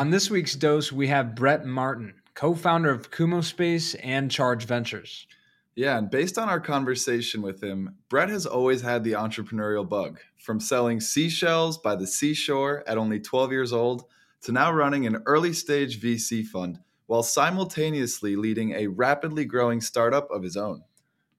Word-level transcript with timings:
On 0.00 0.08
this 0.08 0.30
week's 0.30 0.54
dose, 0.54 0.90
we 0.90 1.08
have 1.08 1.34
Brett 1.34 1.66
Martin, 1.66 2.14
co 2.32 2.54
founder 2.54 2.88
of 2.88 3.10
Kumospace 3.10 3.94
and 4.02 4.30
Charge 4.30 4.64
Ventures. 4.64 5.26
Yeah, 5.74 5.98
and 5.98 6.10
based 6.10 6.38
on 6.38 6.48
our 6.48 6.58
conversation 6.58 7.42
with 7.42 7.62
him, 7.62 7.96
Brett 8.08 8.30
has 8.30 8.46
always 8.46 8.80
had 8.80 9.04
the 9.04 9.12
entrepreneurial 9.12 9.86
bug 9.86 10.18
from 10.38 10.58
selling 10.58 11.02
seashells 11.02 11.76
by 11.76 11.96
the 11.96 12.06
seashore 12.06 12.82
at 12.86 12.96
only 12.96 13.20
12 13.20 13.52
years 13.52 13.74
old 13.74 14.04
to 14.40 14.52
now 14.52 14.72
running 14.72 15.04
an 15.06 15.22
early 15.26 15.52
stage 15.52 16.00
VC 16.00 16.46
fund 16.46 16.78
while 17.04 17.22
simultaneously 17.22 18.36
leading 18.36 18.72
a 18.72 18.86
rapidly 18.86 19.44
growing 19.44 19.82
startup 19.82 20.30
of 20.30 20.42
his 20.42 20.56
own. 20.56 20.82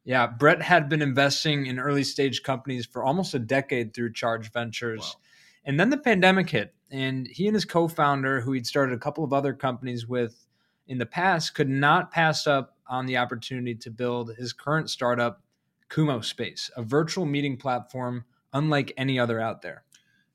Yeah, 0.04 0.28
Brett 0.28 0.62
had 0.62 0.88
been 0.88 1.02
investing 1.02 1.66
in 1.66 1.80
early 1.80 2.04
stage 2.04 2.44
companies 2.44 2.86
for 2.86 3.04
almost 3.04 3.34
a 3.34 3.40
decade 3.40 3.96
through 3.96 4.14
Charge 4.14 4.52
Ventures. 4.52 5.02
Wow. 5.02 5.22
And 5.66 5.80
then 5.80 5.90
the 5.90 5.98
pandemic 5.98 6.52
hit, 6.52 6.76
and 6.92 7.28
he 7.28 7.48
and 7.48 7.56
his 7.56 7.66
co 7.66 7.88
founder, 7.88 8.42
who 8.42 8.52
he'd 8.52 8.68
started 8.68 8.94
a 8.94 9.00
couple 9.00 9.24
of 9.24 9.34
other 9.34 9.54
companies 9.54 10.08
with 10.08 10.46
in 10.88 10.98
the 10.98 11.06
past, 11.06 11.56
could 11.56 11.70
not 11.70 12.12
pass 12.12 12.48
up 12.48 12.76
on 12.88 13.06
the 13.06 13.18
opportunity 13.18 13.74
to 13.76 13.90
build 13.90 14.36
his 14.36 14.52
current 14.52 14.90
startup, 14.90 15.42
Kumospace, 15.90 16.70
a 16.76 16.84
virtual 16.84 17.26
meeting 17.26 17.58
platform 17.58 18.26
unlike 18.54 18.94
any 18.98 19.18
other 19.18 19.40
out 19.40 19.62
there. 19.62 19.84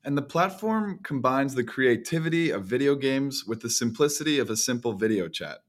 And 0.03 0.17
the 0.17 0.23
platform 0.23 0.99
combines 1.03 1.53
the 1.53 1.63
creativity 1.63 2.49
of 2.49 2.65
video 2.65 2.95
games 2.95 3.45
with 3.45 3.61
the 3.61 3.69
simplicity 3.69 4.39
of 4.39 4.49
a 4.49 4.55
simple 4.55 4.93
video 4.93 5.27
chat, 5.27 5.59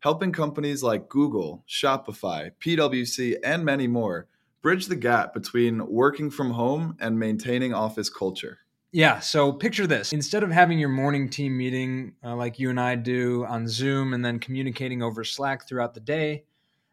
helping 0.00 0.32
companies 0.32 0.82
like 0.82 1.08
Google, 1.08 1.64
Shopify, 1.68 2.52
PwC, 2.60 3.36
and 3.42 3.64
many 3.64 3.86
more 3.86 4.28
bridge 4.62 4.86
the 4.86 4.96
gap 4.96 5.34
between 5.34 5.86
working 5.86 6.30
from 6.30 6.50
home 6.50 6.96
and 7.00 7.18
maintaining 7.18 7.74
office 7.74 8.10
culture. 8.10 8.58
Yeah, 8.92 9.20
so 9.20 9.52
picture 9.52 9.86
this. 9.86 10.12
Instead 10.12 10.42
of 10.42 10.50
having 10.50 10.78
your 10.78 10.88
morning 10.88 11.28
team 11.28 11.56
meeting 11.56 12.14
uh, 12.24 12.34
like 12.34 12.58
you 12.58 12.70
and 12.70 12.80
I 12.80 12.96
do 12.96 13.44
on 13.44 13.68
Zoom 13.68 14.14
and 14.14 14.24
then 14.24 14.40
communicating 14.40 15.00
over 15.00 15.22
Slack 15.22 15.68
throughout 15.68 15.94
the 15.94 16.00
day, 16.00 16.44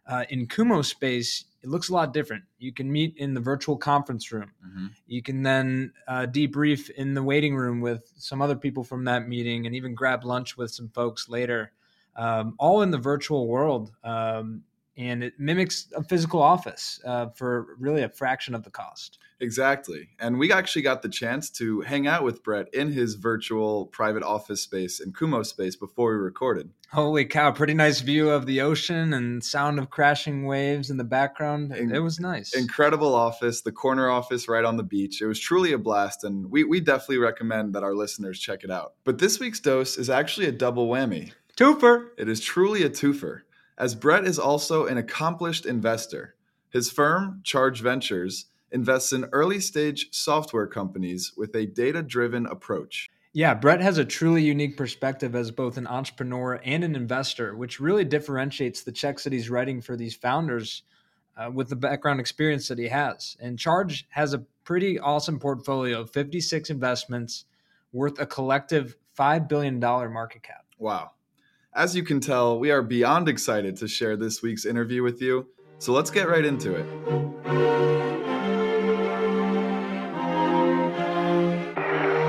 uh, 0.06 0.24
in 0.30 0.48
Kumospace, 0.48 1.46
it 1.64 1.70
looks 1.70 1.90
a 1.90 1.94
lot 1.94 2.14
different. 2.14 2.44
You 2.60 2.72
can 2.72 2.92
meet 2.92 3.18
in 3.18 3.34
the 3.34 3.42
virtual 3.42 3.76
conference 3.76 4.32
room. 4.32 4.52
Mm-hmm. 4.66 4.88
You 5.08 5.22
can 5.24 5.42
then 5.42 5.92
uh, 6.08 6.28
debrief 6.30 6.92
in 6.92 7.16
the 7.16 7.24
waiting 7.24 7.56
room 7.56 7.82
with 7.82 8.14
some 8.16 8.42
other 8.44 8.56
people 8.56 8.84
from 8.84 9.04
that 9.06 9.28
meeting 9.28 9.66
and 9.66 9.76
even 9.76 9.96
grab 9.96 10.24
lunch 10.24 10.56
with 10.56 10.72
some 10.72 10.90
folks 10.90 11.28
later, 11.28 11.72
um, 12.16 12.54
all 12.60 12.84
in 12.84 12.92
the 12.92 12.98
virtual 12.98 13.48
world. 13.48 13.92
Um, 14.04 14.64
and 14.98 15.24
it 15.24 15.34
mimics 15.40 15.88
a 15.96 16.04
physical 16.04 16.42
office 16.42 17.00
uh, 17.06 17.28
for 17.36 17.76
really 17.80 18.02
a 18.02 18.10
fraction 18.10 18.56
of 18.56 18.64
the 18.64 18.72
cost. 18.72 19.20
Exactly. 19.40 20.10
And 20.20 20.40
we 20.40 20.52
actually 20.52 20.82
got 20.82 21.04
the 21.04 21.10
chance 21.10 21.50
to 21.52 21.82
hang 21.82 22.08
out 22.08 22.24
with 22.24 22.44
Brett 22.44 22.74
in 22.74 22.92
his 22.92 23.16
virtual 23.16 23.86
private 23.86 24.24
office 24.24 24.62
space 24.62 25.00
in 25.00 25.14
Kumospace 25.14 25.80
before 25.80 26.14
we 26.14 26.18
recorded. 26.18 26.72
Holy 26.92 27.26
cow, 27.26 27.52
pretty 27.52 27.76
nice 27.76 28.02
view 28.02 28.30
of 28.30 28.46
the 28.46 28.62
ocean 28.62 29.14
and 29.14 29.44
sound 29.44 29.78
of 29.78 29.90
crashing 29.90 30.46
waves 30.46 30.90
in 30.90 30.98
the 30.98 31.04
background. 31.04 31.76
In- 31.76 31.94
it 31.94 32.00
was 32.00 32.20
nice. 32.20 32.56
Incredible 32.56 33.14
office, 33.14 33.62
the 33.62 33.72
corner 33.72 34.10
office 34.10 34.48
right 34.48 34.66
on 34.66 34.78
the 34.78 34.84
beach. 34.84 35.22
It 35.22 35.28
was 35.28 35.40
truly 35.40 35.74
a 35.74 35.78
blast, 35.78 36.24
and 36.24 36.50
we, 36.50 36.64
we 36.64 36.80
definitely 36.80 37.18
recommend 37.18 37.76
that 37.76 37.84
our 37.84 37.94
listeners 37.94 38.40
check 38.40 38.64
it 38.64 38.72
out. 38.72 38.94
But 39.04 39.20
this 39.20 39.40
week's 39.40 39.60
dose 39.60 39.98
is 39.98 40.10
actually 40.10 40.48
a 40.48 40.52
double 40.52 40.88
whammy. 40.88 41.34
Twofer. 41.58 42.10
It 42.18 42.30
is 42.30 42.40
truly 42.40 42.84
a 42.84 42.90
twofer, 42.90 43.42
as 43.78 43.96
Brett 43.96 44.26
is 44.26 44.40
also 44.40 44.86
an 44.86 44.98
accomplished 44.98 45.66
investor. 45.66 46.36
His 46.70 46.92
firm, 46.92 47.42
Charge 47.44 47.82
Ventures, 47.82 48.46
invests 48.72 49.14
in 49.14 49.26
early 49.32 49.60
stage 49.60 50.10
software 50.12 50.68
companies 50.68 51.34
with 51.38 51.56
a 51.56 51.66
data 51.66 52.04
driven 52.04 52.46
approach. 52.46 53.10
Yeah, 53.34 53.54
Brett 53.54 53.82
has 53.82 53.98
a 53.98 54.06
truly 54.06 54.42
unique 54.42 54.78
perspective 54.78 55.36
as 55.36 55.52
both 55.52 55.78
an 55.78 55.86
entrepreneur 55.88 56.60
and 56.64 56.84
an 56.84 56.96
investor, 56.96 57.56
which 57.56 57.80
really 57.80 58.04
differentiates 58.04 58.82
the 58.82 58.92
checks 58.92 59.24
that 59.24 59.34
he's 59.34 59.50
writing 59.50 59.80
for 59.80 59.96
these 59.96 60.16
founders 60.16 60.84
uh, 61.38 61.52
with 61.54 61.70
the 61.70 61.76
background 61.76 62.20
experience 62.20 62.68
that 62.68 62.80
he 62.80 62.88
has. 62.88 63.38
And 63.40 63.60
Charge 63.60 64.08
has 64.10 64.34
a 64.34 64.44
pretty 64.64 65.00
awesome 65.00 65.40
portfolio 65.40 66.02
of 66.02 66.10
56 66.10 66.70
investments 66.70 67.46
worth 67.94 68.20
a 68.20 68.26
collective 68.26 68.96
$5 69.18 69.48
billion 69.48 69.80
market 69.80 70.44
cap. 70.44 70.66
Wow. 70.80 71.12
As 71.78 71.96
you 71.96 72.02
can 72.02 72.20
tell, 72.20 72.58
we 72.58 72.72
are 72.72 72.82
beyond 72.82 73.30
excited 73.30 73.78
to 73.78 73.88
share 73.88 74.18
this 74.18 74.42
week's 74.42 74.66
interview 74.66 75.04
with 75.04 75.22
you. 75.22 75.46
So 75.78 75.94
let's 75.94 76.10
get 76.10 76.28
right 76.28 76.44
into 76.44 76.74
it. 76.74 76.88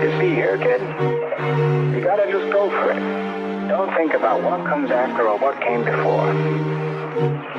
You 0.04 0.10
see 0.20 0.34
here, 0.34 0.58
kid, 0.58 0.82
you 1.96 2.04
gotta 2.04 2.30
just 2.30 2.52
go 2.52 2.68
for 2.68 2.90
it. 2.92 3.00
Don't 3.68 3.90
think 3.96 4.12
about 4.12 4.42
what 4.42 4.66
comes 4.68 4.90
after 4.90 5.26
or 5.26 5.38
what 5.38 5.58
came 5.62 5.82
before. 5.82 6.30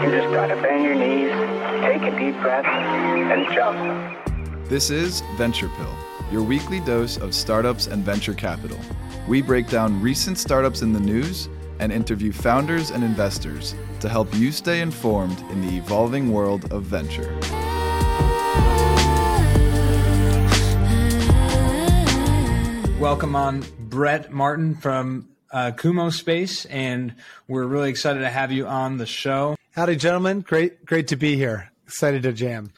You 0.06 0.12
just 0.12 0.32
gotta 0.32 0.62
bend 0.62 0.84
your 0.84 0.94
knees, 0.94 1.32
take 1.82 2.04
a 2.04 2.20
deep 2.20 2.40
breath, 2.40 2.66
and 2.68 3.52
jump. 3.52 4.70
This 4.70 4.92
is 4.92 5.24
Venture 5.38 5.70
Pill, 5.70 5.96
your 6.32 6.44
weekly 6.44 6.82
dose 6.82 7.18
of 7.18 7.34
startups 7.34 7.88
and 7.88 8.06
venture 8.06 8.36
capital. 8.36 8.78
We 9.28 9.42
break 9.42 9.70
down 9.70 10.00
recent 10.00 10.38
startups 10.38 10.84
in 10.84 10.94
the 10.94 11.00
news 11.00 11.50
and 11.80 11.92
interview 11.92 12.32
founders 12.32 12.92
and 12.92 13.04
investors 13.04 13.76
to 14.00 14.10
help 14.10 14.34
you 14.36 14.52
stay 14.52 14.82
informed 14.82 15.40
in 15.52 15.62
the 15.62 15.78
evolving 15.78 16.32
world 16.32 16.72
of 16.72 16.84
venture. 16.84 17.38
welcome 23.00 23.34
on 23.36 23.64
Brett 23.80 24.32
Martin 24.32 24.76
from 24.76 25.30
uh, 25.52 25.72
Kumospace, 25.72 26.68
and 26.70 27.16
we're 27.48 27.66
really 27.66 27.90
excited 27.90 28.20
to 28.20 28.30
have 28.30 28.52
you 28.52 28.68
on 28.68 28.98
the 28.98 29.08
show. 29.08 29.56
Howdy, 29.72 29.96
gentlemen! 29.96 30.42
Great, 30.42 30.86
great 30.86 31.08
to 31.08 31.16
be 31.16 31.36
here. 31.36 31.72
Excited 31.86 32.22
to 32.24 32.34
jam. 32.34 32.72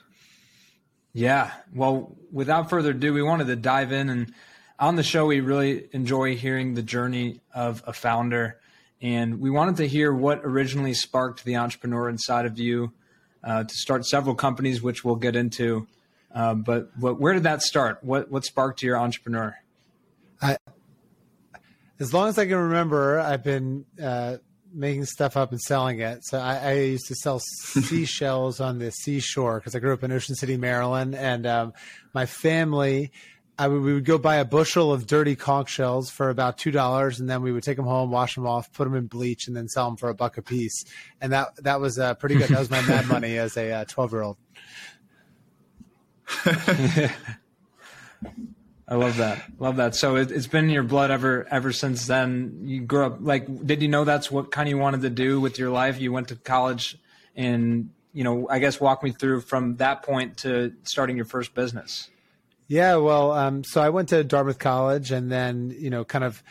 Yeah. 1.11 1.51
Well, 1.73 2.15
without 2.31 2.69
further 2.69 2.91
ado, 2.91 3.13
we 3.13 3.21
wanted 3.21 3.47
to 3.47 3.57
dive 3.57 3.91
in, 3.91 4.09
and 4.09 4.33
on 4.79 4.95
the 4.95 5.03
show, 5.03 5.25
we 5.25 5.41
really 5.41 5.89
enjoy 5.91 6.37
hearing 6.37 6.75
the 6.75 6.83
journey 6.83 7.41
of 7.53 7.83
a 7.85 7.91
founder, 7.91 8.60
and 9.01 9.39
we 9.39 9.49
wanted 9.49 9.77
to 9.77 9.87
hear 9.87 10.13
what 10.13 10.41
originally 10.43 10.93
sparked 10.93 11.43
the 11.43 11.55
entrepreneur 11.55 12.09
inside 12.09 12.45
of 12.45 12.59
you 12.59 12.93
uh, 13.43 13.63
to 13.63 13.73
start 13.73 14.05
several 14.05 14.35
companies, 14.35 14.81
which 14.81 15.03
we'll 15.03 15.15
get 15.15 15.35
into. 15.35 15.87
Uh, 16.33 16.53
but 16.53 16.91
what, 16.97 17.19
where 17.19 17.33
did 17.33 17.43
that 17.43 17.61
start? 17.61 18.03
What 18.03 18.31
what 18.31 18.45
sparked 18.45 18.83
your 18.83 18.97
entrepreneur? 18.97 19.57
I, 20.41 20.57
as 21.99 22.13
long 22.13 22.29
as 22.29 22.37
I 22.37 22.45
can 22.45 22.57
remember, 22.57 23.19
I've 23.19 23.43
been 23.43 23.85
uh, 24.01 24.37
making 24.73 25.05
stuff 25.05 25.35
up 25.35 25.51
and 25.51 25.59
selling 25.59 25.99
it. 25.99 26.25
So 26.25 26.39
I, 26.39 26.55
I 26.57 26.73
used 26.73 27.07
to 27.07 27.15
sell 27.15 27.39
seashells 27.83 28.59
on 28.59 28.79
the 28.79 28.91
seashore 28.91 29.59
because 29.59 29.75
I 29.75 29.79
grew 29.79 29.93
up 29.93 30.03
in 30.03 30.11
Ocean 30.11 30.35
City, 30.35 30.57
Maryland, 30.57 31.15
and 31.15 31.45
um, 31.45 31.73
my 32.13 32.25
family. 32.25 33.11
I 33.61 33.67
would, 33.67 33.83
we 33.83 33.93
would 33.93 34.05
go 34.05 34.17
buy 34.17 34.37
a 34.37 34.45
bushel 34.45 34.91
of 34.91 35.05
dirty 35.05 35.35
conch 35.35 35.69
shells 35.69 36.09
for 36.09 36.31
about 36.31 36.57
two 36.57 36.71
dollars, 36.71 37.19
and 37.19 37.29
then 37.29 37.43
we 37.43 37.51
would 37.51 37.61
take 37.61 37.77
them 37.77 37.85
home, 37.85 38.09
wash 38.09 38.33
them 38.33 38.47
off, 38.47 38.73
put 38.73 38.85
them 38.85 38.95
in 38.95 39.05
bleach, 39.05 39.45
and 39.45 39.55
then 39.55 39.67
sell 39.67 39.85
them 39.85 39.97
for 39.97 40.09
a 40.09 40.15
buck 40.15 40.39
a 40.39 40.41
piece. 40.41 40.83
And 41.21 41.31
that 41.31 41.49
that 41.57 41.79
was 41.79 41.99
uh, 41.99 42.15
pretty 42.15 42.37
good. 42.37 42.49
That 42.49 42.57
was 42.57 42.71
my 42.71 42.81
mad 42.81 43.07
money 43.07 43.37
as 43.37 43.55
a 43.57 43.85
twelve 43.85 44.11
uh, 44.11 44.17
year 44.17 44.23
old. 44.23 44.37
I 48.87 48.95
love 48.95 49.17
that. 49.17 49.43
Love 49.59 49.75
that. 49.75 49.93
So 49.93 50.15
it, 50.15 50.31
has 50.31 50.47
been 50.47 50.65
in 50.65 50.71
your 50.71 50.81
blood 50.81 51.11
ever 51.11 51.47
ever 51.51 51.71
since 51.71 52.07
then. 52.07 52.61
You 52.63 52.81
grew 52.81 53.05
up 53.05 53.17
like, 53.19 53.45
did 53.63 53.83
you 53.83 53.89
know 53.89 54.05
that's 54.05 54.31
what 54.31 54.51
kind 54.51 54.69
of 54.69 54.71
you 54.71 54.79
wanted 54.79 55.01
to 55.01 55.11
do 55.11 55.39
with 55.39 55.59
your 55.59 55.69
life? 55.69 56.01
You 56.01 56.11
went 56.11 56.29
to 56.29 56.35
college, 56.35 56.97
and 57.35 57.91
you 58.11 58.23
know, 58.23 58.47
I 58.49 58.57
guess 58.57 58.81
walk 58.81 59.03
me 59.03 59.11
through 59.11 59.41
from 59.41 59.75
that 59.75 60.01
point 60.01 60.37
to 60.37 60.73
starting 60.81 61.15
your 61.15 61.25
first 61.25 61.53
business. 61.53 62.09
Yeah, 62.71 62.95
well, 62.95 63.33
um, 63.33 63.65
so 63.65 63.81
I 63.81 63.89
went 63.89 64.07
to 64.09 64.23
Dartmouth 64.23 64.57
College, 64.57 65.11
and 65.11 65.29
then 65.29 65.75
you 65.77 65.89
know, 65.89 66.05
kind 66.05 66.23
of 66.23 66.41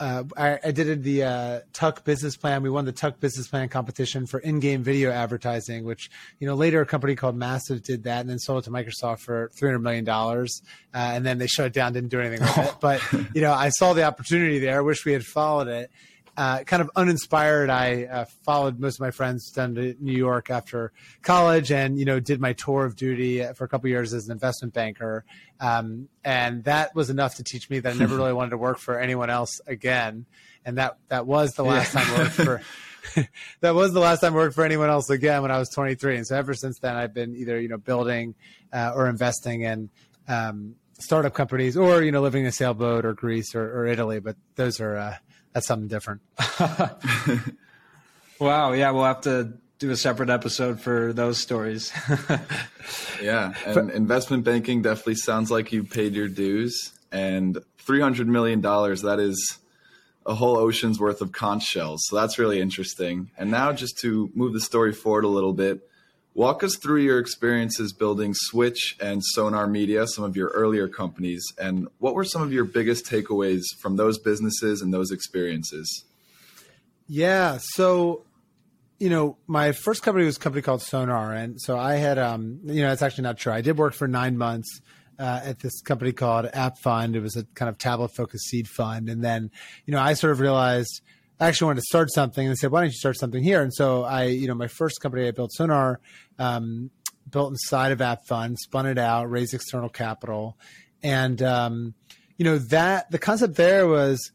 uh, 0.00 0.24
I, 0.36 0.58
I, 0.64 0.72
did 0.72 1.04
the 1.04 1.22
uh, 1.22 1.60
Tuck 1.72 2.02
business 2.02 2.36
plan. 2.36 2.64
We 2.64 2.70
won 2.70 2.84
the 2.84 2.90
Tuck 2.90 3.20
business 3.20 3.46
plan 3.46 3.68
competition 3.68 4.26
for 4.26 4.40
in-game 4.40 4.82
video 4.82 5.12
advertising, 5.12 5.84
which 5.84 6.10
you 6.40 6.48
know 6.48 6.56
later 6.56 6.80
a 6.80 6.86
company 6.86 7.14
called 7.14 7.36
Massive 7.36 7.84
did 7.84 8.02
that 8.02 8.22
and 8.22 8.28
then 8.28 8.40
sold 8.40 8.64
it 8.64 8.64
to 8.64 8.72
Microsoft 8.72 9.20
for 9.20 9.52
three 9.56 9.68
hundred 9.68 9.84
million 9.84 10.04
dollars, 10.04 10.62
uh, 10.92 11.12
and 11.14 11.24
then 11.24 11.38
they 11.38 11.46
shut 11.46 11.66
it 11.66 11.72
down, 11.72 11.92
didn't 11.92 12.10
do 12.10 12.18
anything 12.18 12.40
with 12.40 12.58
it. 12.58 12.74
But 12.80 13.00
you 13.32 13.42
know, 13.42 13.52
I 13.52 13.68
saw 13.68 13.92
the 13.92 14.02
opportunity 14.02 14.58
there. 14.58 14.78
I 14.78 14.80
wish 14.82 15.04
we 15.04 15.12
had 15.12 15.24
followed 15.24 15.68
it 15.68 15.92
uh, 16.36 16.64
kind 16.64 16.80
of 16.80 16.90
uninspired, 16.96 17.68
I 17.68 18.04
uh, 18.04 18.24
followed 18.44 18.80
most 18.80 18.96
of 18.96 19.00
my 19.00 19.10
friends 19.10 19.50
down 19.50 19.74
to 19.74 19.94
New 20.00 20.16
York 20.16 20.50
after 20.50 20.92
college, 21.20 21.70
and 21.70 21.98
you 21.98 22.04
know 22.04 22.20
did 22.20 22.40
my 22.40 22.54
tour 22.54 22.84
of 22.84 22.96
duty 22.96 23.44
for 23.54 23.64
a 23.64 23.68
couple 23.68 23.90
years 23.90 24.14
as 24.14 24.26
an 24.26 24.32
investment 24.32 24.72
banker, 24.72 25.24
um, 25.60 26.08
and 26.24 26.64
that 26.64 26.94
was 26.94 27.10
enough 27.10 27.34
to 27.36 27.44
teach 27.44 27.68
me 27.68 27.80
that 27.80 27.94
I 27.94 27.98
never 27.98 28.16
really 28.18 28.32
wanted 28.32 28.50
to 28.50 28.56
work 28.56 28.78
for 28.78 28.98
anyone 28.98 29.28
else 29.28 29.60
again, 29.66 30.24
and 30.64 30.78
that 30.78 30.96
that 31.08 31.26
was 31.26 31.52
the 31.52 31.64
last 31.64 31.94
yeah. 31.94 32.02
time 32.02 32.14
I 32.14 32.18
worked 32.18 32.34
for. 32.34 32.62
that 33.60 33.74
was 33.74 33.92
the 33.92 34.00
last 34.00 34.20
time 34.20 34.32
I 34.32 34.36
worked 34.36 34.54
for 34.54 34.64
anyone 34.64 34.88
else 34.88 35.10
again 35.10 35.42
when 35.42 35.50
I 35.50 35.58
was 35.58 35.68
23, 35.68 36.16
and 36.16 36.26
so 36.26 36.36
ever 36.36 36.54
since 36.54 36.78
then 36.78 36.96
I've 36.96 37.12
been 37.12 37.36
either 37.36 37.60
you 37.60 37.68
know 37.68 37.78
building 37.78 38.34
uh, 38.72 38.92
or 38.94 39.06
investing 39.08 39.62
in 39.62 39.90
um, 40.28 40.76
startup 40.98 41.34
companies, 41.34 41.76
or 41.76 42.02
you 42.02 42.10
know 42.10 42.22
living 42.22 42.42
in 42.42 42.48
a 42.48 42.52
sailboat 42.52 43.04
or 43.04 43.12
Greece 43.12 43.54
or, 43.54 43.80
or 43.80 43.86
Italy. 43.86 44.18
But 44.20 44.36
those 44.54 44.80
are 44.80 44.96
uh, 44.96 45.16
that's 45.52 45.66
something 45.66 45.88
different. 45.88 46.22
wow. 48.40 48.72
Yeah, 48.72 48.90
we'll 48.90 49.04
have 49.04 49.22
to 49.22 49.54
do 49.78 49.90
a 49.90 49.96
separate 49.96 50.30
episode 50.30 50.80
for 50.80 51.12
those 51.12 51.38
stories. 51.38 51.92
yeah, 53.22 53.52
and 53.66 53.90
investment 53.90 54.44
banking 54.44 54.80
definitely 54.80 55.16
sounds 55.16 55.50
like 55.50 55.72
you 55.72 55.82
paid 55.82 56.14
your 56.14 56.28
dues. 56.28 56.92
And 57.10 57.58
three 57.78 58.00
hundred 58.00 58.28
million 58.28 58.60
dollars 58.60 59.02
that 59.02 59.18
is 59.18 59.58
a 60.24 60.34
whole 60.34 60.56
ocean's 60.56 61.00
worth 61.00 61.20
of 61.20 61.32
conch 61.32 61.64
shells. 61.64 62.06
So 62.06 62.14
that's 62.14 62.38
really 62.38 62.60
interesting. 62.60 63.30
And 63.36 63.50
now, 63.50 63.72
just 63.72 63.98
to 63.98 64.30
move 64.34 64.52
the 64.52 64.60
story 64.60 64.92
forward 64.92 65.24
a 65.24 65.28
little 65.28 65.52
bit, 65.52 65.80
walk 66.34 66.64
us 66.64 66.76
through 66.76 67.02
your 67.02 67.18
experiences 67.18 67.92
building 67.92 68.32
Switch 68.34 68.96
and 69.00 69.22
Sonar 69.22 69.66
Media, 69.66 70.06
some 70.06 70.24
of 70.24 70.36
your 70.36 70.48
earlier 70.48 70.88
companies, 70.88 71.44
and 71.58 71.88
what 71.98 72.14
were 72.14 72.24
some 72.24 72.42
of 72.42 72.52
your 72.52 72.64
biggest 72.64 73.06
takeaways 73.06 73.62
from 73.80 73.96
those 73.96 74.18
businesses 74.18 74.80
and 74.80 74.92
those 74.92 75.10
experiences? 75.10 76.04
Yeah. 77.06 77.58
So, 77.60 78.24
you 78.98 79.10
know, 79.10 79.36
my 79.46 79.72
first 79.72 80.02
company 80.02 80.24
was 80.24 80.36
a 80.36 80.40
company 80.40 80.62
called 80.62 80.82
Sonar. 80.82 81.34
And 81.34 81.60
so 81.60 81.78
I 81.78 81.96
had, 81.96 82.18
um, 82.18 82.60
you 82.64 82.82
know, 82.82 82.92
it's 82.92 83.02
actually 83.02 83.24
not 83.24 83.36
true. 83.36 83.52
I 83.52 83.60
did 83.60 83.76
work 83.76 83.94
for 83.94 84.08
nine 84.08 84.38
months 84.38 84.80
uh, 85.18 85.40
at 85.44 85.58
this 85.58 85.80
company 85.82 86.12
called 86.12 86.48
App 86.52 86.78
Fund. 86.78 87.14
It 87.16 87.20
was 87.20 87.36
a 87.36 87.44
kind 87.54 87.68
of 87.68 87.78
tablet 87.78 88.14
focused 88.16 88.48
seed 88.48 88.68
fund. 88.68 89.08
And 89.08 89.22
then, 89.22 89.50
you 89.84 89.92
know, 89.92 90.00
I 90.00 90.14
sort 90.14 90.32
of 90.32 90.40
realized 90.40 91.02
I 91.40 91.48
actually 91.48 91.66
wanted 91.66 91.80
to 91.80 91.86
start 91.86 92.12
something 92.12 92.46
and 92.46 92.52
I 92.52 92.54
said, 92.54 92.70
why 92.70 92.80
don't 92.80 92.90
you 92.90 92.96
start 92.96 93.18
something 93.18 93.42
here? 93.42 93.62
And 93.62 93.72
so 93.72 94.04
I, 94.04 94.24
you 94.24 94.46
know, 94.46 94.54
my 94.54 94.68
first 94.68 95.00
company 95.00 95.26
I 95.26 95.32
built 95.32 95.52
Sonar, 95.52 96.00
um, 96.38 96.90
built 97.28 97.50
inside 97.50 97.92
of 97.92 98.00
App 98.00 98.26
Fund, 98.26 98.58
spun 98.58 98.86
it 98.86 98.98
out, 98.98 99.30
raised 99.30 99.54
external 99.54 99.88
capital. 99.88 100.56
And, 101.02 101.42
um, 101.42 101.94
you 102.36 102.44
know, 102.44 102.58
that 102.58 103.10
the 103.10 103.18
concept 103.18 103.56
there 103.56 103.86
was, 103.86 104.32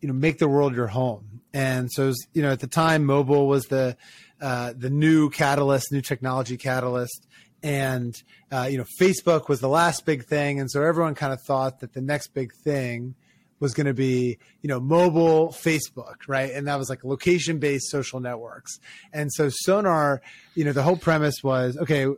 you 0.00 0.08
know, 0.08 0.14
make 0.14 0.38
the 0.38 0.48
world 0.48 0.74
your 0.74 0.86
home. 0.86 1.40
And 1.52 1.90
so, 1.92 2.06
was, 2.06 2.26
you 2.32 2.42
know, 2.42 2.52
at 2.52 2.60
the 2.60 2.66
time, 2.66 3.04
mobile 3.04 3.46
was 3.46 3.66
the, 3.66 3.96
uh, 4.40 4.72
the 4.76 4.90
new 4.90 5.28
catalyst, 5.28 5.92
new 5.92 6.00
technology 6.00 6.56
catalyst 6.56 7.26
and 7.62 8.22
uh, 8.50 8.68
you 8.70 8.76
know 8.76 8.84
facebook 9.00 9.48
was 9.48 9.60
the 9.60 9.68
last 9.68 10.04
big 10.04 10.24
thing 10.24 10.58
and 10.60 10.70
so 10.70 10.82
everyone 10.82 11.14
kind 11.14 11.32
of 11.32 11.40
thought 11.42 11.80
that 11.80 11.92
the 11.92 12.00
next 12.00 12.28
big 12.34 12.52
thing 12.64 13.14
was 13.62 13.74
going 13.74 13.86
to 13.86 13.94
be 13.94 14.38
you 14.60 14.68
know 14.68 14.80
mobile 14.80 15.48
facebook 15.48 16.16
right? 16.26 16.52
And 16.52 16.66
that 16.66 16.78
was 16.78 16.90
like 16.90 17.04
location 17.04 17.58
based 17.58 17.88
social 17.88 18.20
networks. 18.20 18.78
And 19.12 19.32
so 19.32 19.48
sonar 19.50 20.20
you 20.54 20.64
know 20.64 20.72
the 20.72 20.82
whole 20.82 20.96
premise 20.96 21.42
was 21.42 21.76
okay 21.78 22.08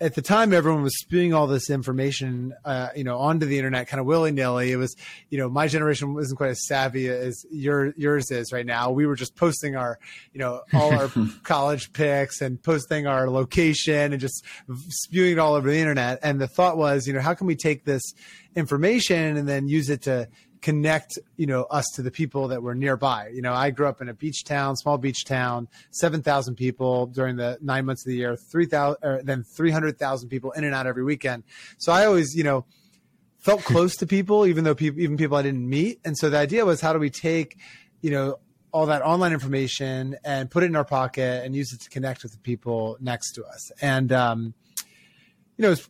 at 0.00 0.14
the 0.14 0.22
time 0.22 0.52
everyone 0.52 0.82
was 0.82 0.96
spewing 0.98 1.34
all 1.34 1.46
this 1.46 1.70
information 1.70 2.54
uh, 2.64 2.88
you 2.94 3.04
know 3.04 3.18
onto 3.18 3.46
the 3.46 3.58
internet 3.58 3.88
kind 3.88 4.00
of 4.00 4.06
willy-nilly. 4.06 4.70
It 4.70 4.76
was 4.76 4.94
you 5.30 5.38
know 5.38 5.48
my 5.48 5.66
generation 5.66 6.14
wasn't 6.14 6.38
quite 6.38 6.50
as 6.50 6.66
savvy 6.66 7.08
as 7.08 7.44
your 7.50 7.94
yours 7.96 8.30
is 8.30 8.52
right 8.52 8.66
now. 8.66 8.90
We 8.90 9.06
were 9.06 9.16
just 9.16 9.34
posting 9.36 9.76
our 9.76 9.98
you 10.32 10.40
know 10.40 10.62
all 10.72 10.92
our 10.92 11.10
college 11.42 11.92
pics 11.92 12.40
and 12.40 12.62
posting 12.62 13.06
our 13.06 13.28
location 13.30 14.12
and 14.12 14.20
just 14.20 14.44
spewing 14.88 15.32
it 15.32 15.38
all 15.38 15.54
over 15.54 15.70
the 15.70 15.78
internet. 15.78 16.20
And 16.22 16.40
the 16.40 16.48
thought 16.48 16.76
was 16.76 17.06
you 17.06 17.12
know 17.12 17.20
how 17.20 17.34
can 17.34 17.46
we 17.46 17.56
take 17.56 17.84
this 17.84 18.14
information 18.54 19.36
and 19.36 19.48
then 19.48 19.68
use 19.68 19.88
it 19.88 20.02
to 20.02 20.28
connect 20.60 21.18
you 21.36 21.46
know 21.46 21.62
us 21.64 21.86
to 21.94 22.02
the 22.02 22.10
people 22.10 22.48
that 22.48 22.62
were 22.62 22.74
nearby. 22.74 23.28
You 23.32 23.42
know 23.42 23.52
i 23.52 23.70
grew 23.70 23.86
up 23.86 24.00
in 24.00 24.08
a 24.08 24.14
beach 24.14 24.44
town 24.44 24.76
small 24.76 24.98
beach 24.98 25.24
town 25.24 25.68
7000 25.90 26.54
people 26.56 27.06
during 27.06 27.36
the 27.36 27.58
nine 27.60 27.86
months 27.86 28.04
of 28.04 28.10
the 28.10 28.16
year 28.16 28.36
3000 28.36 29.24
then 29.24 29.44
300000 29.44 30.28
people 30.28 30.52
in 30.52 30.64
and 30.64 30.74
out 30.74 30.86
every 30.86 31.04
weekend. 31.04 31.44
So 31.78 31.92
i 31.92 32.04
always 32.04 32.34
you 32.34 32.44
know 32.44 32.64
felt 33.38 33.62
close 33.62 33.96
to 33.96 34.06
people 34.06 34.46
even 34.46 34.64
though 34.64 34.74
people 34.74 35.00
even 35.00 35.16
people 35.16 35.36
i 35.36 35.42
didn't 35.42 35.68
meet. 35.68 36.00
And 36.04 36.16
so 36.16 36.30
the 36.30 36.38
idea 36.38 36.64
was 36.64 36.80
how 36.80 36.92
do 36.92 36.98
we 36.98 37.10
take 37.10 37.58
you 38.00 38.10
know 38.10 38.38
all 38.72 38.86
that 38.86 39.02
online 39.02 39.32
information 39.32 40.16
and 40.24 40.50
put 40.50 40.62
it 40.62 40.66
in 40.66 40.76
our 40.76 40.84
pocket 40.84 41.44
and 41.44 41.54
use 41.54 41.72
it 41.72 41.80
to 41.80 41.88
connect 41.88 42.22
with 42.22 42.32
the 42.32 42.38
people 42.38 42.98
next 43.00 43.32
to 43.32 43.44
us. 43.44 43.72
And 43.80 44.12
um, 44.12 44.54
you 45.56 45.62
know 45.62 45.72
it's 45.72 45.88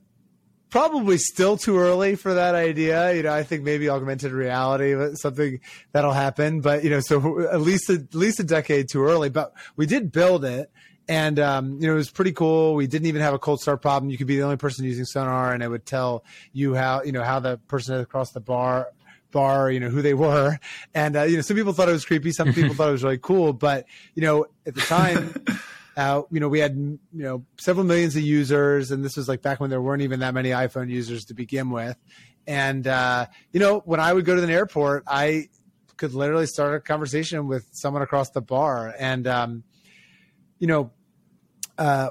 probably 0.70 1.18
still 1.18 1.56
too 1.56 1.78
early 1.78 2.14
for 2.14 2.34
that 2.34 2.54
idea. 2.54 3.14
You 3.14 3.22
know, 3.22 3.32
I 3.32 3.42
think 3.42 3.62
maybe 3.62 3.88
augmented 3.88 4.32
reality, 4.32 4.94
something 5.14 5.60
that'll 5.92 6.12
happen. 6.12 6.60
But 6.60 6.84
you 6.84 6.90
know, 6.90 7.00
so 7.00 7.48
at 7.48 7.60
least 7.60 7.88
a, 7.90 7.94
at 7.94 8.14
least 8.14 8.40
a 8.40 8.44
decade 8.44 8.88
too 8.90 9.04
early. 9.04 9.28
But 9.28 9.52
we 9.76 9.86
did 9.86 10.12
build 10.12 10.44
it, 10.44 10.70
and 11.08 11.38
um, 11.38 11.78
you 11.80 11.86
know, 11.88 11.94
it 11.94 11.96
was 11.96 12.10
pretty 12.10 12.32
cool. 12.32 12.74
We 12.74 12.86
didn't 12.86 13.06
even 13.06 13.22
have 13.22 13.34
a 13.34 13.38
cold 13.38 13.60
start 13.60 13.82
problem. 13.82 14.10
You 14.10 14.18
could 14.18 14.26
be 14.26 14.36
the 14.36 14.44
only 14.44 14.56
person 14.56 14.84
using 14.84 15.04
Sonar, 15.04 15.52
and 15.52 15.62
it 15.62 15.68
would 15.68 15.86
tell 15.86 16.24
you 16.52 16.74
how 16.74 17.02
you 17.02 17.12
know 17.12 17.22
how 17.22 17.40
the 17.40 17.58
person 17.68 17.98
across 18.00 18.32
the 18.32 18.40
bar 18.40 18.88
bar, 19.30 19.70
you 19.70 19.80
know, 19.80 19.90
who 19.90 20.02
they 20.02 20.14
were. 20.14 20.58
And, 20.94 21.14
uh, 21.14 21.22
you 21.24 21.36
know, 21.36 21.42
some 21.42 21.54
people 21.54 21.74
thought 21.74 21.88
it 21.88 21.92
was 21.92 22.06
creepy. 22.06 22.32
Some 22.32 22.52
people 22.54 22.74
thought 22.74 22.88
it 22.88 22.92
was 22.92 23.04
really 23.04 23.18
cool. 23.18 23.52
But, 23.52 23.84
you 24.14 24.22
know, 24.22 24.46
at 24.66 24.74
the 24.74 24.80
time, 24.80 25.34
uh, 25.98 26.22
you 26.30 26.38
know, 26.38 26.48
we 26.48 26.60
had 26.60 26.76
you 26.76 27.00
know 27.12 27.44
several 27.58 27.84
millions 27.84 28.14
of 28.14 28.22
users, 28.22 28.92
and 28.92 29.04
this 29.04 29.16
was 29.16 29.28
like 29.28 29.42
back 29.42 29.58
when 29.58 29.68
there 29.68 29.82
weren't 29.82 30.02
even 30.02 30.20
that 30.20 30.32
many 30.32 30.50
iPhone 30.50 30.88
users 30.88 31.24
to 31.24 31.34
begin 31.34 31.70
with. 31.70 31.96
And 32.46 32.86
uh, 32.86 33.26
you 33.52 33.58
know, 33.58 33.80
when 33.80 33.98
I 33.98 34.12
would 34.12 34.24
go 34.24 34.36
to 34.36 34.40
the 34.40 34.52
airport, 34.52 35.02
I 35.08 35.48
could 35.96 36.14
literally 36.14 36.46
start 36.46 36.76
a 36.76 36.80
conversation 36.80 37.48
with 37.48 37.66
someone 37.72 38.02
across 38.02 38.30
the 38.30 38.40
bar, 38.40 38.94
and 38.96 39.26
um, 39.26 39.64
you 40.60 40.68
know, 40.68 40.92
uh, 41.78 42.10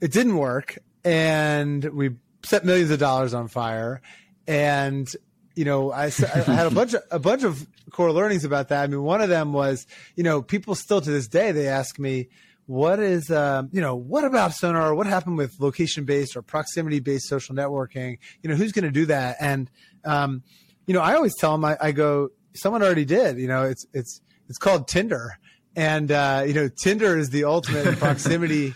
it 0.00 0.10
didn't 0.10 0.38
work, 0.38 0.78
and 1.04 1.84
we 1.84 2.12
set 2.46 2.64
millions 2.64 2.90
of 2.90 2.98
dollars 2.98 3.34
on 3.34 3.46
fire, 3.48 4.00
and 4.46 5.14
you 5.54 5.66
know, 5.66 5.92
I, 5.92 6.04
I, 6.06 6.08
had 6.08 6.66
a 6.66 6.70
bunch 6.74 6.94
of 6.94 7.02
a 7.10 7.18
bunch 7.18 7.42
of 7.42 7.66
core 7.90 8.10
learnings 8.10 8.46
about 8.46 8.68
that. 8.68 8.84
I 8.84 8.86
mean, 8.86 9.02
one 9.02 9.20
of 9.20 9.28
them 9.28 9.52
was, 9.52 9.86
you 10.16 10.24
know, 10.24 10.40
people 10.40 10.74
still 10.74 11.02
to 11.02 11.10
this 11.10 11.28
day 11.28 11.52
they 11.52 11.68
ask 11.68 11.98
me, 11.98 12.30
what 12.66 13.00
is 13.00 13.30
um, 13.30 13.68
you 13.72 13.80
know 13.80 13.96
what 13.96 14.24
about 14.24 14.54
sonar? 14.54 14.94
What 14.94 15.06
happened 15.06 15.36
with 15.36 15.52
location 15.58 16.04
based 16.04 16.36
or 16.36 16.42
proximity 16.42 17.00
based 17.00 17.28
social 17.28 17.54
networking? 17.54 18.18
You 18.42 18.50
know 18.50 18.56
who's 18.56 18.72
going 18.72 18.84
to 18.84 18.90
do 18.90 19.06
that? 19.06 19.36
And 19.40 19.70
um, 20.04 20.42
you 20.86 20.94
know 20.94 21.00
i 21.00 21.14
always 21.14 21.34
tell 21.38 21.52
them 21.52 21.64
I, 21.64 21.76
I, 21.80 21.92
go 21.92 22.30
someone 22.54 22.82
already 22.82 23.04
did. 23.04 23.38
You 23.38 23.48
know 23.48 23.64
it's 23.64 23.86
it's 23.92 24.20
it's 24.48 24.58
called 24.58 24.88
tinder. 24.88 25.38
And 25.74 26.12
uh, 26.12 26.44
you 26.46 26.54
know 26.54 26.68
tinder 26.68 27.18
is 27.18 27.30
the 27.30 27.44
ultimate 27.44 27.96
proximity 27.98 28.74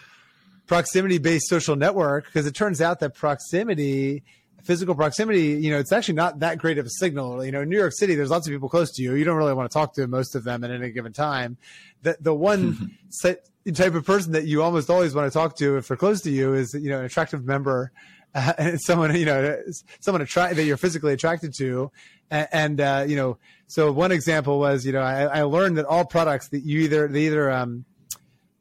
proximity 0.66 1.18
based 1.18 1.48
social 1.48 1.76
network 1.76 2.26
because 2.26 2.46
it 2.46 2.54
turns 2.54 2.80
out 2.80 3.00
that 3.00 3.14
proximity 3.14 4.24
physical 4.66 4.94
proximity, 4.94 5.52
you 5.52 5.70
know, 5.70 5.78
it's 5.78 5.92
actually 5.92 6.14
not 6.14 6.40
that 6.40 6.58
great 6.58 6.76
of 6.78 6.86
a 6.86 6.90
signal. 6.90 7.44
You 7.44 7.52
know, 7.52 7.62
in 7.62 7.68
New 7.68 7.78
York 7.78 7.92
City, 7.92 8.14
there's 8.14 8.30
lots 8.30 8.46
of 8.46 8.52
people 8.52 8.68
close 8.68 8.90
to 8.92 9.02
you. 9.02 9.14
You 9.14 9.24
don't 9.24 9.36
really 9.36 9.54
want 9.54 9.70
to 9.70 9.74
talk 9.74 9.94
to 9.94 10.06
most 10.08 10.34
of 10.34 10.44
them 10.44 10.64
at 10.64 10.70
any 10.70 10.90
given 10.90 11.12
time. 11.12 11.56
The 12.02 12.16
the 12.20 12.34
one 12.34 12.98
set, 13.08 13.48
type 13.74 13.94
of 13.94 14.04
person 14.04 14.32
that 14.32 14.46
you 14.46 14.62
almost 14.62 14.90
always 14.90 15.14
want 15.14 15.30
to 15.30 15.36
talk 15.36 15.56
to 15.56 15.76
if 15.76 15.88
they're 15.88 15.96
close 15.96 16.20
to 16.22 16.30
you 16.30 16.54
is 16.54 16.74
you 16.74 16.90
know 16.90 16.98
an 16.98 17.04
attractive 17.04 17.44
member 17.44 17.92
uh, 18.34 18.52
and 18.58 18.80
someone 18.80 19.14
you 19.16 19.24
know 19.24 19.56
someone 20.00 20.20
attract 20.20 20.56
that 20.56 20.64
you're 20.64 20.76
physically 20.76 21.12
attracted 21.12 21.54
to 21.54 21.90
and, 22.30 22.48
and 22.52 22.80
uh, 22.80 23.04
you 23.06 23.16
know 23.16 23.38
so 23.66 23.90
one 23.92 24.12
example 24.12 24.58
was 24.58 24.84
you 24.84 24.92
know 24.92 25.00
I, 25.00 25.22
I, 25.24 25.42
learned 25.42 25.78
that 25.78 25.86
all 25.86 26.04
products 26.04 26.48
that 26.48 26.60
you 26.60 26.80
either 26.80 27.08
they 27.08 27.26
either 27.26 27.50
um, 27.50 27.84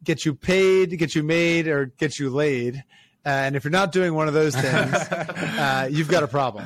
get 0.04 0.26
you 0.26 0.34
paid 0.34 0.98
get 0.98 1.14
you 1.14 1.24
made 1.24 1.68
or 1.68 1.88
get 1.98 2.18
you 2.18 2.30
laid 2.30 2.84
and 3.26 3.56
if 3.56 3.64
you're 3.64 3.72
not 3.72 3.92
doing 3.92 4.14
one 4.14 4.28
of 4.28 4.34
those 4.34 4.56
things 4.56 4.94
uh, 4.94 5.88
you've 5.92 6.08
got 6.08 6.24
a 6.24 6.28
problem 6.28 6.66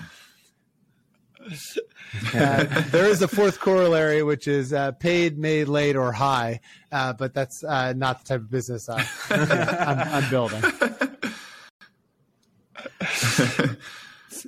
uh, 2.33 2.63
there 2.89 3.05
is 3.05 3.21
a 3.21 3.27
fourth 3.27 3.59
corollary, 3.59 4.23
which 4.23 4.47
is 4.47 4.73
uh, 4.73 4.91
paid, 4.93 5.37
made, 5.37 5.67
late, 5.67 5.95
or 5.95 6.11
high, 6.11 6.59
uh, 6.91 7.13
but 7.13 7.33
that's 7.33 7.63
uh, 7.63 7.93
not 7.93 8.23
the 8.23 8.27
type 8.27 8.41
of 8.41 8.49
business 8.49 8.89
I'm, 8.89 9.05
I'm, 9.29 9.99
I'm 9.99 10.29
building. 10.29 10.63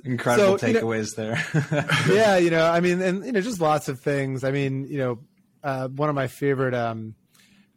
Incredible 0.04 0.58
so, 0.58 0.66
takeaways 0.66 1.16
you 1.16 1.24
know, 1.24 1.36
there. 1.70 1.88
yeah, 2.08 2.36
you 2.36 2.50
know, 2.50 2.68
I 2.68 2.80
mean, 2.80 3.00
and 3.00 3.24
you 3.24 3.32
know, 3.32 3.40
just 3.40 3.60
lots 3.60 3.88
of 3.88 4.00
things. 4.00 4.42
I 4.42 4.50
mean, 4.50 4.86
you 4.88 4.98
know, 4.98 5.18
uh, 5.62 5.88
one 5.88 6.08
of 6.08 6.14
my 6.14 6.26
favorite 6.26 6.74
um, 6.74 7.14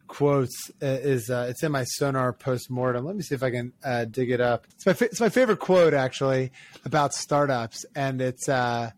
quotes 0.07 0.71
uh, 0.81 0.85
is 0.85 1.29
uh, 1.29 1.47
it's 1.49 1.63
in 1.63 1.71
my 1.71 1.83
sonar 1.83 2.33
post-mortem. 2.33 3.05
Let 3.05 3.15
me 3.15 3.21
see 3.21 3.35
if 3.35 3.43
i 3.43 3.51
can 3.51 3.73
uh, 3.83 4.05
dig 4.05 4.31
it 4.31 4.41
up. 4.41 4.67
It's 4.71 4.85
my, 4.85 4.93
fa- 4.93 5.05
it's 5.05 5.19
my 5.19 5.29
favorite 5.29 5.59
quote 5.59 5.93
actually 5.93 6.51
about 6.83 7.13
startups. 7.13 7.85
And 7.95 8.21
it's 8.21 8.47
uh, 8.49 8.91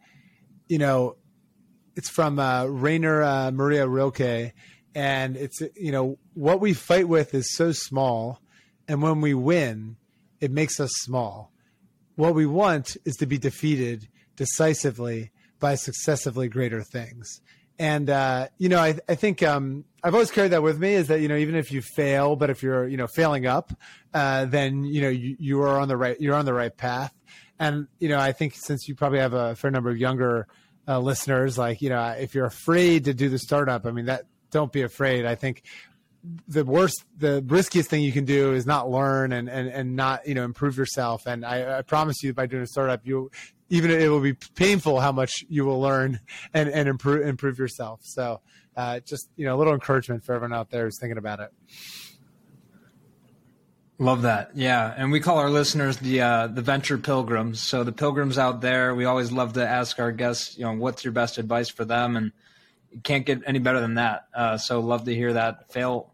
you 0.68 0.78
know 0.78 1.18
it's 1.96 2.10
from 2.10 2.40
uh, 2.40 2.66
rainer 2.66 3.24
uh, 3.24 3.52
maria 3.52 3.88
rilke. 3.88 4.54
And 4.96 5.38
it's 5.38 5.62
you 5.76 5.92
know 5.92 6.18
what 6.34 6.60
we 6.60 6.74
fight 6.74 7.08
with 7.08 7.34
is 7.34 7.56
so 7.56 7.72
small 7.72 8.42
and 8.88 9.02
when 9.02 9.22
we 9.22 9.34
win 9.34 9.98
it 10.40 10.52
makes 10.52 10.80
us 10.80 10.92
small. 10.94 11.52
What 12.16 12.36
we 12.36 12.46
want 12.46 12.98
is 13.06 13.16
to 13.18 13.26
be 13.26 13.38
defeated 13.38 14.08
decisively 14.36 15.32
by 15.60 15.76
successively 15.76 16.48
greater 16.48 16.84
things 16.84 17.42
and 17.80 18.10
uh, 18.10 18.48
you 18.58 18.70
know, 18.70 18.80
I, 18.80 18.98
I 19.08 19.16
think 19.16 19.44
um, 19.44 19.86
I've 20.04 20.14
always 20.14 20.32
carried 20.32 20.52
that 20.52 20.64
with 20.64 20.80
me 20.80 20.94
is 20.94 21.08
that 21.08 21.22
you 21.22 21.28
know 21.28 21.36
even 21.36 21.56
if 21.56 21.72
you 21.72 21.82
fail, 21.82 22.36
but 22.36 22.50
if 22.50 22.64
you're 22.64 22.88
you 22.88 22.98
know 22.98 23.08
failing 23.08 23.46
up, 23.46 23.72
uh, 24.14 24.46
then 24.46 24.84
you 24.84 25.02
know 25.02 25.10
you, 25.10 25.36
you 25.40 25.62
are 25.62 25.80
on 25.80 25.88
the 25.88 25.98
right 25.98 26.20
you're 26.20 26.36
on 26.36 26.46
the 26.46 26.54
right 26.54 26.76
path. 26.76 27.14
And 27.60 27.88
you 28.00 28.10
know, 28.10 28.20
I 28.20 28.32
think 28.32 28.54
since 28.56 28.88
you 28.88 28.96
probably 28.96 29.20
have 29.20 29.34
a 29.34 29.56
fair 29.56 29.72
number 29.72 29.90
of 29.90 29.98
younger 29.98 30.48
uh, 30.88 31.00
listeners, 31.00 31.58
like 31.58 31.82
you 31.82 31.90
know, 31.90 32.04
if 32.20 32.34
you're 32.36 32.46
afraid 32.46 33.06
to 33.06 33.14
do 33.14 33.30
the 33.30 33.40
startup, 33.40 33.86
I 33.86 33.92
mean 33.92 34.06
that 34.06 34.26
don't 34.52 34.72
be 34.72 34.82
afraid. 34.82 35.26
I 35.26 35.36
think 35.36 35.64
the 36.48 36.66
worst, 36.66 37.06
the 37.18 37.44
riskiest 37.46 37.90
thing 37.90 38.02
you 38.02 38.12
can 38.12 38.26
do 38.26 38.54
is 38.54 38.66
not 38.66 38.90
learn 38.90 39.32
and 39.32 39.50
and, 39.50 39.68
and 39.68 39.96
not 39.96 40.28
you 40.28 40.36
know 40.36 40.44
improve 40.44 40.78
yourself. 40.78 41.26
And 41.26 41.46
I, 41.46 41.80
I 41.80 41.82
promise 41.82 42.24
you, 42.24 42.34
by 42.34 42.46
doing 42.48 42.64
a 42.64 42.68
startup, 42.68 43.06
you 43.06 43.32
even 43.70 43.92
it 43.92 44.08
will 44.10 44.22
be 44.22 44.34
painful 44.34 45.00
how 45.00 45.12
much 45.12 45.44
you 45.50 45.66
will 45.66 45.80
learn 45.80 46.20
and 46.54 46.70
and 46.70 46.88
improve 46.88 47.26
improve 47.26 47.60
yourself. 47.60 48.02
So 48.04 48.42
uh, 48.76 49.00
just 49.02 49.30
you 49.36 49.46
know 49.46 49.56
a 49.56 49.58
little 49.58 49.74
encouragement 49.74 50.24
for 50.24 50.34
everyone 50.34 50.58
out 50.58 50.70
there 50.70 50.86
who's 50.86 51.00
thinking 51.00 51.18
about 51.18 51.40
it. 51.40 51.52
Love 54.00 54.22
that. 54.22 54.52
Yeah, 54.54 54.94
and 54.96 55.12
we 55.12 55.20
call 55.20 55.40
our 55.40 55.50
listeners 55.50 55.98
the 55.98 56.22
uh, 56.22 56.48
the 56.48 56.62
venture 56.62 57.00
pilgrims. 57.00 57.62
So 57.62 57.84
the 57.84 57.92
pilgrims 57.92 58.38
out 58.38 58.62
there, 58.62 58.94
we 58.94 59.06
always 59.06 59.32
love 59.32 59.54
to 59.54 59.68
ask 59.68 60.00
our 60.00 60.12
guests, 60.12 60.56
you 60.56 60.66
know, 60.66 60.74
what's 60.74 61.04
your 61.04 61.14
best 61.14 61.40
advice 61.40 61.70
for 61.70 61.84
them, 61.84 62.16
and 62.16 62.32
you 62.92 63.02
can't 63.02 63.26
get 63.26 63.42
any 63.48 63.58
better 63.58 63.80
than 63.80 63.96
that. 63.96 64.28
Uh, 64.36 64.58
so 64.58 64.80
love 64.80 65.06
to 65.06 65.16
hear 65.16 65.34
that. 65.34 65.72
Fail, 65.72 66.14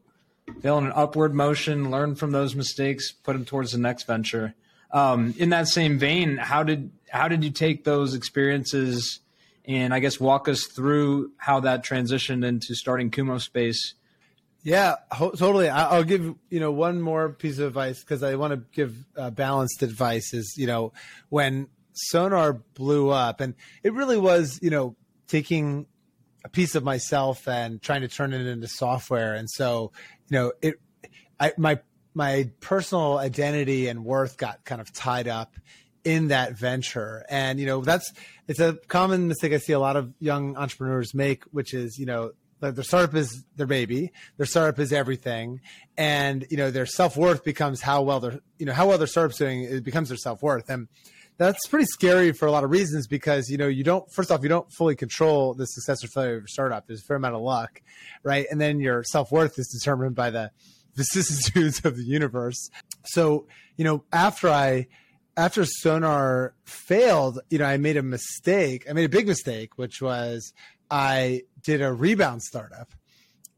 fail 0.62 0.78
in 0.78 0.86
an 0.86 0.94
upward 0.96 1.34
motion, 1.34 1.92
learn 1.92 2.16
from 2.16 2.32
those 2.32 2.56
mistakes, 2.56 3.12
put 3.12 3.34
them 3.34 3.44
towards 3.44 3.74
the 3.74 3.78
next 3.78 4.04
venture. 4.04 4.56
Um, 4.92 5.34
in 5.38 5.50
that 5.50 5.68
same 5.68 5.98
vein, 5.98 6.38
how 6.38 6.64
did 6.64 6.90
how 7.14 7.28
did 7.28 7.44
you 7.44 7.52
take 7.52 7.84
those 7.84 8.16
experiences, 8.16 9.20
and 9.66 9.94
I 9.94 10.00
guess 10.00 10.20
walk 10.20 10.50
us 10.50 10.66
through 10.66 11.32
how 11.38 11.60
that 11.62 11.86
transitioned 11.86 12.44
into 12.44 12.74
starting 12.74 13.12
Kumospace? 13.12 13.94
Yeah, 14.64 14.96
ho- 15.12 15.32
totally. 15.32 15.70
I- 15.70 15.96
will 15.98 16.06
give 16.06 16.34
you 16.50 16.60
know 16.60 16.72
one 16.72 17.02
more 17.02 17.30
piece 17.30 17.60
of 17.60 17.68
advice 17.68 18.00
because 18.02 18.24
I 18.24 18.36
want 18.36 18.54
to 18.54 18.64
give 18.74 18.98
uh, 19.16 19.30
balanced 19.30 19.84
advice. 19.84 20.34
Is 20.34 20.56
you 20.58 20.66
know 20.66 20.92
when 21.30 21.68
Sonar 21.94 22.54
blew 22.54 23.12
up, 23.12 23.42
and 23.42 23.54
it 23.84 23.94
really 23.94 24.18
was 24.18 24.60
you 24.62 24.72
know 24.72 24.96
taking 25.28 25.86
a 26.44 26.50
piece 26.50 26.76
of 26.76 26.84
myself 26.84 27.48
and 27.48 27.82
trying 27.82 28.02
to 28.02 28.08
turn 28.08 28.34
it 28.34 28.48
into 28.48 28.68
software, 28.68 29.36
and 29.36 29.50
so 29.50 29.92
you 30.30 30.38
know 30.38 30.52
it. 30.62 30.76
I 31.40 31.54
my 31.58 31.80
my 32.16 32.50
personal 32.60 33.18
identity 33.18 33.88
and 33.88 34.04
worth 34.04 34.38
got 34.38 34.64
kind 34.66 34.82
of 34.82 34.92
tied 34.94 35.28
up 35.28 35.56
in 36.04 36.28
that 36.30 36.58
venture, 36.58 37.26
and 37.30 37.60
you 37.60 37.66
know 37.66 37.82
that's 37.82 38.12
it's 38.48 38.60
a 38.60 38.74
common 38.88 39.28
mistake 39.28 39.54
I 39.54 39.58
see 39.58 39.74
a 39.74 39.80
lot 39.80 39.96
of 39.96 40.14
young 40.20 40.56
entrepreneurs 40.58 41.14
make, 41.14 41.44
which 41.52 41.74
is 41.74 41.98
you 41.98 42.06
know 42.06 42.32
their 42.60 42.84
startup 42.84 43.16
is 43.16 43.44
their 43.56 43.68
baby. 43.68 44.12
Their 44.38 44.46
startup 44.46 44.80
is 44.80 44.94
everything, 44.94 45.62
and 45.98 46.46
you 46.50 46.58
know 46.58 46.72
their 46.72 46.86
self 46.86 47.18
worth 47.18 47.44
becomes 47.44 47.82
how 47.82 48.02
well 48.04 48.20
their 48.20 48.40
you 48.58 48.66
know 48.66 48.74
how 48.74 48.88
well 48.88 48.98
their 48.98 49.08
startup's 49.08 49.38
doing. 49.38 49.64
It 49.64 49.84
becomes 49.84 50.10
their 50.10 50.18
self 50.18 50.42
worth, 50.42 50.70
and 50.70 50.88
that's 51.38 51.68
pretty 51.68 51.86
scary 51.86 52.32
for 52.32 52.46
a 52.46 52.52
lot 52.52 52.64
of 52.64 52.70
reasons 52.70 53.08
because 53.08 53.50
you 53.50 53.58
know 53.58 53.68
you 53.68 53.84
don't 53.84 54.06
first 54.14 54.32
off 54.32 54.44
you 54.44 54.50
don't 54.50 54.72
fully 54.72 54.96
control 54.96 55.54
the 55.54 55.66
success 55.66 56.04
or 56.04 56.08
failure 56.08 56.36
of 56.36 56.42
your 56.42 56.48
startup. 56.48 56.88
There's 56.88 57.02
a 57.02 57.06
fair 57.06 57.18
amount 57.18 57.36
of 57.36 57.42
luck, 57.42 57.82
right? 58.24 58.46
And 58.50 58.62
then 58.62 58.80
your 58.80 59.04
self 59.04 59.32
worth 59.32 59.58
is 59.58 59.68
determined 59.68 60.16
by 60.16 60.30
the 60.30 60.52
vicissitudes 60.96 61.84
of 61.86 61.98
the 61.98 62.04
universe. 62.04 62.70
So 63.06 63.48
you 63.78 63.84
know 63.84 64.04
after 64.12 64.50
I 64.50 64.88
after 65.36 65.66
Sonar 65.66 66.54
failed, 66.66 67.40
you 67.50 67.58
know 67.58 67.66
I 67.66 67.78
made 67.78 67.98
a 67.98 68.04
mistake. 68.04 68.86
I 68.90 68.94
made 68.94 69.06
a 69.06 69.10
big 69.10 69.28
mistake, 69.28 69.78
which 69.78 70.02
was 70.02 70.54
I 70.90 71.44
did 71.64 71.82
a 71.82 71.92
rebound 71.92 72.44
startup, 72.44 72.94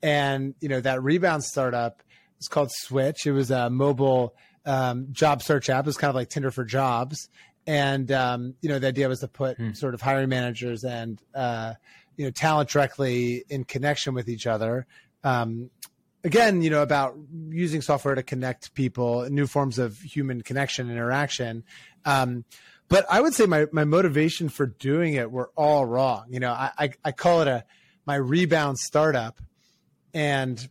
and 0.01 0.55
you 0.61 0.69
know 0.69 0.81
that 0.81 1.03
rebound 1.03 1.43
startup 1.43 2.01
is 2.39 2.47
called 2.47 2.71
Switch. 2.71 3.25
It 3.25 3.31
was 3.31 3.51
a 3.51 3.69
mobile 3.69 4.35
um, 4.65 5.07
job 5.11 5.41
search 5.41 5.69
app. 5.69 5.85
It 5.85 5.87
was 5.87 5.97
kind 5.97 6.09
of 6.09 6.15
like 6.15 6.29
Tinder 6.29 6.51
for 6.51 6.63
jobs, 6.63 7.29
and 7.67 8.11
um, 8.11 8.55
you 8.61 8.69
know 8.69 8.79
the 8.79 8.87
idea 8.87 9.09
was 9.09 9.19
to 9.19 9.27
put 9.27 9.57
hmm. 9.57 9.73
sort 9.73 9.93
of 9.93 10.01
hiring 10.01 10.29
managers 10.29 10.83
and 10.83 11.21
uh, 11.33 11.73
you 12.17 12.25
know 12.25 12.31
talent 12.31 12.69
directly 12.69 13.43
in 13.49 13.63
connection 13.63 14.13
with 14.13 14.29
each 14.29 14.47
other. 14.47 14.87
Um, 15.23 15.69
again, 16.25 16.61
you 16.61 16.69
know 16.69 16.81
about 16.81 17.15
using 17.49 17.81
software 17.81 18.15
to 18.15 18.23
connect 18.23 18.73
people, 18.73 19.29
new 19.29 19.47
forms 19.47 19.77
of 19.79 19.97
human 19.99 20.41
connection 20.41 20.89
and 20.89 20.97
interaction. 20.97 21.63
Um, 22.03 22.43
but 22.89 23.05
I 23.09 23.21
would 23.21 23.33
say 23.33 23.45
my, 23.45 23.67
my 23.71 23.85
motivation 23.85 24.49
for 24.49 24.65
doing 24.65 25.13
it 25.13 25.31
were 25.31 25.51
all 25.55 25.85
wrong. 25.85 26.25
You 26.29 26.39
know, 26.39 26.51
I, 26.51 26.71
I, 26.77 26.89
I 27.05 27.11
call 27.13 27.41
it 27.41 27.47
a 27.47 27.63
my 28.05 28.15
rebound 28.15 28.77
startup, 28.77 29.39
and 30.13 30.67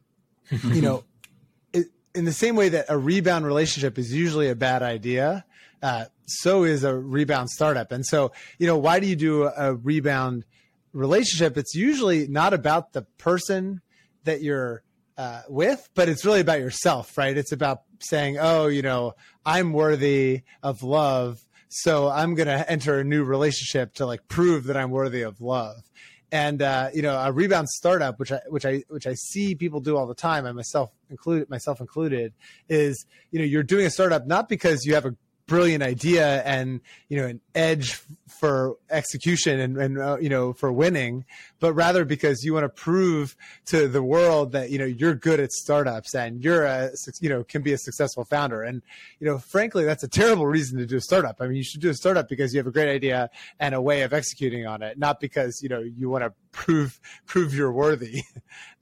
you 0.64 0.82
know, 0.82 1.04
it, 1.72 1.88
in 2.14 2.24
the 2.24 2.32
same 2.32 2.54
way 2.54 2.68
that 2.68 2.86
a 2.88 2.98
rebound 2.98 3.46
relationship 3.46 3.98
is 3.98 4.12
usually 4.12 4.48
a 4.48 4.54
bad 4.54 4.82
idea, 4.82 5.44
uh, 5.82 6.04
so 6.26 6.62
is 6.62 6.84
a 6.84 6.94
rebound 6.94 7.50
startup. 7.50 7.90
And 7.90 8.06
so, 8.06 8.30
you 8.58 8.68
know, 8.68 8.78
why 8.78 9.00
do 9.00 9.08
you 9.08 9.16
do 9.16 9.44
a 9.44 9.74
rebound 9.74 10.44
relationship? 10.92 11.56
It's 11.56 11.74
usually 11.74 12.28
not 12.28 12.54
about 12.54 12.92
the 12.92 13.02
person 13.18 13.80
that 14.22 14.40
you're 14.40 14.83
uh, 15.16 15.42
with, 15.48 15.88
but 15.94 16.08
it's 16.08 16.24
really 16.24 16.40
about 16.40 16.60
yourself, 16.60 17.16
right? 17.16 17.36
It's 17.36 17.52
about 17.52 17.82
saying, 18.00 18.38
oh, 18.40 18.66
you 18.66 18.82
know, 18.82 19.14
I'm 19.44 19.72
worthy 19.72 20.42
of 20.62 20.82
love 20.82 21.40
so 21.76 22.08
I'm 22.08 22.36
going 22.36 22.46
to 22.46 22.70
enter 22.70 23.00
a 23.00 23.04
new 23.04 23.24
relationship 23.24 23.94
to 23.94 24.06
like 24.06 24.28
prove 24.28 24.64
that 24.64 24.76
I'm 24.76 24.90
worthy 24.90 25.22
of 25.22 25.40
love. 25.40 25.82
And 26.30 26.62
uh, 26.62 26.90
you 26.94 27.02
know, 27.02 27.18
a 27.18 27.32
rebound 27.32 27.68
startup, 27.68 28.20
which 28.20 28.30
I 28.30 28.40
which 28.48 28.64
I 28.64 28.84
which 28.88 29.08
I 29.08 29.14
see 29.14 29.56
people 29.56 29.80
do 29.80 29.96
all 29.96 30.06
the 30.06 30.14
time, 30.14 30.46
I 30.46 30.52
myself 30.52 30.90
included 31.10 31.50
myself 31.50 31.80
included, 31.80 32.32
is 32.68 33.06
you 33.32 33.40
know 33.40 33.44
you're 33.44 33.64
doing 33.64 33.86
a 33.86 33.90
startup 33.90 34.26
not 34.26 34.48
because 34.48 34.84
you 34.84 34.94
have 34.94 35.04
a 35.04 35.16
brilliant 35.46 35.82
idea 35.82 36.42
and 36.42 36.80
you 37.08 37.20
know 37.20 37.26
an 37.26 37.40
edge 37.54 38.00
for 38.28 38.76
execution 38.90 39.60
and, 39.60 39.76
and 39.76 39.98
uh, 39.98 40.16
you 40.18 40.28
know 40.28 40.52
for 40.52 40.72
winning 40.72 41.24
but 41.60 41.72
rather 41.72 42.04
because 42.04 42.44
you 42.44 42.52
want 42.52 42.64
to 42.64 42.68
prove 42.68 43.36
to 43.64 43.88
the 43.88 44.02
world 44.02 44.52
that 44.52 44.70
you 44.70 44.78
know 44.78 44.84
you're 44.84 45.14
good 45.14 45.40
at 45.40 45.50
startups 45.50 46.14
and 46.14 46.44
you're 46.44 46.64
a 46.64 46.90
you 47.20 47.28
know 47.28 47.42
can 47.42 47.62
be 47.62 47.72
a 47.72 47.78
successful 47.78 48.24
founder. 48.24 48.62
And 48.62 48.82
you 49.18 49.26
know 49.26 49.38
frankly 49.38 49.84
that's 49.84 50.02
a 50.02 50.08
terrible 50.08 50.46
reason 50.46 50.78
to 50.78 50.84
do 50.84 50.96
a 50.96 51.00
startup. 51.00 51.36
I 51.40 51.46
mean 51.46 51.56
you 51.56 51.64
should 51.64 51.80
do 51.80 51.88
a 51.88 51.94
startup 51.94 52.28
because 52.28 52.52
you 52.52 52.58
have 52.58 52.66
a 52.66 52.70
great 52.70 52.94
idea 52.94 53.30
and 53.58 53.74
a 53.74 53.80
way 53.80 54.02
of 54.02 54.12
executing 54.12 54.66
on 54.66 54.82
it 54.82 54.98
not 54.98 55.20
because 55.20 55.60
you 55.62 55.70
know 55.70 55.80
you 55.80 56.10
want 56.10 56.24
to 56.24 56.32
prove 56.52 57.00
prove 57.26 57.54
you're 57.54 57.72
worthy. 57.72 58.22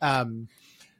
Um 0.00 0.48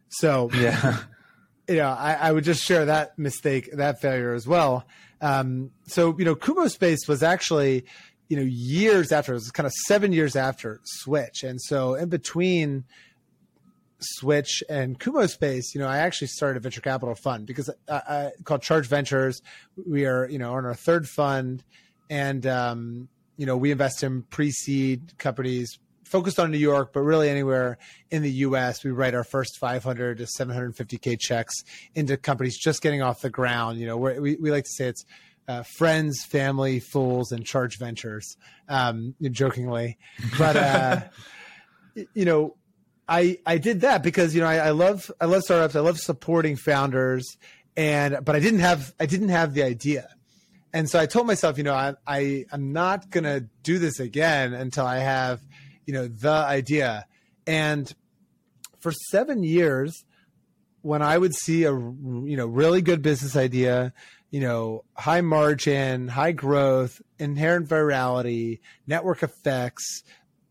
so 0.09 0.51
yeah. 0.55 0.99
you 1.69 1.77
know 1.77 1.89
I, 1.89 2.15
I 2.15 2.33
would 2.33 2.45
just 2.45 2.63
share 2.63 2.85
that 2.85 3.19
mistake 3.19 3.71
that 3.73 4.01
failure 4.01 4.35
as 4.35 4.47
well 4.47 4.87
um, 5.23 5.71
so 5.87 6.15
you 6.19 6.25
know, 6.25 6.35
Kumospace 6.35 7.09
was 7.09 7.23
actually 7.23 7.85
you 8.29 8.37
know 8.37 8.43
years 8.43 9.13
after 9.13 9.33
it 9.33 9.37
was 9.37 9.51
kind 9.51 9.67
of 9.67 9.73
seven 9.87 10.13
years 10.13 10.37
after 10.37 10.81
Switch, 10.85 11.45
and 11.45 11.61
so 11.63 11.95
in 11.95 12.09
between 12.09 12.85
Switch 14.01 14.65
and 14.69 14.99
Kumospace, 14.99 15.75
you 15.75 15.81
know, 15.81 15.87
I 15.87 15.99
actually 15.99 16.27
started 16.27 16.57
a 16.57 16.61
venture 16.61 16.81
capital 16.81 17.15
fund 17.15 17.47
because 17.47 17.71
I, 17.89 17.95
I 17.95 18.31
called 18.45 18.63
Charge 18.63 18.89
Ventures. 18.89 19.41
We 19.89 20.07
are 20.07 20.29
you 20.29 20.39
know 20.39 20.55
on 20.55 20.67
our 20.67 20.75
third 20.75 21.09
fund, 21.09 21.63
and 22.11 22.45
um, 22.47 23.09
you 23.37 23.47
know 23.47 23.57
we 23.57 23.71
invest 23.71 24.03
in 24.03 24.23
pre-seed 24.23 25.17
companies 25.19 25.79
focused 26.05 26.39
on 26.39 26.51
New 26.51 26.59
York, 26.59 26.93
but 26.93 27.01
really 27.01 27.29
anywhere 27.29 27.79
in 28.11 28.23
the 28.23 28.31
U.S. 28.31 28.85
We 28.85 28.91
write 28.91 29.15
our 29.15 29.25
first 29.25 29.59
500 29.59 30.19
to 30.19 30.25
750k 30.25 31.19
checks 31.19 31.55
into 31.95 32.17
companies 32.17 32.59
just 32.59 32.83
getting 32.83 33.03
off 33.03 33.21
the 33.21 33.31
ground. 33.31 33.79
You 33.79 33.87
know, 33.87 33.97
we 33.97 34.37
we 34.37 34.51
like 34.51 34.65
to 34.65 34.71
say 34.71 34.87
it's 34.89 35.05
uh, 35.49 35.63
friends, 35.63 36.25
family, 36.25 36.81
fools, 36.81 37.33
and 37.33 37.45
charge 37.45 37.79
ventures, 37.79 38.37
um, 38.69 39.15
jokingly. 39.31 39.99
But 40.39 40.57
uh, 40.57 41.01
you 42.15 42.25
know, 42.25 42.57
I 43.09 43.39
I 43.45 43.59
did 43.59 43.83
that 43.83 44.03
because 44.03 44.35
you 44.35 44.41
know 44.41 44.47
I, 44.47 44.57
I 44.57 44.71
love 44.71 45.11
I 45.21 45.27
love 45.27 45.43
startups. 45.43 45.77
I 45.77 45.81
love 45.81 45.99
supporting 45.99 46.57
founders, 46.57 47.37
and 47.77 48.25
but 48.25 48.37
I 48.37 48.41
didn't 48.41 48.61
have 48.61 48.95
I 49.01 49.07
didn't 49.07 49.31
have 49.31 49.55
the 49.55 49.63
idea. 49.63 50.09
And 50.75 50.89
so 50.89 50.99
I 50.99 51.05
told 51.05 51.27
myself, 51.27 51.59
you 51.59 51.65
know, 51.65 51.75
I, 51.75 51.95
I 52.07 52.47
I'm 52.53 52.73
not 52.73 53.11
gonna 53.11 53.41
do 53.63 53.79
this 53.79 54.01
again 54.01 54.55
until 54.55 54.87
I 54.87 54.99
have 54.99 55.41
you 55.87 55.95
know 55.95 56.09
the 56.09 56.31
idea. 56.31 57.07
And 57.47 57.93
for 58.83 58.93
seven 58.93 59.43
years 59.43 60.05
when 60.83 61.01
i 61.01 61.17
would 61.17 61.35
see 61.35 61.65
a 61.65 61.73
you 61.73 62.37
know 62.37 62.47
really 62.47 62.83
good 62.83 63.01
business 63.01 63.37
idea 63.37 63.95
you 64.31 64.41
know 64.41 64.85
high 64.95 65.21
margin 65.21 66.09
high 66.09 66.33
growth 66.33 67.01
inherent 67.19 67.69
virality 67.69 68.61
network 68.87 69.23
effects 69.23 70.03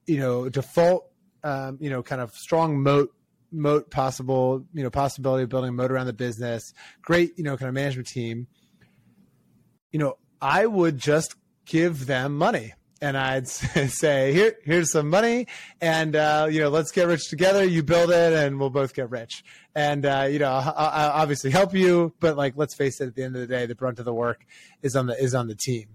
you 0.07 0.17
know 0.17 0.49
default 0.49 1.07
um, 1.43 1.77
you 1.81 1.89
know 1.89 2.01
kind 2.01 2.21
of 2.21 2.31
strong 2.33 2.81
moat 2.81 3.13
moat 3.51 3.91
possible 3.91 4.65
you 4.73 4.81
know 4.81 4.89
possibility 4.89 5.43
of 5.43 5.49
building 5.49 5.69
a 5.69 5.73
moat 5.73 5.91
around 5.91 6.07
the 6.07 6.13
business 6.13 6.73
great 7.01 7.37
you 7.37 7.43
know 7.43 7.57
kind 7.57 7.67
of 7.67 7.75
management 7.75 8.07
team 8.07 8.47
you 9.91 9.99
know 9.99 10.17
i 10.41 10.65
would 10.65 10.97
just 10.97 11.35
give 11.65 12.05
them 12.05 12.37
money 12.37 12.73
and 13.01 13.17
I'd 13.17 13.47
say, 13.47 14.31
"Here, 14.31 14.55
here's 14.63 14.91
some 14.91 15.09
money, 15.09 15.47
and 15.81 16.15
uh, 16.15 16.47
you 16.49 16.61
know, 16.61 16.69
let's 16.69 16.91
get 16.91 17.07
rich 17.07 17.29
together. 17.29 17.63
You 17.63 17.83
build 17.83 18.11
it, 18.11 18.33
and 18.33 18.59
we'll 18.59 18.69
both 18.69 18.93
get 18.93 19.09
rich." 19.09 19.43
And 19.75 20.05
uh, 20.05 20.27
you 20.29 20.39
know, 20.39 20.51
I, 20.51 20.69
I 20.69 21.21
obviously 21.21 21.49
help 21.49 21.73
you, 21.73 22.13
but 22.19 22.37
like, 22.37 22.53
let's 22.55 22.75
face 22.75 23.01
it. 23.01 23.07
At 23.07 23.15
the 23.15 23.23
end 23.23 23.35
of 23.35 23.41
the 23.41 23.47
day, 23.47 23.65
the 23.65 23.75
brunt 23.75 23.99
of 23.99 24.05
the 24.05 24.13
work 24.13 24.45
is 24.81 24.95
on 24.95 25.07
the 25.07 25.21
is 25.21 25.33
on 25.33 25.47
the 25.47 25.55
team. 25.55 25.87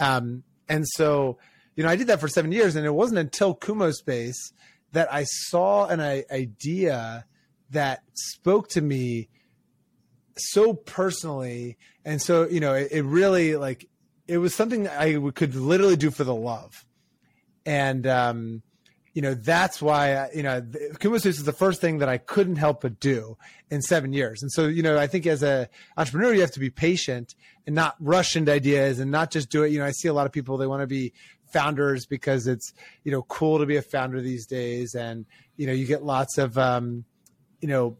Um, 0.00 0.44
and 0.68 0.86
so, 0.86 1.38
you 1.76 1.84
know, 1.84 1.90
I 1.90 1.96
did 1.96 2.06
that 2.08 2.20
for 2.20 2.28
seven 2.28 2.52
years, 2.52 2.76
and 2.76 2.86
it 2.86 2.94
wasn't 2.94 3.18
until 3.18 3.54
Kumospace 3.54 4.52
that 4.92 5.12
I 5.12 5.24
saw 5.24 5.86
an 5.86 6.00
idea 6.00 7.26
that 7.70 8.02
spoke 8.14 8.68
to 8.70 8.80
me 8.80 9.28
so 10.36 10.72
personally, 10.72 11.76
and 12.04 12.22
so 12.22 12.48
you 12.48 12.60
know, 12.60 12.74
it, 12.74 12.88
it 12.90 13.02
really 13.02 13.56
like 13.56 13.88
it 14.28 14.38
was 14.38 14.54
something 14.54 14.84
that 14.84 15.00
I 15.00 15.14
could 15.30 15.54
literally 15.54 15.96
do 15.96 16.10
for 16.10 16.22
the 16.22 16.34
love, 16.34 16.84
and 17.66 18.06
um, 18.06 18.62
you 19.14 19.22
know 19.22 19.34
that's 19.34 19.82
why 19.82 20.14
I, 20.14 20.30
you 20.34 20.42
know 20.42 20.62
Kumo 21.00 21.16
is 21.16 21.42
the 21.42 21.52
first 21.52 21.80
thing 21.80 21.98
that 21.98 22.08
I 22.08 22.18
couldn't 22.18 22.56
help 22.56 22.82
but 22.82 23.00
do 23.00 23.36
in 23.70 23.82
seven 23.82 24.12
years. 24.12 24.42
And 24.42 24.52
so 24.52 24.66
you 24.66 24.82
know 24.82 24.98
I 24.98 25.06
think 25.06 25.26
as 25.26 25.42
a 25.42 25.68
entrepreneur 25.96 26.34
you 26.34 26.42
have 26.42 26.52
to 26.52 26.60
be 26.60 26.70
patient 26.70 27.34
and 27.66 27.74
not 27.74 27.96
rush 27.98 28.36
into 28.36 28.52
ideas 28.52 29.00
and 29.00 29.10
not 29.10 29.30
just 29.30 29.50
do 29.50 29.64
it. 29.64 29.72
You 29.72 29.80
know 29.80 29.86
I 29.86 29.92
see 29.92 30.08
a 30.08 30.12
lot 30.12 30.26
of 30.26 30.32
people 30.32 30.56
they 30.58 30.66
want 30.66 30.82
to 30.82 30.86
be 30.86 31.14
founders 31.52 32.04
because 32.04 32.46
it's 32.46 32.72
you 33.02 33.10
know 33.10 33.22
cool 33.22 33.58
to 33.58 33.66
be 33.66 33.76
a 33.76 33.82
founder 33.82 34.20
these 34.20 34.46
days, 34.46 34.94
and 34.94 35.24
you 35.56 35.66
know 35.66 35.72
you 35.72 35.86
get 35.86 36.04
lots 36.04 36.36
of 36.36 36.58
um, 36.58 37.04
you 37.60 37.68
know 37.68 37.96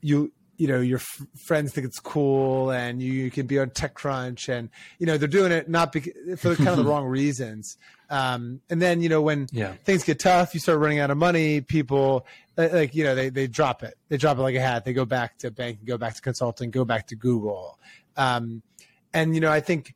you 0.00 0.32
you 0.56 0.66
know 0.66 0.80
your 0.80 0.98
f- 0.98 1.26
friends 1.44 1.72
think 1.72 1.86
it's 1.86 1.98
cool 1.98 2.70
and 2.70 3.02
you, 3.02 3.12
you, 3.12 3.30
can 3.30 3.46
be 3.46 3.58
on 3.58 3.70
TechCrunch 3.70 4.48
and 4.48 4.70
you 4.98 5.06
know 5.06 5.18
they're 5.18 5.28
doing 5.28 5.52
it 5.52 5.68
not 5.68 5.92
because, 5.92 6.12
for 6.40 6.54
kind 6.56 6.68
of 6.68 6.76
the 6.76 6.84
wrong 6.90 7.04
reasons. 7.04 7.76
Um, 8.08 8.60
and 8.70 8.80
then 8.80 9.00
you 9.02 9.08
know 9.08 9.20
when 9.20 9.48
yeah. 9.52 9.74
things 9.84 10.04
get 10.04 10.18
tough, 10.18 10.54
you 10.54 10.60
start 10.60 10.78
running 10.78 10.98
out 10.98 11.10
of 11.10 11.18
money. 11.18 11.60
People 11.60 12.26
like 12.56 12.94
you 12.94 13.04
know 13.04 13.14
they 13.14 13.28
they 13.28 13.46
drop 13.46 13.82
it. 13.82 13.96
They 14.08 14.16
drop 14.16 14.38
it 14.38 14.42
like 14.42 14.54
a 14.54 14.60
hat. 14.60 14.84
They 14.84 14.92
go 14.92 15.04
back 15.04 15.38
to 15.38 15.50
banking, 15.50 15.84
go 15.84 15.98
back 15.98 16.14
to 16.14 16.22
consulting, 16.22 16.70
go 16.70 16.84
back 16.84 17.08
to 17.08 17.16
Google. 17.16 17.78
Um, 18.16 18.62
and 19.12 19.34
you 19.34 19.40
know 19.40 19.50
I 19.50 19.60
think 19.60 19.94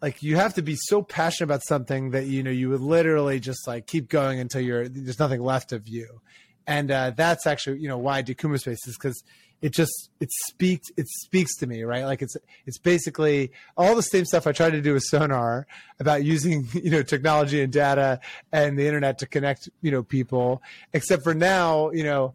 like 0.00 0.22
you 0.22 0.36
have 0.36 0.54
to 0.54 0.62
be 0.62 0.76
so 0.76 1.02
passionate 1.02 1.46
about 1.46 1.62
something 1.64 2.10
that 2.10 2.26
you 2.26 2.42
know 2.42 2.50
you 2.50 2.70
would 2.70 2.80
literally 2.80 3.38
just 3.38 3.66
like 3.66 3.86
keep 3.86 4.08
going 4.08 4.40
until 4.40 4.60
you're 4.60 4.88
there's 4.88 5.18
nothing 5.18 5.42
left 5.42 5.72
of 5.72 5.86
you 5.86 6.20
and 6.66 6.90
uh, 6.90 7.10
that's 7.10 7.46
actually 7.46 7.78
you 7.78 7.88
know 7.88 7.98
why 7.98 8.18
I 8.18 8.22
do 8.22 8.34
Kumospaces 8.34 8.94
because 8.94 9.22
it 9.62 9.72
just 9.72 10.10
it 10.20 10.28
speaks 10.46 10.88
it 10.96 11.08
speaks 11.08 11.56
to 11.56 11.66
me 11.66 11.84
right? 11.84 12.04
Like 12.04 12.20
it's 12.20 12.36
it's 12.66 12.78
basically 12.78 13.52
all 13.76 13.94
the 13.94 14.02
same 14.02 14.24
stuff 14.24 14.46
i 14.46 14.52
tried 14.52 14.70
to 14.70 14.80
do 14.80 14.94
with 14.94 15.02
sonar 15.04 15.66
about 16.00 16.24
using 16.24 16.66
you 16.74 16.90
know 16.90 17.02
technology 17.02 17.62
and 17.62 17.72
data 17.72 18.20
and 18.52 18.78
the 18.78 18.86
internet 18.86 19.18
to 19.18 19.26
connect 19.26 19.68
you 19.80 19.90
know 19.90 20.02
people 20.02 20.62
except 20.92 21.22
for 21.22 21.34
now 21.34 21.90
you 21.92 22.04
know 22.04 22.34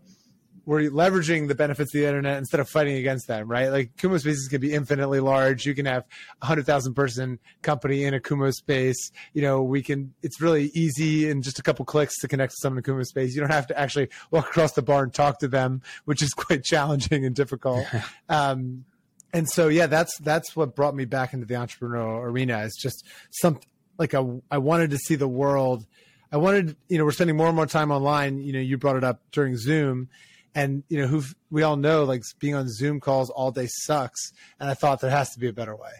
we're 0.67 0.91
leveraging 0.91 1.47
the 1.47 1.55
benefits 1.55 1.95
of 1.95 2.01
the 2.01 2.05
internet 2.05 2.37
instead 2.37 2.59
of 2.59 2.67
fighting 2.67 2.97
against 2.97 3.25
them, 3.25 3.47
right? 3.47 3.69
Like 3.69 3.95
Kumospaces 3.95 4.49
can 4.49 4.59
be 4.59 4.73
infinitely 4.73 5.21
large. 5.21 5.65
You 5.65 5.73
can 5.73 5.85
have 5.85 6.03
a 6.41 6.45
hundred 6.45 6.65
thousand 6.65 6.93
person 6.93 7.39
company 7.61 8.03
in 8.03 8.13
a 8.13 8.19
Kumospace. 8.19 8.97
You 9.33 9.43
know, 9.43 9.63
we 9.63 9.81
can. 9.81 10.13
It's 10.21 10.41
really 10.41 10.65
easy 10.73 11.29
in 11.29 11.41
just 11.41 11.57
a 11.57 11.63
couple 11.63 11.85
clicks 11.85 12.19
to 12.19 12.27
connect 12.27 12.51
to 12.51 12.57
someone 12.61 12.79
in 12.79 12.83
Kumospace. 12.83 13.33
You 13.33 13.39
don't 13.39 13.51
have 13.51 13.67
to 13.67 13.79
actually 13.79 14.09
walk 14.29 14.49
across 14.49 14.73
the 14.73 14.81
bar 14.81 15.03
and 15.03 15.13
talk 15.13 15.39
to 15.39 15.47
them, 15.47 15.81
which 16.03 16.21
is 16.21 16.33
quite 16.33 16.65
challenging 16.65 17.25
and 17.25 17.33
difficult. 17.33 17.87
um, 18.27 18.83
and 19.31 19.49
so, 19.49 19.69
yeah, 19.69 19.87
that's 19.87 20.17
that's 20.19 20.53
what 20.53 20.75
brought 20.75 20.95
me 20.95 21.05
back 21.05 21.33
into 21.33 21.45
the 21.45 21.53
entrepreneurial 21.53 22.21
arena. 22.21 22.59
Is 22.63 22.75
just 22.77 23.05
some 23.31 23.61
like 23.97 24.13
a, 24.13 24.41
I 24.51 24.57
wanted 24.57 24.89
to 24.89 24.97
see 24.97 25.15
the 25.15 25.29
world. 25.29 25.85
I 26.29 26.35
wanted, 26.35 26.75
you 26.89 26.97
know, 26.97 27.05
we're 27.05 27.13
spending 27.13 27.37
more 27.37 27.47
and 27.47 27.55
more 27.55 27.67
time 27.67 27.89
online. 27.89 28.41
You 28.41 28.51
know, 28.51 28.59
you 28.59 28.77
brought 28.77 28.97
it 28.97 29.05
up 29.05 29.21
during 29.31 29.55
Zoom 29.55 30.09
and 30.57 30.83
you 30.89 30.99
know 30.99 31.07
who 31.07 31.21
we 31.51 31.61
all 31.61 31.77
know 31.77 32.03
like 32.03 32.23
being 32.39 32.55
on 32.55 32.67
zoom 32.67 32.99
calls 32.99 33.29
all 33.29 33.51
day 33.51 33.67
sucks 33.69 34.33
and 34.59 34.69
i 34.69 34.73
thought 34.73 34.99
there 34.99 35.11
has 35.11 35.29
to 35.29 35.39
be 35.39 35.47
a 35.47 35.53
better 35.53 35.75
way. 35.75 35.91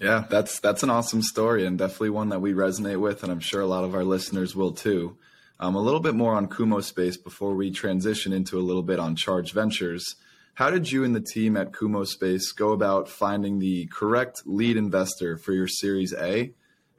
Yeah 0.00 0.24
that's 0.28 0.58
that's 0.60 0.82
an 0.82 0.90
awesome 0.90 1.22
story 1.22 1.66
and 1.66 1.78
definitely 1.78 2.10
one 2.10 2.30
that 2.30 2.40
we 2.40 2.52
resonate 2.52 3.00
with 3.00 3.22
and 3.22 3.30
i'm 3.30 3.40
sure 3.40 3.60
a 3.60 3.66
lot 3.66 3.84
of 3.84 3.94
our 3.94 4.04
listeners 4.04 4.56
will 4.56 4.72
too. 4.72 5.16
Um, 5.60 5.76
a 5.76 5.80
little 5.80 6.00
bit 6.00 6.16
more 6.16 6.34
on 6.34 6.48
kumospace 6.48 7.22
before 7.22 7.54
we 7.54 7.70
transition 7.70 8.32
into 8.32 8.58
a 8.58 8.66
little 8.68 8.82
bit 8.82 8.98
on 8.98 9.14
charge 9.14 9.52
ventures. 9.52 10.16
How 10.54 10.68
did 10.68 10.90
you 10.90 11.04
and 11.04 11.14
the 11.14 11.20
team 11.20 11.56
at 11.56 11.70
kumospace 11.70 12.54
go 12.56 12.72
about 12.72 13.08
finding 13.08 13.60
the 13.60 13.86
correct 13.86 14.42
lead 14.46 14.76
investor 14.76 15.36
for 15.36 15.52
your 15.52 15.68
series 15.68 16.12
a? 16.12 16.52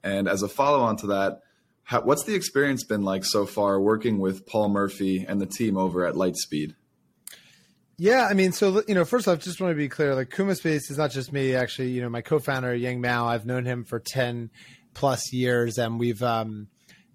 And 0.04 0.30
as 0.30 0.42
a 0.42 0.48
follow-on 0.48 0.96
to 0.98 1.08
that 1.08 1.42
how, 1.86 2.02
what's 2.02 2.24
the 2.24 2.34
experience 2.34 2.84
been 2.84 3.04
like 3.04 3.24
so 3.24 3.46
far 3.46 3.80
working 3.80 4.18
with 4.18 4.48
Paul 4.48 4.70
Murphy 4.70 5.24
and 5.28 5.40
the 5.40 5.46
team 5.46 5.78
over 5.78 6.04
at 6.06 6.16
Lightspeed? 6.16 6.74
Yeah, 7.98 8.28
I 8.30 8.34
mean, 8.34 8.52
so 8.52 8.84
you 8.88 8.96
know, 8.96 9.06
first 9.06 9.28
off, 9.28 9.40
just 9.40 9.62
want 9.62 9.72
to 9.72 9.76
be 9.76 9.88
clear, 9.88 10.16
like 10.16 10.30
Kumospace 10.30 10.90
is 10.92 10.98
not 10.98 11.12
just 11.12 11.32
me. 11.32 11.56
Actually, 11.56 11.92
you 11.92 12.02
know, 12.02 12.10
my 12.10 12.22
co-founder 12.22 12.76
Yang 12.76 13.02
Mao, 13.02 13.28
I've 13.28 13.46
known 13.46 13.66
him 13.66 13.86
for 13.86 14.00
ten 14.00 14.50
plus 14.94 15.32
years, 15.32 15.78
and 15.78 15.98
we've 15.98 16.22
um, 16.22 16.68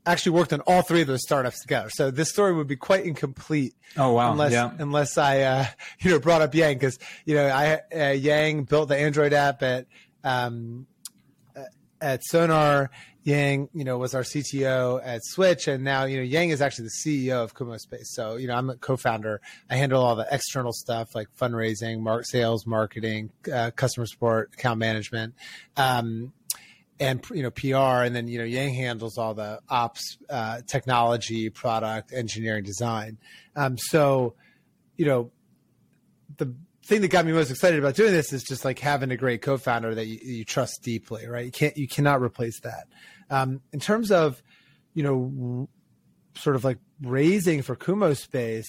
actually 0.07 0.33
worked 0.33 0.53
on 0.55 0.61
all 0.61 0.81
three 0.83 1.03
of 1.03 1.07
those 1.07 1.23
startups 1.23 1.61
together. 1.61 1.91
So 1.91 2.11
this 2.11 2.31
story 2.31 2.55
would 2.55 2.69
be 2.69 2.77
quite 2.77 3.05
incomplete. 3.05 3.75
Oh 3.99 4.13
wow! 4.13 4.33
Unless 4.33 4.53
yeah. 4.53 4.71
unless 4.79 5.19
I 5.19 5.41
uh, 5.41 5.67
you 6.01 6.13
know 6.13 6.19
brought 6.21 6.41
up 6.41 6.55
Yang 6.55 6.75
because 6.75 6.99
you 7.27 7.35
know 7.35 7.47
I 7.49 7.81
uh, 7.95 8.13
Yang 8.13 8.65
built 8.65 8.89
the 8.89 8.97
Android 8.97 9.35
app 9.35 9.63
at 9.63 9.87
um, 10.25 10.87
at 12.01 12.25
Sonar 12.25 12.91
Yang, 13.23 13.69
you 13.75 13.85
know, 13.85 13.99
was 13.99 14.15
our 14.15 14.23
CTO 14.23 15.01
at 15.05 15.23
Switch, 15.23 15.69
and 15.69 15.85
now 15.85 16.05
you 16.05 16.17
know 16.17 16.23
Yang 16.23 16.51
is 16.51 16.63
actually 16.63 16.87
the 16.87 17.05
CEO 17.05 17.45
of 17.45 17.55
Kumospace. 17.55 18.07
So 18.07 18.37
you 18.37 18.49
know, 18.49 18.55
I'm 18.55 18.71
a 18.71 18.77
co-founder. 18.77 19.41
I 19.69 19.77
handle 19.77 20.03
all 20.03 20.17
the 20.17 20.27
external 20.31 20.73
stuff 20.73 21.15
like 21.15 21.29
fundraising, 21.37 22.01
mark, 22.01 22.25
sales, 22.25 22.67
marketing, 22.67 23.31
uh, 23.53 23.73
customer 23.73 24.07
support, 24.07 24.55
account 24.55 24.79
management, 24.79 25.35
um, 25.77 26.33
and 26.99 27.23
you 27.31 27.43
know 27.43 27.51
PR. 27.51 28.05
And 28.05 28.17
then 28.17 28.27
you 28.27 28.39
know 28.39 28.45
Yang 28.45 28.75
handles 28.75 29.19
all 29.19 29.35
the 29.35 29.61
ops, 29.69 30.17
uh, 30.31 30.63
technology, 30.67 31.51
product, 31.51 32.15
engineering, 32.15 32.65
design. 32.65 33.19
Um, 33.55 33.77
so 33.77 34.35
you 34.97 35.05
know 35.05 35.31
the 36.39 36.55
thing 36.91 37.01
that 37.03 37.09
got 37.09 37.25
me 37.25 37.33
most 37.33 37.51
excited 37.51 37.79
about 37.79 37.95
doing 37.95 38.13
this 38.13 38.33
is 38.33 38.43
just 38.43 38.65
like 38.65 38.81
having 38.81 39.13
a 39.13 39.17
great 39.17 39.43
co-founder 39.43 39.95
that 39.95 40.07
you, 40.07 40.19
you 40.23 40.45
trust 40.45 40.83
deeply, 40.83 41.27
right? 41.27 41.45
You 41.45 41.53
can't, 41.53 41.77
you 41.77 41.87
cannot 41.87 42.21
replace 42.21 42.61
that. 42.61 42.89
Um, 43.31 43.61
in 43.73 43.79
terms 43.79 44.11
of, 44.11 44.43
you 44.93 45.05
know, 45.05 45.69
sort 46.35 46.57
of 46.57 46.65
like 46.65 46.79
raising 47.01 47.63
for 47.63 47.77
Kumospace, 47.77 48.67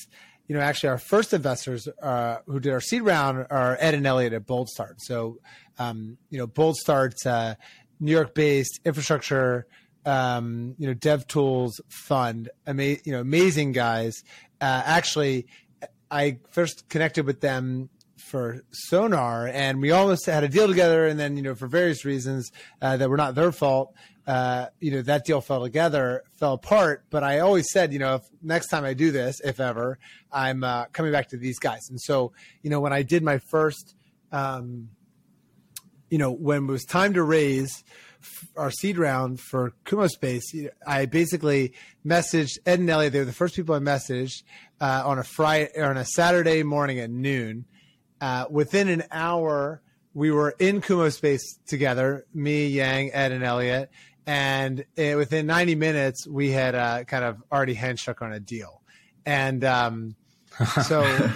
you 0.47 0.55
know, 0.55 0.61
actually 0.61 0.89
our 0.89 0.99
first 0.99 1.33
investors 1.33 1.87
uh, 2.01 2.37
who 2.45 2.59
did 2.59 2.71
our 2.71 2.79
seed 2.79 3.01
round 3.01 3.47
are 3.49 3.75
Ed 3.79 3.95
and 3.95 4.05
Elliot 4.05 4.33
at 4.33 4.45
Bold 4.45 4.69
Start. 4.69 5.01
So, 5.01 5.39
um, 5.79 6.17
you 6.29 6.37
know, 6.37 6.45
Bold 6.45 6.77
Start's 6.77 7.25
uh, 7.25 7.55
New 7.99 8.11
York-based 8.11 8.81
infrastructure, 8.85 9.65
um, 10.05 10.75
you 10.77 10.85
know, 10.85 10.93
dev 10.93 11.25
tools 11.25 11.81
fund, 11.89 12.49
ama- 12.67 12.97
you 13.03 13.13
know, 13.13 13.21
amazing 13.21 13.71
guys. 13.71 14.23
Uh, 14.59 14.83
actually, 14.85 15.47
I 16.11 16.37
first 16.51 16.87
connected 16.87 17.25
with 17.25 17.41
them 17.41 17.89
for 18.21 18.63
Sonar, 18.71 19.47
and 19.47 19.81
we 19.81 19.91
almost 19.91 20.25
had 20.25 20.43
a 20.43 20.47
deal 20.47 20.67
together, 20.67 21.07
and 21.07 21.19
then 21.19 21.37
you 21.37 21.43
know 21.43 21.55
for 21.55 21.67
various 21.67 22.05
reasons 22.05 22.51
uh, 22.81 22.97
that 22.97 23.09
were 23.09 23.17
not 23.17 23.35
their 23.35 23.51
fault, 23.51 23.93
uh, 24.27 24.67
you 24.79 24.91
know 24.91 25.01
that 25.01 25.25
deal 25.25 25.41
fell 25.41 25.63
together, 25.63 26.23
fell 26.39 26.53
apart. 26.53 27.05
But 27.09 27.23
I 27.23 27.39
always 27.39 27.69
said, 27.71 27.93
you 27.93 27.99
know, 27.99 28.15
if 28.15 28.21
next 28.41 28.67
time 28.67 28.85
I 28.85 28.93
do 28.93 29.11
this, 29.11 29.41
if 29.43 29.59
ever, 29.59 29.99
I'm 30.31 30.63
uh, 30.63 30.85
coming 30.93 31.11
back 31.11 31.29
to 31.29 31.37
these 31.37 31.59
guys. 31.59 31.81
And 31.89 31.99
so, 31.99 32.33
you 32.61 32.69
know, 32.69 32.79
when 32.79 32.93
I 32.93 33.01
did 33.01 33.23
my 33.23 33.39
first, 33.39 33.95
um, 34.31 34.89
you 36.09 36.17
know, 36.17 36.31
when 36.31 36.63
it 36.63 36.71
was 36.71 36.85
time 36.85 37.13
to 37.13 37.23
raise 37.23 37.83
our 38.55 38.69
seed 38.71 38.97
round 38.97 39.39
for 39.39 39.73
Kumospace, 39.85 40.69
I 40.85 41.05
basically 41.07 41.73
messaged 42.05 42.59
Ed 42.65 42.79
and 42.79 42.89
Elliot. 42.89 43.13
They 43.13 43.19
were 43.19 43.25
the 43.25 43.33
first 43.33 43.55
people 43.55 43.73
I 43.73 43.79
messaged 43.79 44.43
uh, 44.79 45.03
on 45.05 45.17
a 45.17 45.23
Friday 45.23 45.69
or 45.75 45.85
on 45.85 45.97
a 45.97 46.05
Saturday 46.05 46.63
morning 46.63 46.99
at 46.99 47.09
noon 47.09 47.65
uh, 48.21 48.45
within 48.49 48.87
an 48.87 49.03
hour, 49.11 49.81
we 50.13 50.31
were 50.31 50.55
in 50.59 50.81
Kumospace 50.81 51.41
together, 51.65 52.25
me, 52.33 52.67
Yang, 52.67 53.11
Ed, 53.13 53.31
and 53.31 53.43
Elliot. 53.43 53.89
And 54.27 54.85
it, 54.95 55.17
within 55.17 55.47
90 55.47 55.75
minutes, 55.75 56.27
we 56.27 56.51
had 56.51 56.75
uh, 56.75 57.03
kind 57.05 57.25
of 57.25 57.43
already 57.51 57.75
handshook 57.75 58.21
on 58.21 58.31
a 58.31 58.39
deal. 58.39 58.81
And 59.25 59.63
um, 59.63 60.15
so, 60.83 61.29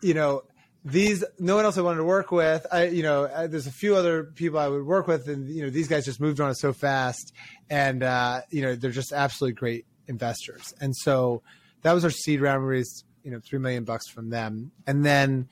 you 0.00 0.14
know, 0.14 0.42
these 0.84 1.24
no 1.38 1.56
one 1.56 1.64
else 1.64 1.78
I 1.78 1.82
wanted 1.82 1.98
to 1.98 2.04
work 2.04 2.32
with. 2.32 2.66
I, 2.72 2.86
you 2.86 3.02
know, 3.02 3.30
I, 3.32 3.46
there's 3.46 3.66
a 3.66 3.72
few 3.72 3.94
other 3.94 4.24
people 4.24 4.58
I 4.58 4.68
would 4.68 4.84
work 4.84 5.06
with, 5.06 5.28
and 5.28 5.48
you 5.48 5.62
know, 5.62 5.70
these 5.70 5.86
guys 5.86 6.04
just 6.04 6.20
moved 6.20 6.40
on 6.40 6.54
so 6.54 6.72
fast, 6.72 7.32
and 7.70 8.02
uh, 8.02 8.40
you 8.50 8.62
know, 8.62 8.74
they're 8.74 8.90
just 8.90 9.12
absolutely 9.12 9.54
great 9.54 9.86
investors. 10.08 10.74
And 10.80 10.96
so 10.96 11.42
that 11.82 11.92
was 11.92 12.04
our 12.04 12.10
seed 12.10 12.40
round. 12.40 12.64
We 12.64 12.70
raised 12.70 13.04
you 13.22 13.30
know 13.30 13.40
three 13.48 13.60
million 13.60 13.84
bucks 13.84 14.08
from 14.08 14.30
them, 14.30 14.72
and 14.86 15.04
then 15.04 15.48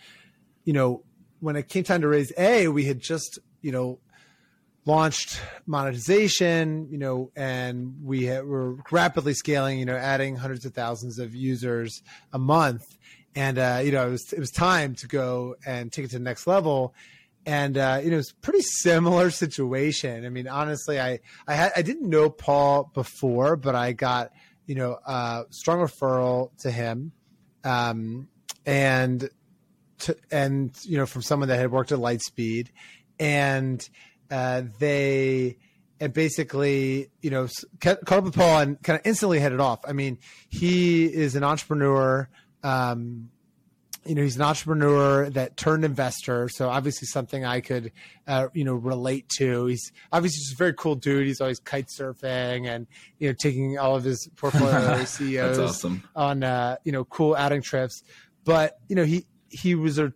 you 0.65 0.73
know, 0.73 1.03
when 1.41 1.57
it 1.57 1.69
came 1.69 1.85
time 1.85 2.03
to 2.03 2.09
raise 2.09 2.33
A, 2.39 2.69
we 2.69 2.85
had 2.85 3.01
just, 3.01 3.39
you 3.63 3.73
know, 3.73 3.99
launched 4.85 5.41
monetization, 5.67 6.89
you 6.91 6.99
know, 6.99 7.31
and 7.37 7.95
we 8.03 8.25
had, 8.25 8.45
were 8.47 8.77
rapidly 8.91 9.35
scaling, 9.35 9.79
you 9.79 9.85
know, 9.85 9.97
adding 9.97 10.37
hundreds 10.37 10.65
of 10.65 10.75
thousands 10.75 11.19
of 11.19 11.35
users 11.35 12.03
a 12.33 12.39
month. 12.39 12.97
And, 13.35 13.59
uh, 13.59 13.81
you 13.85 13.93
know, 13.93 14.09
it 14.09 14.11
was, 14.11 14.33
it 14.33 14.39
was 14.39 14.51
time 14.51 14.95
to 14.97 15.07
go 15.07 15.57
and 15.65 15.93
take 15.93 16.07
it 16.07 16.09
to 16.09 16.19
the 16.19 16.25
next 16.25 16.47
level. 16.47 16.95
and 17.47 17.79
uh, 17.79 18.01
you 18.03 18.11
know 18.11 18.19
it's 18.19 18.33
pretty 18.33 18.61
similar 18.63 19.31
situation. 19.45 20.25
I 20.25 20.29
mean, 20.29 20.49
honestly, 20.49 21.01
I 21.01 21.21
I, 21.47 21.71
I 21.77 21.83
didn't 21.83 22.09
know 22.09 22.31
Paul 22.31 22.91
before, 22.95 23.57
but 23.57 23.75
I 23.75 23.93
got 23.93 24.33
you 24.67 24.75
know 24.75 24.99
a 25.07 25.45
strong 25.51 25.79
referral 25.79 26.51
to 26.59 26.71
him, 26.71 27.13
um, 27.65 28.29
and 28.67 29.29
to, 30.01 30.17
and 30.31 30.73
you 30.83 30.97
know 30.97 31.07
from 31.07 31.23
someone 31.23 31.49
that 31.49 31.59
had 31.59 31.71
worked 31.71 31.93
at 31.93 31.99
Lightspeed, 31.99 32.69
and 33.19 33.89
uh, 34.31 34.63
they 34.79 35.57
and 36.01 36.15
basically, 36.15 37.11
you 37.21 37.31
know, 37.31 37.47
caught 37.81 38.11
up 38.11 38.25
with 38.25 38.35
Paul 38.35 38.61
and 38.61 38.83
kind 38.83 38.99
of 38.99 39.07
instantly 39.07 39.39
headed 39.39 39.61
off. 39.61 39.81
I 39.87 39.93
mean, 39.93 40.19
he 40.49 41.05
is 41.05 41.37
an 41.37 41.45
entrepreneur. 41.45 42.29
Um, 42.63 43.29
you 44.07 44.15
know, 44.15 44.23
he's 44.23 44.37
an 44.37 44.43
entrepreneur 44.43 45.29
that 45.29 45.59
turned 45.59 45.85
investor. 45.85 46.49
So 46.49 46.71
obviously 46.71 47.07
something 47.07 47.45
I 47.45 47.61
could, 47.61 47.93
uh, 48.27 48.49
you 48.55 48.65
know, 48.65 48.73
relate 48.73 49.29
to. 49.37 49.67
He's 49.67 49.93
obviously 50.11 50.39
just 50.39 50.55
a 50.55 50.57
very 50.57 50.73
cool 50.73 50.95
dude. 50.95 51.27
He's 51.27 51.43
always 51.43 51.61
kite 51.61 51.89
surfing 51.89 52.67
and, 52.67 52.87
you 53.19 53.29
know, 53.29 53.35
taking 53.39 53.79
all 53.79 53.95
of 53.95 54.05
his 54.05 54.27
portfolio 54.37 55.05
CEOs 55.05 55.59
awesome. 55.59 56.03
on, 56.17 56.43
uh, 56.43 56.77
you 56.83 56.93
know, 56.93 57.05
cool 57.05 57.35
outing 57.35 57.61
trips. 57.61 58.03
But, 58.45 58.79
you 58.89 58.97
know, 58.97 59.05
he, 59.05 59.27
he 59.51 59.75
was 59.75 59.99
a 59.99 60.13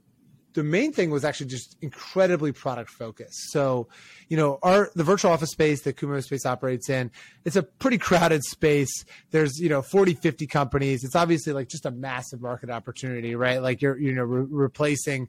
the 0.54 0.62
main 0.62 0.92
thing 0.92 1.10
was 1.10 1.24
actually 1.24 1.48
just 1.48 1.76
incredibly 1.82 2.52
product 2.52 2.88
focused. 2.88 3.50
So, 3.50 3.88
you 4.28 4.36
know, 4.36 4.60
our 4.62 4.90
the 4.94 5.02
virtual 5.02 5.32
office 5.32 5.50
space 5.50 5.82
that 5.82 5.96
Kumospace 5.96 6.46
operates 6.46 6.88
in, 6.88 7.10
it's 7.44 7.56
a 7.56 7.62
pretty 7.64 7.98
crowded 7.98 8.44
space. 8.44 9.04
There's, 9.32 9.58
you 9.58 9.68
know, 9.68 9.82
40, 9.82 10.14
50 10.14 10.46
companies. 10.46 11.02
It's 11.04 11.16
obviously 11.16 11.52
like 11.52 11.68
just 11.68 11.86
a 11.86 11.90
massive 11.90 12.40
market 12.40 12.70
opportunity, 12.70 13.34
right? 13.34 13.60
Like 13.60 13.82
you're, 13.82 13.98
you 13.98 14.12
know, 14.12 14.22
re- 14.22 14.46
replacing, 14.48 15.28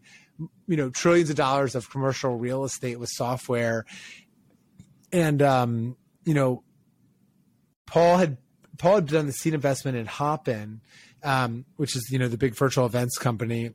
you 0.68 0.78
know, 0.78 0.92
trillions 0.92 1.32
of 1.32 1.36
dollars 1.36 1.74
of 1.74 1.90
commercial 1.90 2.38
real 2.38 2.64
estate 2.64 3.00
with 3.00 3.10
software. 3.12 3.86
And 5.12 5.42
um, 5.42 5.98
you 6.24 6.36
know, 6.36 6.64
Paul 7.88 8.18
had 8.18 8.38
Paul 8.78 8.96
had 8.96 9.08
done 9.08 9.26
the 9.26 9.34
seed 9.34 9.56
investment 9.56 9.98
in 9.98 10.06
Hopin, 10.06 10.82
um, 11.24 11.66
which 11.78 11.96
is, 11.96 12.10
you 12.12 12.20
know, 12.20 12.28
the 12.28 12.38
big 12.38 12.56
virtual 12.56 12.86
events 12.86 13.18
company 13.18 13.72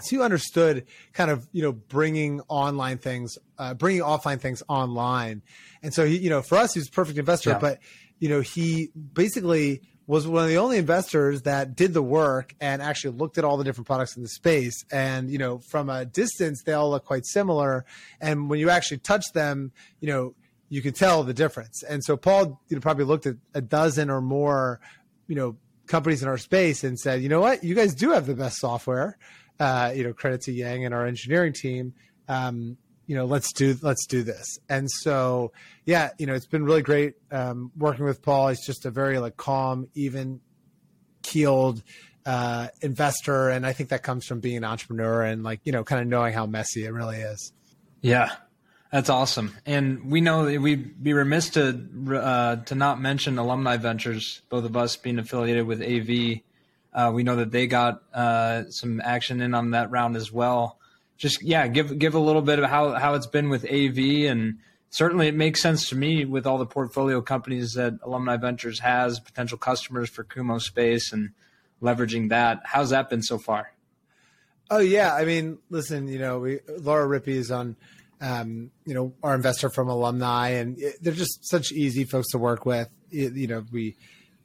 so 0.00 0.16
you 0.16 0.22
understood 0.22 0.86
kind 1.12 1.30
of 1.30 1.48
you 1.52 1.62
know 1.62 1.72
bringing 1.72 2.40
online 2.48 2.98
things 2.98 3.38
uh, 3.58 3.74
bringing 3.74 4.02
offline 4.02 4.40
things 4.40 4.62
online. 4.68 5.42
And 5.82 5.94
so 5.94 6.04
he 6.04 6.18
you 6.18 6.30
know 6.30 6.42
for 6.42 6.58
us 6.58 6.74
he 6.74 6.80
was 6.80 6.88
a 6.88 6.92
perfect 6.92 7.18
investor 7.18 7.50
yeah. 7.50 7.58
but 7.58 7.78
you 8.18 8.28
know 8.28 8.40
he 8.40 8.90
basically 8.94 9.82
was 10.06 10.26
one 10.26 10.44
of 10.44 10.48
the 10.48 10.58
only 10.58 10.78
investors 10.78 11.42
that 11.42 11.74
did 11.74 11.92
the 11.92 12.02
work 12.02 12.54
and 12.60 12.80
actually 12.80 13.16
looked 13.16 13.38
at 13.38 13.44
all 13.44 13.56
the 13.56 13.64
different 13.64 13.88
products 13.88 14.16
in 14.16 14.22
the 14.22 14.28
space. 14.28 14.84
And 14.90 15.30
you 15.30 15.38
know 15.38 15.58
from 15.58 15.88
a 15.88 16.04
distance 16.04 16.62
they 16.64 16.72
all 16.72 16.90
look 16.90 17.04
quite 17.04 17.26
similar. 17.26 17.84
And 18.20 18.50
when 18.50 18.58
you 18.58 18.70
actually 18.70 18.98
touch 18.98 19.32
them 19.32 19.72
you 20.00 20.08
know 20.08 20.34
you 20.68 20.82
can 20.82 20.92
tell 20.92 21.22
the 21.22 21.34
difference. 21.34 21.82
And 21.82 22.04
so 22.04 22.16
paul 22.16 22.60
you 22.68 22.76
know 22.76 22.80
probably 22.80 23.04
looked 23.04 23.26
at 23.26 23.36
a 23.54 23.62
dozen 23.62 24.10
or 24.10 24.20
more 24.20 24.80
you 25.26 25.36
know 25.36 25.56
companies 25.86 26.20
in 26.20 26.28
our 26.28 26.38
space 26.38 26.84
and 26.84 26.98
said 26.98 27.22
you 27.22 27.30
know 27.30 27.40
what? 27.40 27.64
You 27.64 27.74
guys 27.74 27.94
do 27.94 28.10
have 28.10 28.26
the 28.26 28.34
best 28.34 28.58
software 28.58 29.16
uh, 29.58 29.92
you 29.94 30.04
know, 30.04 30.12
credit 30.12 30.42
to 30.42 30.52
Yang 30.52 30.84
and 30.84 30.94
our 30.94 31.06
engineering 31.06 31.52
team. 31.52 31.94
Um, 32.28 32.76
you 33.06 33.14
know, 33.14 33.24
let's 33.24 33.52
do 33.52 33.76
let's 33.82 34.06
do 34.06 34.22
this. 34.22 34.58
And 34.68 34.90
so, 34.90 35.52
yeah, 35.84 36.10
you 36.18 36.26
know, 36.26 36.34
it's 36.34 36.46
been 36.46 36.64
really 36.64 36.82
great 36.82 37.14
um, 37.30 37.70
working 37.76 38.04
with 38.04 38.20
Paul. 38.20 38.48
He's 38.48 38.66
just 38.66 38.84
a 38.84 38.90
very 38.90 39.18
like 39.18 39.36
calm, 39.36 39.88
even 39.94 40.40
keeled 41.22 41.82
uh, 42.24 42.68
investor, 42.82 43.50
and 43.50 43.64
I 43.64 43.72
think 43.72 43.90
that 43.90 44.02
comes 44.02 44.26
from 44.26 44.40
being 44.40 44.56
an 44.56 44.64
entrepreneur 44.64 45.22
and 45.22 45.44
like 45.44 45.60
you 45.64 45.72
know, 45.72 45.84
kind 45.84 46.02
of 46.02 46.08
knowing 46.08 46.32
how 46.32 46.46
messy 46.46 46.84
it 46.84 46.90
really 46.92 47.18
is. 47.18 47.52
Yeah, 48.00 48.32
that's 48.90 49.08
awesome. 49.08 49.54
And 49.64 50.10
we 50.10 50.20
know 50.20 50.44
we'd 50.44 51.02
be 51.02 51.12
remiss 51.12 51.50
to 51.50 51.86
uh, 52.12 52.56
to 52.56 52.74
not 52.74 53.00
mention 53.00 53.38
Alumni 53.38 53.76
Ventures, 53.76 54.42
both 54.48 54.64
of 54.64 54.76
us 54.76 54.96
being 54.96 55.20
affiliated 55.20 55.66
with 55.66 55.80
AV. 55.80 56.40
Uh, 56.96 57.12
we 57.14 57.22
know 57.22 57.36
that 57.36 57.50
they 57.50 57.66
got 57.66 58.02
uh, 58.14 58.64
some 58.70 59.02
action 59.02 59.42
in 59.42 59.52
on 59.52 59.72
that 59.72 59.90
round 59.90 60.16
as 60.16 60.32
well. 60.32 60.78
Just 61.18 61.42
yeah, 61.42 61.68
give 61.68 61.98
give 61.98 62.14
a 62.14 62.18
little 62.18 62.40
bit 62.40 62.58
of 62.58 62.70
how 62.70 62.94
how 62.94 63.12
it's 63.12 63.26
been 63.26 63.50
with 63.50 63.66
AV, 63.66 63.98
and 64.30 64.58
certainly 64.88 65.28
it 65.28 65.34
makes 65.34 65.60
sense 65.60 65.90
to 65.90 65.94
me 65.94 66.24
with 66.24 66.46
all 66.46 66.56
the 66.56 66.66
portfolio 66.66 67.20
companies 67.20 67.74
that 67.74 67.98
Alumni 68.02 68.38
Ventures 68.38 68.80
has, 68.80 69.20
potential 69.20 69.58
customers 69.58 70.08
for 70.08 70.24
Kumospace, 70.24 71.12
and 71.12 71.32
leveraging 71.82 72.30
that. 72.30 72.62
How's 72.64 72.90
that 72.90 73.10
been 73.10 73.22
so 73.22 73.38
far? 73.38 73.72
Oh 74.70 74.78
yeah, 74.78 75.14
I 75.14 75.26
mean, 75.26 75.58
listen, 75.68 76.08
you 76.08 76.18
know, 76.18 76.38
we 76.40 76.60
Laura 76.78 77.06
Rippey 77.06 77.28
is 77.28 77.50
on, 77.50 77.76
um, 78.22 78.70
you 78.86 78.94
know, 78.94 79.12
our 79.22 79.34
investor 79.34 79.68
from 79.68 79.88
alumni, 79.88 80.48
and 80.50 80.78
it, 80.78 80.96
they're 81.02 81.12
just 81.12 81.46
such 81.46 81.72
easy 81.72 82.04
folks 82.04 82.30
to 82.32 82.38
work 82.38 82.64
with. 82.64 82.88
It, 83.10 83.34
you 83.34 83.46
know, 83.48 83.64
we 83.70 83.96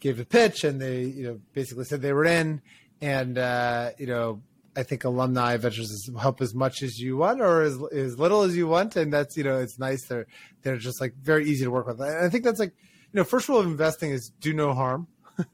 gave 0.01 0.19
a 0.19 0.25
pitch 0.25 0.65
and 0.65 0.81
they 0.81 1.03
you 1.03 1.23
know 1.23 1.39
basically 1.53 1.85
said 1.85 2.01
they 2.01 2.11
were 2.11 2.25
in. 2.25 2.61
And 3.01 3.37
uh, 3.37 3.91
you 3.97 4.07
know 4.07 4.41
I 4.75 4.83
think 4.83 5.05
alumni 5.05 5.55
ventures 5.57 6.09
help 6.19 6.41
as 6.41 6.53
much 6.53 6.83
as 6.83 6.99
you 6.99 7.17
want 7.17 7.41
or 7.41 7.61
as, 7.61 7.77
as 7.93 8.19
little 8.19 8.41
as 8.41 8.55
you 8.57 8.67
want. 8.67 8.97
And 8.97 9.13
that's 9.13 9.37
you 9.37 9.45
know 9.45 9.59
it's 9.59 9.79
nice. 9.79 10.05
They're 10.07 10.27
they're 10.63 10.77
just 10.77 10.99
like 10.99 11.13
very 11.15 11.45
easy 11.45 11.63
to 11.63 11.71
work 11.71 11.87
with. 11.87 12.01
And 12.01 12.25
I 12.25 12.29
think 12.29 12.43
that's 12.43 12.59
like 12.59 12.73
you 13.13 13.17
know 13.17 13.23
first 13.23 13.47
rule 13.47 13.59
of 13.59 13.65
investing 13.65 14.11
is 14.11 14.31
do 14.41 14.53
no 14.53 14.73
harm. 14.73 15.07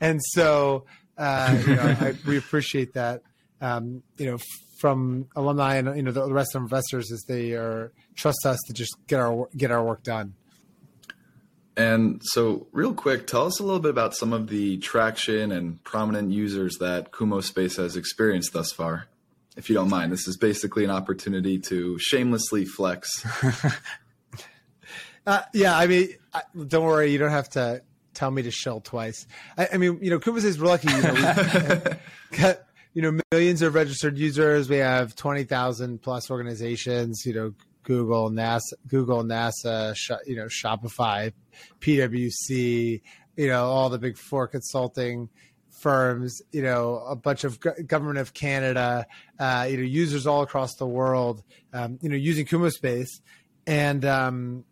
And 0.00 0.20
so 0.22 0.84
uh, 1.18 1.60
you 1.66 1.74
know 1.74 1.82
I, 1.82 2.14
we 2.26 2.38
appreciate 2.38 2.94
that. 2.94 3.22
Um, 3.60 4.02
you 4.18 4.26
know 4.26 4.38
from 4.78 5.28
alumni 5.34 5.76
and 5.76 5.96
you 5.96 6.02
know 6.02 6.10
the 6.10 6.32
rest 6.32 6.54
of 6.54 6.62
investors 6.62 7.10
is 7.10 7.24
they 7.26 7.52
are 7.52 7.92
trust 8.14 8.44
us 8.44 8.58
to 8.66 8.72
just 8.72 8.94
get 9.06 9.18
our 9.18 9.48
get 9.56 9.70
our 9.70 9.82
work 9.82 10.02
done 10.02 10.34
and 11.76 12.20
so, 12.22 12.68
real 12.72 12.94
quick, 12.94 13.26
tell 13.26 13.46
us 13.46 13.58
a 13.58 13.64
little 13.64 13.80
bit 13.80 13.90
about 13.90 14.14
some 14.14 14.32
of 14.32 14.48
the 14.48 14.78
traction 14.78 15.50
and 15.50 15.82
prominent 15.82 16.30
users 16.30 16.76
that 16.78 17.10
Kumospace 17.10 17.76
has 17.78 17.96
experienced 17.96 18.52
thus 18.52 18.70
far, 18.72 19.06
if 19.56 19.68
you 19.68 19.74
don't 19.74 19.90
mind. 19.90 20.12
This 20.12 20.28
is 20.28 20.36
basically 20.36 20.84
an 20.84 20.90
opportunity 20.90 21.58
to 21.60 21.98
shamelessly 21.98 22.64
flex. 22.64 23.26
uh, 25.26 25.40
yeah, 25.52 25.76
I 25.76 25.88
mean, 25.88 26.10
I, 26.32 26.42
don't 26.68 26.84
worry, 26.84 27.10
you 27.10 27.18
don't 27.18 27.30
have 27.30 27.50
to 27.50 27.82
tell 28.14 28.30
me 28.30 28.42
to 28.42 28.52
shell 28.52 28.80
twice. 28.80 29.26
I, 29.58 29.68
I 29.72 29.76
mean, 29.76 29.98
you 30.00 30.10
know, 30.10 30.20
Kumospace, 30.20 30.58
we're 30.58 30.68
lucky. 30.68 30.92
You 30.92 31.02
know, 31.02 31.96
got, 32.38 32.60
you 32.92 33.02
know, 33.02 33.20
millions 33.32 33.62
of 33.62 33.74
registered 33.74 34.16
users. 34.16 34.68
We 34.68 34.76
have 34.76 35.16
20,000 35.16 36.00
plus 36.00 36.30
organizations, 36.30 37.26
you 37.26 37.34
know, 37.34 37.54
Google, 37.84 38.30
NASA, 38.30 38.72
Google, 38.88 39.22
NASA, 39.22 39.94
you 40.26 40.36
know, 40.36 40.46
Shopify, 40.46 41.32
PwC, 41.80 43.00
you 43.36 43.48
know, 43.48 43.64
all 43.64 43.88
the 43.88 43.98
big 43.98 44.18
four 44.18 44.48
consulting 44.48 45.28
firms, 45.80 46.40
you 46.52 46.62
know, 46.62 47.04
a 47.06 47.14
bunch 47.14 47.44
of 47.44 47.58
government 47.86 48.18
of 48.18 48.34
Canada, 48.34 49.06
uh, 49.38 49.66
you 49.70 49.76
know, 49.76 49.82
users 49.82 50.26
all 50.26 50.42
across 50.42 50.74
the 50.76 50.86
world, 50.86 51.42
um, 51.72 51.98
you 52.00 52.08
know, 52.08 52.16
using 52.16 52.46
Kumospace, 52.46 53.20
and 53.66 54.04
um, 54.04 54.64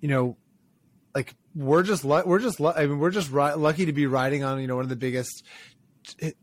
you 0.00 0.08
know, 0.08 0.36
like 1.14 1.34
we're 1.54 1.82
just 1.82 2.04
we're 2.04 2.38
just 2.38 2.60
I 2.60 2.86
mean 2.86 2.98
we're 2.98 3.10
just 3.10 3.30
ri- 3.30 3.54
lucky 3.54 3.86
to 3.86 3.92
be 3.92 4.06
riding 4.06 4.42
on 4.42 4.60
you 4.60 4.66
know 4.66 4.76
one 4.76 4.84
of 4.84 4.88
the 4.88 4.96
biggest 4.96 5.44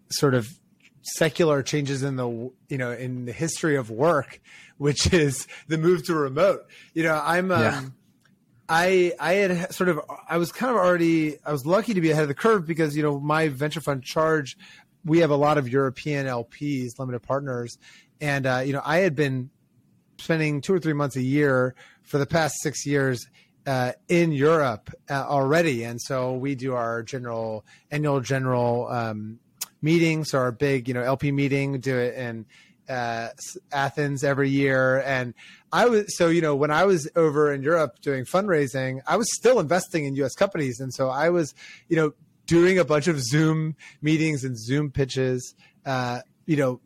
sort 0.10 0.34
of 0.34 0.50
secular 1.04 1.64
changes 1.64 2.04
in 2.04 2.16
the 2.16 2.28
you 2.70 2.78
know 2.78 2.92
in 2.92 3.26
the 3.26 3.32
history 3.32 3.76
of 3.76 3.90
work 3.90 4.40
which 4.82 5.14
is 5.14 5.48
the 5.68 5.78
move 5.78 6.04
to 6.04 6.16
remote. 6.16 6.66
You 6.96 7.04
know, 7.04 7.22
I'm 7.24 7.52
um, 7.52 7.62
yeah. 7.62 7.82
I 8.68 9.14
I 9.20 9.34
had 9.34 9.72
sort 9.72 9.90
of 9.90 10.02
I 10.28 10.38
was 10.38 10.52
kind 10.52 10.72
of 10.72 10.78
already 10.78 11.38
I 11.46 11.52
was 11.52 11.68
lucky 11.68 11.94
to 11.94 12.02
be 12.02 12.10
ahead 12.10 12.24
of 12.24 12.30
the 12.30 12.34
curve 12.34 12.66
because 12.66 12.98
you 12.98 13.04
know 13.04 13.20
my 13.20 13.50
venture 13.50 13.80
fund 13.80 14.02
charge 14.04 14.58
we 15.06 15.20
have 15.20 15.30
a 15.30 15.36
lot 15.36 15.60
of 15.60 15.70
European 15.70 16.26
LPs, 16.26 16.98
limited 16.98 17.20
partners, 17.20 17.78
and 18.20 18.48
uh, 18.48 18.64
you 18.66 18.74
know 18.74 18.82
I 18.84 18.98
had 18.98 19.16
been 19.16 19.52
spending 20.18 20.62
two 20.62 20.74
or 20.74 20.80
three 20.80 20.94
months 20.94 21.16
a 21.16 21.22
year 21.22 21.76
for 22.02 22.18
the 22.18 22.26
past 22.26 22.56
six 22.64 22.84
years 22.84 23.28
uh, 23.68 23.92
in 24.08 24.32
Europe 24.32 24.90
uh, 25.12 25.28
already, 25.28 25.84
and 25.84 26.02
so 26.02 26.34
we 26.34 26.56
do 26.56 26.74
our 26.74 27.04
general 27.04 27.66
annual 27.92 28.20
general 28.20 28.88
um, 28.88 29.38
meetings, 29.82 30.34
or 30.34 30.40
our 30.40 30.52
big 30.52 30.88
you 30.88 30.94
know 30.94 31.02
LP 31.02 31.32
meeting, 31.32 31.80
do 31.80 31.98
it 31.98 32.16
in 32.16 32.46
uh, 32.92 33.30
Athens 33.72 34.24
every 34.24 34.50
year. 34.50 35.02
And 35.06 35.34
I 35.72 35.86
was, 35.86 36.18
so, 36.18 36.28
you 36.28 36.42
know, 36.42 36.56
when 36.56 36.72
I 36.72 36.84
was 36.84 37.10
over 37.16 37.54
in 37.54 37.64
Europe 37.64 38.02
doing 38.02 38.26
fundraising, 38.26 39.00
I 39.08 39.16
was 39.16 39.34
still 39.34 39.60
investing 39.60 40.06
in 40.06 40.16
US 40.16 40.36
companies. 40.36 40.80
And 40.80 40.94
so 40.94 41.10
I 41.10 41.30
was, 41.30 41.54
you 41.88 41.96
know, 41.96 42.14
doing 42.48 42.78
a 42.78 42.86
bunch 42.86 43.08
of 43.08 43.22
Zoom 43.22 43.76
meetings 44.02 44.44
and 44.44 44.60
Zoom 44.60 44.92
pitches, 44.92 45.56
uh, 45.86 46.20
you 46.46 46.58
know, 46.58 46.82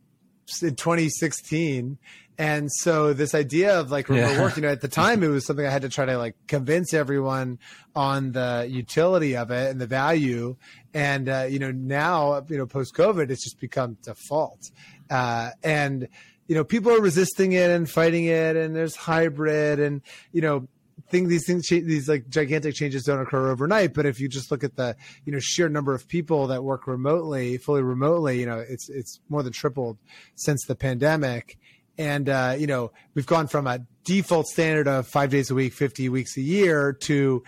in 0.61 0.75
2016. 0.75 1.97
And 2.37 2.69
so 2.71 3.13
this 3.13 3.33
idea 3.33 3.79
of 3.79 3.91
like 3.91 4.09
remote 4.09 4.31
yeah. 4.31 4.41
work, 4.41 4.55
you 4.57 4.61
know, 4.61 4.69
at 4.69 4.81
the 4.81 4.89
time 4.89 5.23
it 5.23 5.27
was 5.27 5.45
something 5.45 5.65
I 5.65 5.69
had 5.69 5.83
to 5.83 5.89
try 5.89 6.05
to 6.05 6.17
like 6.17 6.35
convince 6.47 6.93
everyone 6.93 7.59
on 7.95 8.33
the 8.33 8.67
utility 8.69 9.37
of 9.37 9.51
it 9.51 9.71
and 9.71 9.79
the 9.79 9.87
value. 9.87 10.57
And 10.93 11.29
uh, 11.29 11.47
you 11.49 11.59
know, 11.59 11.71
now 11.71 12.43
you 12.49 12.57
know, 12.57 12.65
post 12.65 12.93
COVID, 12.93 13.29
it's 13.29 13.43
just 13.43 13.59
become 13.59 13.97
default. 14.03 14.69
Uh, 15.09 15.51
and 15.63 16.09
you 16.47 16.55
know, 16.55 16.63
people 16.63 16.91
are 16.91 17.01
resisting 17.01 17.53
it 17.53 17.71
and 17.71 17.89
fighting 17.89 18.25
it, 18.25 18.55
and 18.55 18.75
there's 18.75 18.95
hybrid, 18.95 19.79
and 19.79 20.01
you 20.31 20.41
know, 20.41 20.67
think 21.09 21.27
these 21.27 21.45
things, 21.45 21.67
these 21.67 22.07
like 22.07 22.29
gigantic 22.29 22.75
changes 22.75 23.03
don't 23.03 23.21
occur 23.21 23.49
overnight. 23.49 23.93
But 23.93 24.05
if 24.05 24.19
you 24.19 24.27
just 24.27 24.49
look 24.51 24.63
at 24.63 24.75
the, 24.75 24.95
you 25.25 25.33
know, 25.33 25.39
sheer 25.39 25.69
number 25.69 25.93
of 25.93 26.07
people 26.07 26.47
that 26.47 26.63
work 26.63 26.87
remotely, 26.87 27.57
fully 27.57 27.83
remotely, 27.83 28.39
you 28.39 28.45
know, 28.45 28.59
it's 28.59 28.89
it's 28.89 29.19
more 29.29 29.43
than 29.43 29.53
tripled 29.53 29.97
since 30.35 30.65
the 30.65 30.75
pandemic. 30.75 31.57
And 31.97 32.27
uh, 32.27 32.55
you 32.57 32.67
know, 32.67 32.91
we've 33.13 33.25
gone 33.25 33.47
from 33.47 33.67
a 33.67 33.79
default 34.03 34.47
standard 34.47 34.87
of 34.87 35.07
five 35.07 35.29
days 35.29 35.51
a 35.51 35.55
week, 35.55 35.73
fifty 35.73 36.09
weeks 36.09 36.37
a 36.37 36.41
year, 36.41 36.93
to, 37.03 37.43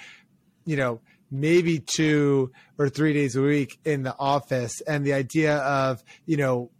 you 0.65 0.77
know, 0.77 1.01
maybe 1.29 1.79
two 1.79 2.51
or 2.77 2.89
three 2.89 3.13
days 3.13 3.35
a 3.35 3.41
week 3.41 3.79
in 3.83 4.03
the 4.03 4.15
office. 4.17 4.81
And 4.81 5.05
the 5.05 5.13
idea 5.13 5.57
of, 5.57 6.03
you 6.25 6.37
know, 6.37 6.71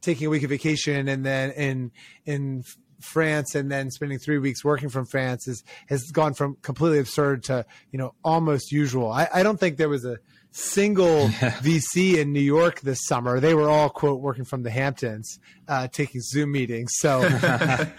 taking 0.00 0.26
a 0.26 0.30
week 0.30 0.42
of 0.42 0.50
vacation 0.50 1.08
and 1.08 1.24
then 1.24 1.50
in 1.52 1.90
in 2.26 2.64
France 3.00 3.54
and 3.54 3.70
then 3.70 3.90
spending 3.90 4.18
three 4.18 4.38
weeks 4.38 4.64
working 4.64 4.88
from 4.88 5.06
France 5.06 5.48
is, 5.48 5.62
has 5.88 6.02
gone 6.12 6.34
from 6.34 6.56
completely 6.62 6.98
absurd 6.98 7.44
to 7.44 7.64
you 7.90 7.98
know 7.98 8.14
almost 8.24 8.72
usual. 8.72 9.10
I, 9.10 9.28
I 9.32 9.42
don't 9.42 9.58
think 9.58 9.76
there 9.76 9.88
was 9.88 10.04
a 10.04 10.18
single 10.50 11.28
VC 11.28 12.16
in 12.16 12.32
New 12.32 12.40
York 12.40 12.80
this 12.80 13.04
summer. 13.06 13.40
They 13.40 13.54
were 13.54 13.68
all 13.68 13.90
quote 13.90 14.20
working 14.20 14.44
from 14.44 14.62
the 14.62 14.70
Hamptons, 14.70 15.38
uh, 15.68 15.88
taking 15.88 16.20
Zoom 16.20 16.52
meetings. 16.52 16.92
So 16.96 17.22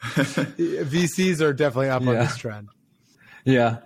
VCs 0.02 1.40
are 1.40 1.52
definitely 1.52 1.90
up 1.90 2.02
yeah. 2.02 2.08
on 2.08 2.14
this 2.16 2.36
trend. 2.36 2.68
Yeah. 3.44 3.78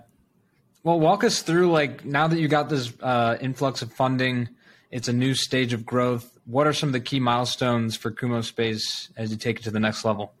Well, 0.83 0.99
walk 0.99 1.23
us 1.23 1.41
through 1.41 1.71
like 1.71 2.05
now 2.05 2.27
that 2.27 2.39
you 2.39 2.47
got 2.47 2.69
this 2.69 2.93
uh, 3.01 3.37
influx 3.41 3.81
of 3.81 3.91
funding, 3.91 4.49
it's 4.95 5.09
a 5.09 5.13
new 5.13 5.35
stage 5.35 5.73
of 5.73 5.85
growth. 5.85 6.39
What 6.45 6.67
are 6.67 6.71
some 6.71 6.87
of 6.87 6.93
the 6.93 7.01
key 7.01 7.19
milestones 7.19 7.97
for 7.97 8.11
Kumospace 8.11 9.11
as 9.17 9.29
you 9.29 9.35
take 9.35 9.59
it 9.59 9.63
to 9.63 9.71
the 9.71 9.79
next 9.81 10.05
level? 10.05 10.33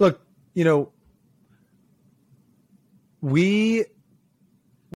Look, 0.00 0.20
you 0.52 0.64
know, 0.64 0.90
we 3.20 3.84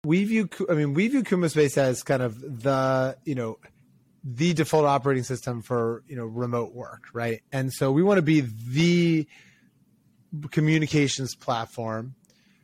we 0.04 0.22
view 0.22 0.48
I 0.70 0.74
mean 0.74 0.94
we 0.94 1.08
view 1.08 1.24
Kumospace 1.24 1.76
as 1.76 2.04
kind 2.04 2.22
of 2.22 2.62
the 2.62 3.16
you 3.24 3.34
know 3.34 3.58
the 4.22 4.52
default 4.52 4.84
operating 4.84 5.24
system 5.24 5.62
for 5.62 6.04
you 6.06 6.14
know 6.14 6.26
remote 6.26 6.72
work, 6.72 7.06
right? 7.12 7.42
And 7.50 7.72
so 7.72 7.90
we 7.90 8.04
want 8.04 8.18
to 8.18 8.22
be 8.22 8.42
the 8.42 9.26
communications 10.52 11.34
platform 11.34 12.14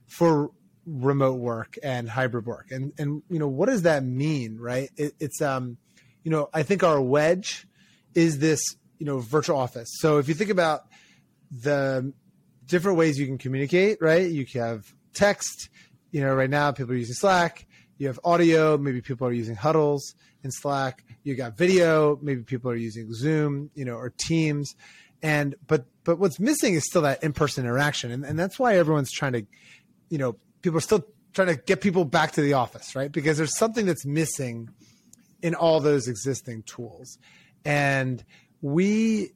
for 0.06 0.52
remote 0.86 1.38
work 1.40 1.76
and 1.82 2.08
hybrid 2.08 2.46
work. 2.46 2.70
And 2.70 2.92
and 2.98 3.22
you 3.28 3.38
know 3.38 3.48
what 3.48 3.66
does 3.66 3.82
that 3.82 4.04
mean, 4.04 4.58
right? 4.58 4.90
It, 4.96 5.14
it's 5.20 5.42
um 5.42 5.76
you 6.22 6.30
know 6.30 6.48
I 6.54 6.62
think 6.62 6.82
our 6.82 7.00
wedge 7.00 7.66
is 8.14 8.38
this 8.38 8.60
you 8.98 9.06
know 9.06 9.18
virtual 9.18 9.58
office. 9.58 9.88
So 9.98 10.18
if 10.18 10.28
you 10.28 10.34
think 10.34 10.50
about 10.50 10.82
the 11.50 12.12
different 12.66 12.98
ways 12.98 13.18
you 13.18 13.26
can 13.26 13.38
communicate, 13.38 13.98
right? 14.00 14.30
You 14.30 14.46
have 14.60 14.92
text. 15.14 15.68
You 16.12 16.22
know, 16.22 16.34
right 16.34 16.50
now 16.50 16.70
people 16.72 16.92
are 16.92 16.96
using 16.96 17.14
Slack. 17.14 17.66
You 17.98 18.06
have 18.06 18.20
audio. 18.24 18.76
Maybe 18.76 19.00
people 19.00 19.26
are 19.26 19.32
using 19.32 19.54
huddles 19.54 20.14
in 20.44 20.50
Slack. 20.50 21.04
You 21.24 21.34
got 21.34 21.56
video. 21.56 22.18
Maybe 22.22 22.42
people 22.42 22.70
are 22.70 22.76
using 22.76 23.12
Zoom. 23.12 23.70
You 23.74 23.84
know, 23.84 23.94
or 23.94 24.10
Teams. 24.10 24.74
And 25.22 25.56
but 25.66 25.86
but 26.04 26.18
what's 26.18 26.38
missing 26.38 26.74
is 26.74 26.84
still 26.84 27.02
that 27.02 27.22
in 27.22 27.32
person 27.32 27.64
interaction, 27.64 28.10
and 28.10 28.24
and 28.24 28.38
that's 28.38 28.58
why 28.58 28.76
everyone's 28.76 29.10
trying 29.10 29.32
to, 29.32 29.46
you 30.08 30.18
know, 30.18 30.36
people 30.66 30.78
are 30.78 30.80
still 30.80 31.06
trying 31.32 31.46
to 31.46 31.54
get 31.56 31.80
people 31.80 32.04
back 32.04 32.32
to 32.32 32.40
the 32.40 32.54
office, 32.54 32.96
right? 32.96 33.12
Because 33.12 33.36
there's 33.36 33.56
something 33.56 33.86
that's 33.86 34.04
missing 34.04 34.68
in 35.42 35.54
all 35.54 35.78
those 35.78 36.08
existing 36.08 36.64
tools, 36.64 37.18
and 37.64 38.24
we 38.60 39.30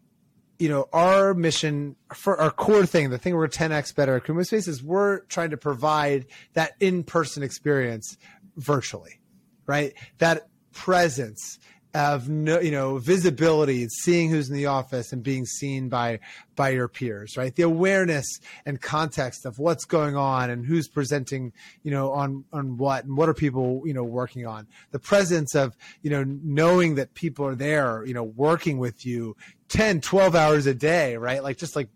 you 0.59 0.69
know, 0.69 0.89
our 0.93 1.33
mission 1.33 1.97
for 2.13 2.39
our 2.39 2.51
core 2.51 2.85
thing, 2.85 3.09
the 3.09 3.17
thing 3.17 3.35
we're 3.35 3.49
10x 3.49 3.95
better 3.95 4.17
at 4.17 4.25
Kumospace 4.25 4.69
is 4.69 4.83
we're 4.83 5.21
trying 5.21 5.51
to 5.51 5.57
provide 5.57 6.27
that 6.53 6.73
in-person 6.81 7.43
experience 7.43 8.19
virtually, 8.57 9.21
right? 9.67 9.95
That 10.19 10.49
presence 10.73 11.59
of 11.93 12.29
no, 12.29 12.61
you 12.61 12.71
know, 12.71 12.99
visibility 12.99 13.89
seeing 13.89 14.31
who's 14.31 14.49
in 14.49 14.55
the 14.55 14.67
office 14.67 15.13
and 15.13 15.23
being 15.23 15.45
seen 15.45 15.89
by 15.89 16.21
by 16.55 16.71
your 16.71 16.89
peers, 16.89 17.37
right? 17.37 17.55
The 17.55 17.63
awareness 17.63 18.27
and 18.65 18.81
context 18.81 19.45
of 19.45 19.59
what's 19.59 19.85
going 19.85 20.17
on 20.17 20.51
and 20.51 20.65
who's 20.65 20.89
presenting, 20.89 21.53
you 21.83 21.91
know, 21.91 22.13
on 22.13 22.45
on 22.53 22.77
what 22.77 23.05
and 23.05 23.17
what 23.17 23.29
are 23.29 23.35
people, 23.35 23.83
you 23.85 23.95
know, 23.95 24.05
working 24.05 24.47
on. 24.47 24.69
The 24.93 25.01
presence 25.01 25.55
of, 25.55 25.77
you 26.03 26.11
know, 26.11 26.25
knowing 26.25 26.95
that 26.95 27.15
people 27.15 27.45
are 27.47 27.57
there, 27.57 28.05
you 28.05 28.15
know, 28.15 28.25
working 28.25 28.79
with 28.79 29.05
you 29.05 29.37
10, 29.69 30.01
12 30.01 30.35
hours 30.35 30.67
a 30.67 30.75
day, 30.75 31.17
right? 31.17 31.43
Like 31.43 31.57
just 31.57 31.75
like 31.75 31.89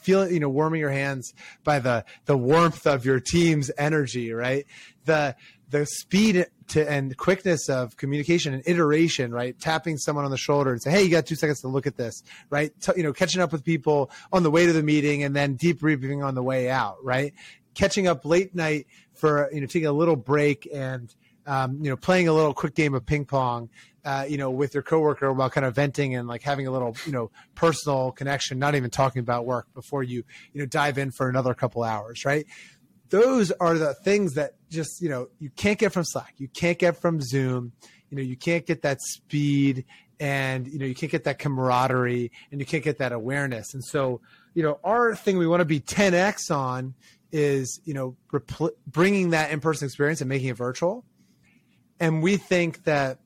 feeling, 0.00 0.32
you 0.32 0.40
know, 0.40 0.48
warming 0.48 0.80
your 0.80 0.90
hands 0.90 1.32
by 1.64 1.78
the 1.78 2.04
the 2.26 2.36
warmth 2.36 2.86
of 2.86 3.04
your 3.04 3.20
team's 3.20 3.70
energy, 3.78 4.32
right? 4.32 4.66
The 5.04 5.36
the 5.70 5.86
speed 5.86 6.46
to 6.68 6.90
and 6.90 7.16
quickness 7.16 7.68
of 7.68 7.96
communication 7.96 8.54
and 8.54 8.62
iteration, 8.66 9.32
right? 9.32 9.58
Tapping 9.58 9.98
someone 9.98 10.24
on 10.24 10.30
the 10.30 10.38
shoulder 10.38 10.72
and 10.72 10.82
say, 10.82 10.90
"Hey, 10.90 11.02
you 11.02 11.10
got 11.10 11.26
two 11.26 11.34
seconds 11.34 11.60
to 11.60 11.68
look 11.68 11.86
at 11.86 11.96
this," 11.96 12.22
right? 12.50 12.72
T- 12.80 12.92
you 12.96 13.02
know, 13.02 13.12
catching 13.12 13.40
up 13.40 13.52
with 13.52 13.64
people 13.64 14.10
on 14.32 14.42
the 14.42 14.50
way 14.50 14.66
to 14.66 14.72
the 14.72 14.82
meeting 14.82 15.22
and 15.22 15.34
then 15.34 15.56
debriefing 15.56 16.24
on 16.24 16.34
the 16.34 16.42
way 16.42 16.70
out, 16.70 16.96
right? 17.02 17.34
Catching 17.74 18.06
up 18.06 18.24
late 18.24 18.54
night 18.54 18.86
for 19.14 19.48
you 19.52 19.60
know 19.60 19.66
taking 19.66 19.86
a 19.86 19.92
little 19.92 20.16
break 20.16 20.68
and 20.72 21.14
um, 21.46 21.78
you 21.82 21.90
know 21.90 21.96
playing 21.96 22.28
a 22.28 22.32
little 22.32 22.54
quick 22.54 22.74
game 22.74 22.94
of 22.94 23.04
ping 23.04 23.24
pong, 23.24 23.68
uh, 24.04 24.24
you 24.28 24.38
know, 24.38 24.50
with 24.50 24.72
your 24.72 24.82
coworker 24.82 25.32
while 25.32 25.50
kind 25.50 25.66
of 25.66 25.74
venting 25.74 26.14
and 26.14 26.28
like 26.28 26.42
having 26.42 26.66
a 26.66 26.70
little 26.70 26.96
you 27.04 27.12
know 27.12 27.30
personal 27.54 28.12
connection, 28.12 28.58
not 28.58 28.74
even 28.74 28.90
talking 28.90 29.20
about 29.20 29.44
work 29.44 29.66
before 29.74 30.02
you 30.02 30.24
you 30.52 30.60
know 30.60 30.66
dive 30.66 30.98
in 30.98 31.10
for 31.10 31.28
another 31.28 31.52
couple 31.54 31.82
hours, 31.82 32.24
right? 32.24 32.46
Those 33.10 33.50
are 33.52 33.78
the 33.78 33.94
things 33.94 34.34
that 34.34 34.54
just 34.70 35.00
you 35.00 35.08
know 35.08 35.28
you 35.38 35.50
can't 35.50 35.78
get 35.78 35.92
from 35.92 36.04
slack. 36.04 36.34
You 36.38 36.48
can't 36.48 36.78
get 36.78 36.96
from 36.96 37.20
zoom. 37.20 37.72
You 38.10 38.16
know 38.16 38.22
you 38.22 38.36
can't 38.36 38.66
get 38.66 38.82
that 38.82 39.00
speed 39.00 39.84
and 40.20 40.66
you 40.66 40.78
know 40.78 40.86
you 40.86 40.94
can't 40.94 41.12
get 41.12 41.24
that 41.24 41.38
camaraderie 41.38 42.32
and 42.50 42.60
you 42.60 42.66
can't 42.66 42.84
get 42.84 42.98
that 42.98 43.12
awareness. 43.12 43.74
And 43.74 43.84
so 43.84 44.20
you 44.54 44.62
know 44.62 44.78
our 44.84 45.14
thing 45.14 45.38
we 45.38 45.46
want 45.46 45.60
to 45.60 45.64
be 45.64 45.80
10x 45.80 46.54
on 46.54 46.94
is 47.32 47.80
you 47.84 47.94
know 47.94 48.16
repl- 48.32 48.74
bringing 48.86 49.30
that 49.30 49.50
in-person 49.50 49.86
experience 49.86 50.20
and 50.20 50.28
making 50.28 50.48
it 50.48 50.56
virtual. 50.56 51.04
And 52.00 52.22
we 52.22 52.36
think 52.36 52.84
that 52.84 53.18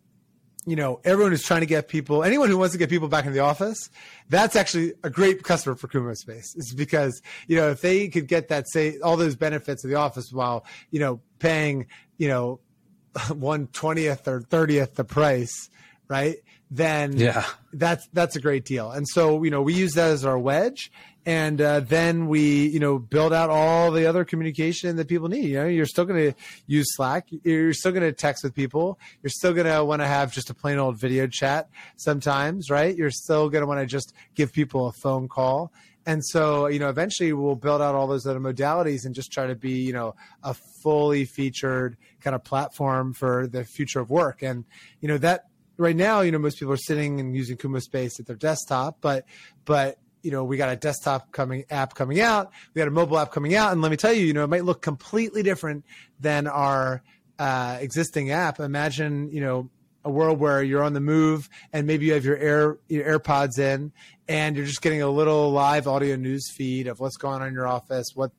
you 0.65 0.77
know, 0.77 1.01
everyone 1.05 1.33
who's 1.33 1.43
trying 1.43 1.61
to 1.61 1.67
get 1.67 1.89
people, 1.89 2.23
anyone 2.23 2.49
who 2.49 2.57
wants 2.57 2.73
to 2.73 2.79
get 2.79 2.89
people 2.89 3.09
back 3.09 3.27
in 3.27 3.33
the 3.33 3.41
office, 3.41 3.91
that's 4.29 4.55
actually 4.55 4.93
a 5.03 5.11
great 5.11 5.43
customer 5.43 5.75
for 5.75 5.89
Kumospace. 5.89 6.57
Is 6.57 6.73
because 6.77 7.21
you 7.49 7.57
know 7.57 7.71
if 7.71 7.81
they 7.81 8.09
could 8.09 8.29
get 8.29 8.49
that 8.49 8.71
say 8.71 8.99
all 9.01 9.17
those 9.17 9.35
benefits 9.35 9.83
of 9.85 9.91
the 9.91 9.97
office 9.97 10.31
while 10.31 10.65
you 10.91 11.01
know 11.01 11.21
paying 11.41 11.87
you 12.17 12.29
know 12.29 12.61
one 13.35 13.67
twentieth 13.69 14.29
or 14.29 14.41
thirtieth 14.41 14.95
the 14.95 15.05
price, 15.05 15.69
right? 16.09 16.37
Then 16.71 17.17
yeah, 17.17 17.45
that's 17.73 18.07
that's 18.13 18.37
a 18.37 18.41
great 18.41 18.65
deal. 18.65 18.93
And 18.93 19.07
so 19.09 19.43
you 19.43 19.51
know 19.51 19.63
we 19.63 19.75
use 19.75 19.95
that 19.95 20.11
as 20.11 20.25
our 20.25 20.39
wedge, 20.39 20.93
and 21.25 21.61
uh, 21.61 21.81
then 21.81 22.27
we 22.27 22.67
you 22.67 22.81
know 22.81 22.99
build 22.99 23.33
out 23.33 23.51
all 23.51 23.91
the 23.91 24.07
other 24.07 24.25
communication 24.25 24.97
that 24.97 25.09
people 25.09 25.29
need. 25.29 25.45
You 25.45 25.57
know 25.59 25.67
you're 25.67 25.87
still 25.87 26.05
going 26.05 26.33
to 26.33 26.39
use 26.67 26.87
slack. 26.97 27.29
You're 27.45 27.75
still 27.75 27.93
going 27.93 28.03
to 28.03 28.13
text 28.13 28.45
with 28.45 28.55
people. 28.55 28.99
You're 29.23 29.31
still 29.31 29.53
going 29.53 29.67
to 29.67 29.85
want 29.85 30.03
to 30.03 30.07
have 30.07 30.33
just 30.33 30.51
a 30.51 30.55
plain 30.55 30.79
old 30.79 30.99
video 30.99 31.27
chat 31.27 31.69
sometimes 31.97 32.71
right? 32.71 32.97
You're 32.97 33.11
still 33.11 33.49
going 33.49 33.63
to 33.63 33.67
want 33.67 33.81
to 33.81 33.87
just 33.87 34.13
give 34.35 34.53
people 34.53 34.89
a 34.89 34.93
phone 34.93 35.29
call. 35.29 35.73
And 36.05 36.25
so 36.25 36.67
you 36.67 36.81
know 36.81 36.89
eventually 36.89 37.33
we'll 37.33 37.55
build 37.55 37.81
out 37.81 37.95
all 37.95 38.07
those 38.07 38.27
other 38.27 38.41
modalities 38.41 39.05
and 39.05 39.15
just 39.15 39.31
try 39.31 39.47
to 39.47 39.55
be 39.55 39.83
you 39.83 39.93
know 39.93 40.15
a 40.43 40.55
fully 40.83 41.25
featured 41.25 41.97
kind 42.21 42.35
of 42.35 42.43
platform 42.43 43.13
for 43.13 43.47
the 43.47 43.65
future 43.65 44.01
of 44.01 44.11
work. 44.11 44.43
And 44.43 44.65
you 45.01 45.09
know 45.09 45.19
that 45.19 45.47
right 45.79 45.97
now 45.97 46.21
you 46.21 46.31
know 46.33 46.39
most 46.39 46.59
people 46.59 46.73
are 46.73 46.77
sitting 46.77 47.19
and 47.21 47.35
using 47.35 47.57
kumospace 47.57 48.21
at 48.21 48.27
their 48.27 48.37
desktop 48.37 48.99
but 49.01 49.25
but 49.65 49.99
you 50.23 50.31
know, 50.31 50.45
we 50.45 50.57
got 50.57 50.73
a 50.73 50.77
desktop 50.77 51.33
coming 51.33 51.65
app 51.71 51.95
coming 51.95 52.21
out, 52.21 52.51
we 52.75 52.79
got 52.79 52.89
a 52.89 52.93
mobile 52.93 53.19
app 53.19 53.33
coming 53.33 53.55
out, 53.55 53.73
and 53.73 53.83
let 53.83 53.91
me 53.91 53.97
tell 53.97 54.13
you, 54.13 54.25
you 54.25 54.33
know, 54.33 54.45
it 54.45 54.49
might 54.49 54.65
look 54.65 54.83
completely 54.83 55.43
different 55.43 55.85
than 56.21 56.47
our 56.47 57.03
uh, 57.39 57.79
existing 57.81 58.31
app. 58.31 58.61
Imagine, 58.61 59.31
you 59.33 59.41
know, 59.41 59.71
a 60.05 60.11
world 60.11 60.39
where 60.41 60.63
you're 60.63 60.83
on 60.83 60.95
the 60.95 61.01
move 61.01 61.49
and 61.73 61.87
maybe 61.87 62.07
you 62.07 62.15
have 62.15 62.25
your 62.25 62.37
air 62.37 62.79
your 62.89 63.05
AirPods 63.05 63.59
in 63.59 63.93
and 64.29 64.57
you're 64.57 64.67
just 64.67 64.83
getting 64.83 65.03
a 65.03 65.09
little 65.09 65.51
live 65.53 65.87
audio 65.87 66.17
news 66.17 66.51
feed 66.51 66.87
of 66.87 66.99
what's 67.01 67.17
going 67.17 67.41
on 67.41 67.49
in 67.49 67.55
your 67.55 67.69
office, 67.69 68.07
what 68.15 68.33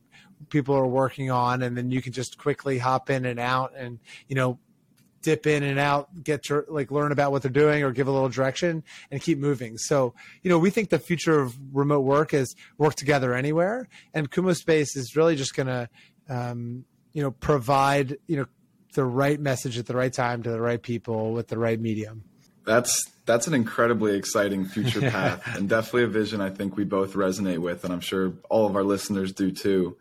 people 0.49 0.75
are 0.75 0.87
working 0.87 1.31
on, 1.31 1.61
and 1.61 1.77
then 1.77 1.89
you 1.91 2.01
can 2.01 2.11
just 2.11 2.37
quickly 2.37 2.77
hop 2.77 3.09
in 3.09 3.25
and 3.25 3.39
out 3.39 3.73
and 3.77 3.99
you 4.27 4.35
know 4.35 4.59
dip 5.23 5.47
in 5.47 5.63
and 5.63 5.79
out, 5.79 6.23
get 6.23 6.43
to 6.43 6.65
like 6.67 6.91
learn 6.91 7.11
about 7.11 7.31
what 7.31 7.41
they're 7.41 7.51
doing 7.51 7.81
or 7.83 7.91
give 7.91 8.07
a 8.07 8.11
little 8.11 8.29
direction 8.29 8.83
and 9.09 9.21
keep 9.21 9.39
moving. 9.39 9.77
So, 9.77 10.13
you 10.43 10.49
know, 10.49 10.59
we 10.59 10.69
think 10.69 10.89
the 10.89 10.99
future 10.99 11.39
of 11.39 11.57
remote 11.75 12.01
work 12.01 12.33
is 12.33 12.53
work 12.77 12.93
together 12.93 13.33
anywhere. 13.33 13.87
And 14.13 14.29
Kumospace 14.29 14.95
is 14.95 15.15
really 15.15 15.35
just 15.35 15.55
going 15.55 15.67
to, 15.67 15.89
um, 16.29 16.85
you 17.13 17.23
know, 17.23 17.31
provide, 17.31 18.17
you 18.27 18.37
know, 18.37 18.45
the 18.93 19.05
right 19.05 19.39
message 19.39 19.79
at 19.79 19.87
the 19.87 19.95
right 19.95 20.13
time 20.13 20.43
to 20.43 20.51
the 20.51 20.61
right 20.61 20.81
people 20.81 21.33
with 21.33 21.47
the 21.47 21.57
right 21.57 21.79
medium. 21.79 22.23
That's 22.65 23.09
that's 23.25 23.47
an 23.47 23.53
incredibly 23.53 24.15
exciting 24.15 24.65
future 24.65 25.01
path 25.09 25.55
and 25.55 25.67
definitely 25.67 26.03
a 26.03 26.07
vision 26.07 26.41
I 26.41 26.49
think 26.49 26.77
we 26.77 26.83
both 26.83 27.13
resonate 27.13 27.59
with, 27.59 27.83
and 27.83 27.93
I'm 27.93 28.01
sure 28.01 28.33
all 28.49 28.67
of 28.67 28.75
our 28.75 28.83
listeners 28.83 29.31
do 29.31 29.51
too. 29.51 29.97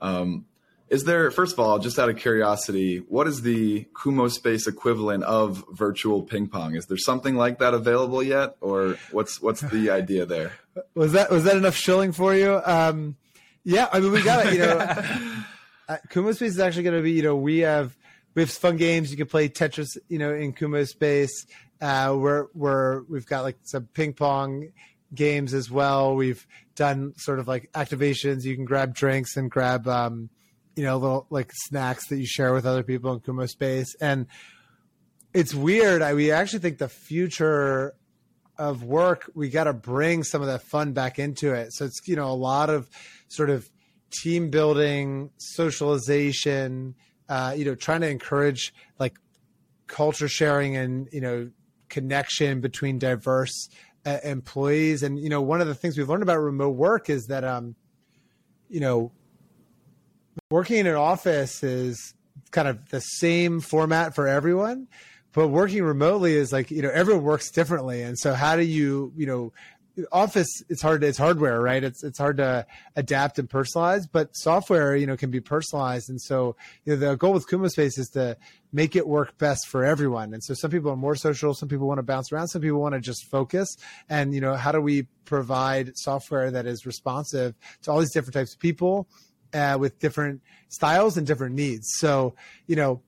Um, 0.00 0.44
is 0.90 1.04
there, 1.04 1.30
first 1.30 1.52
of 1.52 1.60
all, 1.60 1.78
just 1.78 1.98
out 1.98 2.08
of 2.08 2.16
curiosity, 2.16 2.98
what 2.98 3.26
is 3.26 3.42
the 3.42 3.84
Kumospace 3.94 4.66
equivalent 4.66 5.22
of 5.24 5.64
virtual 5.72 6.22
ping 6.22 6.48
pong? 6.48 6.74
Is 6.74 6.86
there 6.86 6.96
something 6.96 7.34
like 7.34 7.58
that 7.58 7.74
available 7.74 8.22
yet, 8.22 8.56
or 8.60 8.96
what's 9.10 9.42
what's 9.42 9.60
the 9.60 9.90
idea 9.90 10.24
there? 10.24 10.52
Was 10.94 11.12
that 11.12 11.30
was 11.30 11.44
that 11.44 11.56
enough 11.56 11.74
shilling 11.74 12.12
for 12.12 12.34
you? 12.34 12.60
Um, 12.64 13.16
yeah, 13.64 13.88
I 13.92 14.00
mean, 14.00 14.12
we 14.12 14.22
got 14.22 14.46
it. 14.46 14.54
You 14.54 14.60
know, 14.60 14.78
uh, 15.88 15.96
Kumospace 16.08 16.42
is 16.42 16.58
actually 16.58 16.84
going 16.84 16.96
to 16.96 17.02
be. 17.02 17.12
You 17.12 17.22
know, 17.22 17.36
we 17.36 17.58
have 17.58 17.94
we 18.34 18.42
have 18.42 18.50
fun 18.50 18.76
games. 18.76 19.10
You 19.10 19.18
can 19.18 19.26
play 19.26 19.48
Tetris. 19.48 19.98
You 20.08 20.18
know, 20.18 20.34
in 20.34 20.52
Kumospace. 20.54 21.46
Uh, 21.80 22.16
we're 22.18 22.46
we're 22.54 23.02
we've 23.02 23.26
got 23.26 23.42
like 23.42 23.58
some 23.62 23.88
ping 23.92 24.14
pong 24.14 24.72
games 25.14 25.52
as 25.52 25.70
well. 25.70 26.14
We've 26.14 26.46
done 26.74 27.12
sort 27.16 27.40
of 27.40 27.46
like 27.48 27.70
activations. 27.72 28.44
You 28.44 28.56
can 28.56 28.64
grab 28.64 28.94
drinks 28.94 29.36
and 29.36 29.50
grab 29.50 29.86
um, 29.86 30.30
you 30.78 30.84
know 30.84 30.96
little 30.96 31.26
like 31.28 31.50
snacks 31.52 32.06
that 32.06 32.18
you 32.18 32.26
share 32.26 32.52
with 32.52 32.64
other 32.64 32.84
people 32.84 33.12
in 33.12 33.18
Kumospace, 33.18 33.88
and 34.00 34.28
it's 35.34 35.52
weird. 35.52 36.02
I 36.02 36.14
we 36.14 36.30
actually 36.30 36.60
think 36.60 36.78
the 36.78 36.88
future 36.88 37.94
of 38.56 38.84
work 38.84 39.28
we 39.34 39.50
got 39.50 39.64
to 39.64 39.72
bring 39.72 40.22
some 40.22 40.40
of 40.40 40.46
that 40.46 40.62
fun 40.62 40.92
back 40.92 41.18
into 41.18 41.52
it. 41.52 41.72
So 41.72 41.84
it's 41.84 42.00
you 42.06 42.14
know 42.14 42.30
a 42.30 42.38
lot 42.38 42.70
of 42.70 42.88
sort 43.26 43.50
of 43.50 43.68
team 44.22 44.50
building, 44.50 45.30
socialization. 45.38 46.94
Uh, 47.28 47.54
you 47.56 47.64
know, 47.64 47.74
trying 47.74 48.00
to 48.00 48.08
encourage 48.08 48.72
like 49.00 49.18
culture 49.88 50.28
sharing 50.28 50.76
and 50.76 51.08
you 51.10 51.20
know 51.20 51.50
connection 51.88 52.60
between 52.60 53.00
diverse 53.00 53.68
uh, 54.06 54.18
employees. 54.22 55.02
And 55.02 55.18
you 55.18 55.28
know, 55.28 55.42
one 55.42 55.60
of 55.60 55.66
the 55.66 55.74
things 55.74 55.98
we've 55.98 56.08
learned 56.08 56.22
about 56.22 56.38
remote 56.38 56.76
work 56.76 57.10
is 57.10 57.26
that 57.26 57.42
um, 57.42 57.74
you 58.68 58.78
know, 58.78 59.10
working 60.50 60.78
in 60.78 60.86
an 60.86 60.94
office 60.94 61.62
is 61.62 62.14
kind 62.50 62.68
of 62.68 62.88
the 62.90 63.00
same 63.00 63.60
format 63.60 64.14
for 64.14 64.28
everyone, 64.28 64.88
but 65.32 65.48
working 65.48 65.82
remotely 65.82 66.34
is 66.34 66.52
like 66.52 66.70
you 66.70 66.82
know 66.82 66.90
everyone 66.90 67.22
works 67.22 67.50
differently, 67.50 68.02
and 68.02 68.18
so 68.18 68.34
how 68.34 68.56
do 68.56 68.62
you 68.62 69.12
you 69.16 69.26
know 69.26 69.52
office 70.12 70.62
it's 70.68 70.82
hard 70.82 71.02
it's 71.02 71.18
hardware 71.18 71.60
right? 71.60 71.82
It's 71.82 72.04
it's 72.04 72.18
hard 72.18 72.36
to 72.38 72.66
adapt 72.96 73.38
and 73.38 73.48
personalize 73.48 74.06
but 74.10 74.30
software 74.36 74.96
you 74.96 75.06
know 75.06 75.16
can 75.16 75.30
be 75.30 75.40
personalized. 75.40 76.08
And 76.08 76.20
so 76.20 76.56
you 76.84 76.94
know 76.94 76.98
the 76.98 77.16
goal 77.16 77.32
with 77.32 77.48
kumospace 77.48 77.98
is 77.98 78.08
to 78.14 78.36
make 78.72 78.96
it 78.96 79.06
work 79.06 79.36
best 79.38 79.66
for 79.68 79.84
everyone. 79.84 80.32
And 80.34 80.42
so 80.42 80.54
some 80.54 80.70
people 80.70 80.90
are 80.90 80.96
more 80.96 81.16
social 81.16 81.54
some 81.54 81.68
people 81.68 81.88
want 81.88 81.98
to 81.98 82.02
bounce 82.02 82.32
around 82.32 82.48
some 82.48 82.62
people 82.62 82.80
want 82.80 82.94
to 82.94 83.00
just 83.00 83.24
focus. 83.26 83.76
And 84.08 84.34
you 84.34 84.40
know 84.40 84.54
how 84.54 84.72
do 84.72 84.80
we 84.80 85.06
provide 85.24 85.96
software 85.96 86.50
that 86.50 86.66
is 86.66 86.86
responsive 86.86 87.54
to 87.82 87.90
all 87.90 87.98
these 87.98 88.12
different 88.12 88.34
types 88.34 88.54
of 88.54 88.60
people 88.60 89.08
uh, 89.54 89.76
with 89.78 89.98
different 89.98 90.40
styles 90.68 91.16
and 91.16 91.26
different 91.26 91.54
needs 91.54 91.88
so 91.96 92.34
you 92.66 92.76
know 92.76 93.02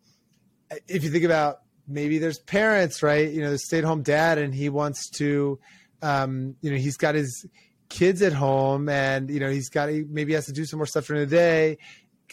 if 0.89 1.05
you 1.05 1.11
think 1.11 1.25
about 1.25 1.61
maybe 1.89 2.19
there's 2.19 2.39
parents 2.39 3.03
right 3.03 3.31
you 3.31 3.41
know 3.41 3.51
the 3.51 3.59
stay-at-home 3.59 4.03
dad 4.03 4.39
and 4.39 4.55
he 4.55 4.69
wants 4.69 5.09
to 5.11 5.59
um, 6.03 6.57
you 6.61 6.71
know, 6.71 6.77
he's 6.77 6.97
got 6.97 7.15
his 7.15 7.47
kids 7.89 8.23
at 8.23 8.33
home 8.33 8.89
and, 8.89 9.31
you 9.31 9.41
know, 9.41 9.51
he's 9.51 9.69
got, 9.69 9.89
he 9.89 10.05
maybe 10.09 10.33
has 10.35 10.47
to 10.47 10.53
do 10.53 10.65
some 10.65 10.79
more 10.79 10.87
stuff 10.87 11.07
during 11.07 11.29
the 11.29 11.35
day, 11.35 11.79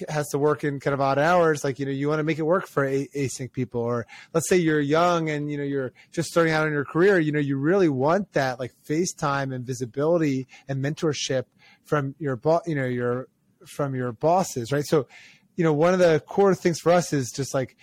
has 0.10 0.28
to 0.30 0.38
work 0.38 0.64
in 0.64 0.80
kind 0.80 0.94
of 0.94 1.02
odd 1.02 1.18
hours. 1.18 1.64
Like, 1.64 1.80
you 1.80 1.86
know, 1.86 1.92
you 1.92 2.08
want 2.08 2.20
to 2.20 2.24
make 2.24 2.38
it 2.38 2.44
work 2.44 2.68
for 2.68 2.86
a- 2.86 3.08
async 3.16 3.52
people. 3.52 3.82
Or 3.82 4.06
let's 4.34 4.48
say 4.48 4.58
you're 4.58 4.80
young 4.80 5.30
and, 5.30 5.52
you 5.52 5.58
know, 5.58 5.64
you're 5.64 5.94
just 6.12 6.30
starting 6.30 6.54
out 6.54 6.68
in 6.68 6.74
your 6.74 6.86
career, 6.86 7.20
you 7.20 7.32
know, 7.32 7.40
you 7.40 7.58
really 7.58 7.90
want 7.90 8.34
that 8.34 8.60
like 8.60 8.74
FaceTime 8.88 9.54
and 9.54 9.66
visibility 9.66 10.48
and 10.68 10.84
mentorship 10.84 11.46
from 11.84 12.16
your 12.20 12.36
boss, 12.36 12.62
you 12.68 12.76
know, 12.76 12.86
your, 12.86 13.28
from 13.66 13.96
your 13.96 14.12
bosses, 14.12 14.72
right? 14.72 14.86
So, 14.86 15.08
you 15.56 15.64
know, 15.64 15.74
one 15.74 15.94
of 15.94 16.00
the 16.00 16.22
core 16.26 16.54
things 16.54 16.80
for 16.80 16.92
us 16.92 17.14
is 17.14 17.32
just 17.32 17.54
like 17.54 17.76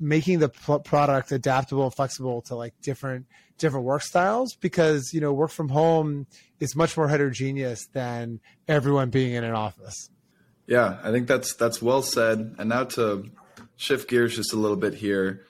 making 0.00 0.38
the 0.38 0.48
product 0.48 1.32
adaptable 1.32 1.84
and 1.84 1.94
flexible 1.94 2.42
to 2.42 2.54
like 2.54 2.74
different 2.82 3.26
different 3.58 3.84
work 3.84 4.02
styles 4.02 4.54
because 4.54 5.12
you 5.12 5.20
know 5.20 5.32
work 5.32 5.50
from 5.50 5.68
home 5.68 6.26
is 6.60 6.76
much 6.76 6.96
more 6.96 7.08
heterogeneous 7.08 7.86
than 7.92 8.40
everyone 8.68 9.10
being 9.10 9.34
in 9.34 9.42
an 9.42 9.54
office 9.54 10.10
yeah 10.68 10.98
i 11.02 11.10
think 11.10 11.26
that's 11.26 11.54
that's 11.54 11.82
well 11.82 12.02
said 12.02 12.54
and 12.58 12.68
now 12.68 12.84
to 12.84 13.28
shift 13.76 14.08
gears 14.08 14.36
just 14.36 14.52
a 14.52 14.56
little 14.56 14.76
bit 14.76 14.94
here 14.94 15.44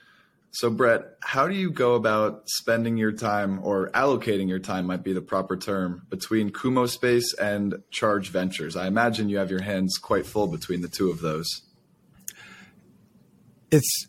so 0.51 0.69
brett 0.69 1.03
how 1.21 1.47
do 1.47 1.53
you 1.53 1.71
go 1.71 1.95
about 1.95 2.43
spending 2.47 2.97
your 2.97 3.11
time 3.11 3.59
or 3.63 3.89
allocating 3.91 4.47
your 4.49 4.59
time 4.59 4.85
might 4.85 5.03
be 5.03 5.13
the 5.13 5.21
proper 5.21 5.55
term 5.55 6.05
between 6.09 6.49
kumospace 6.49 7.37
and 7.39 7.75
charge 7.91 8.29
ventures? 8.29 8.75
I 8.75 8.87
imagine 8.87 9.29
you 9.29 9.37
have 9.37 9.51
your 9.51 9.61
hands 9.61 9.97
quite 9.97 10.25
full 10.25 10.47
between 10.47 10.81
the 10.81 10.87
two 10.87 11.09
of 11.09 11.21
those. 11.21 11.61
It's 13.71 14.07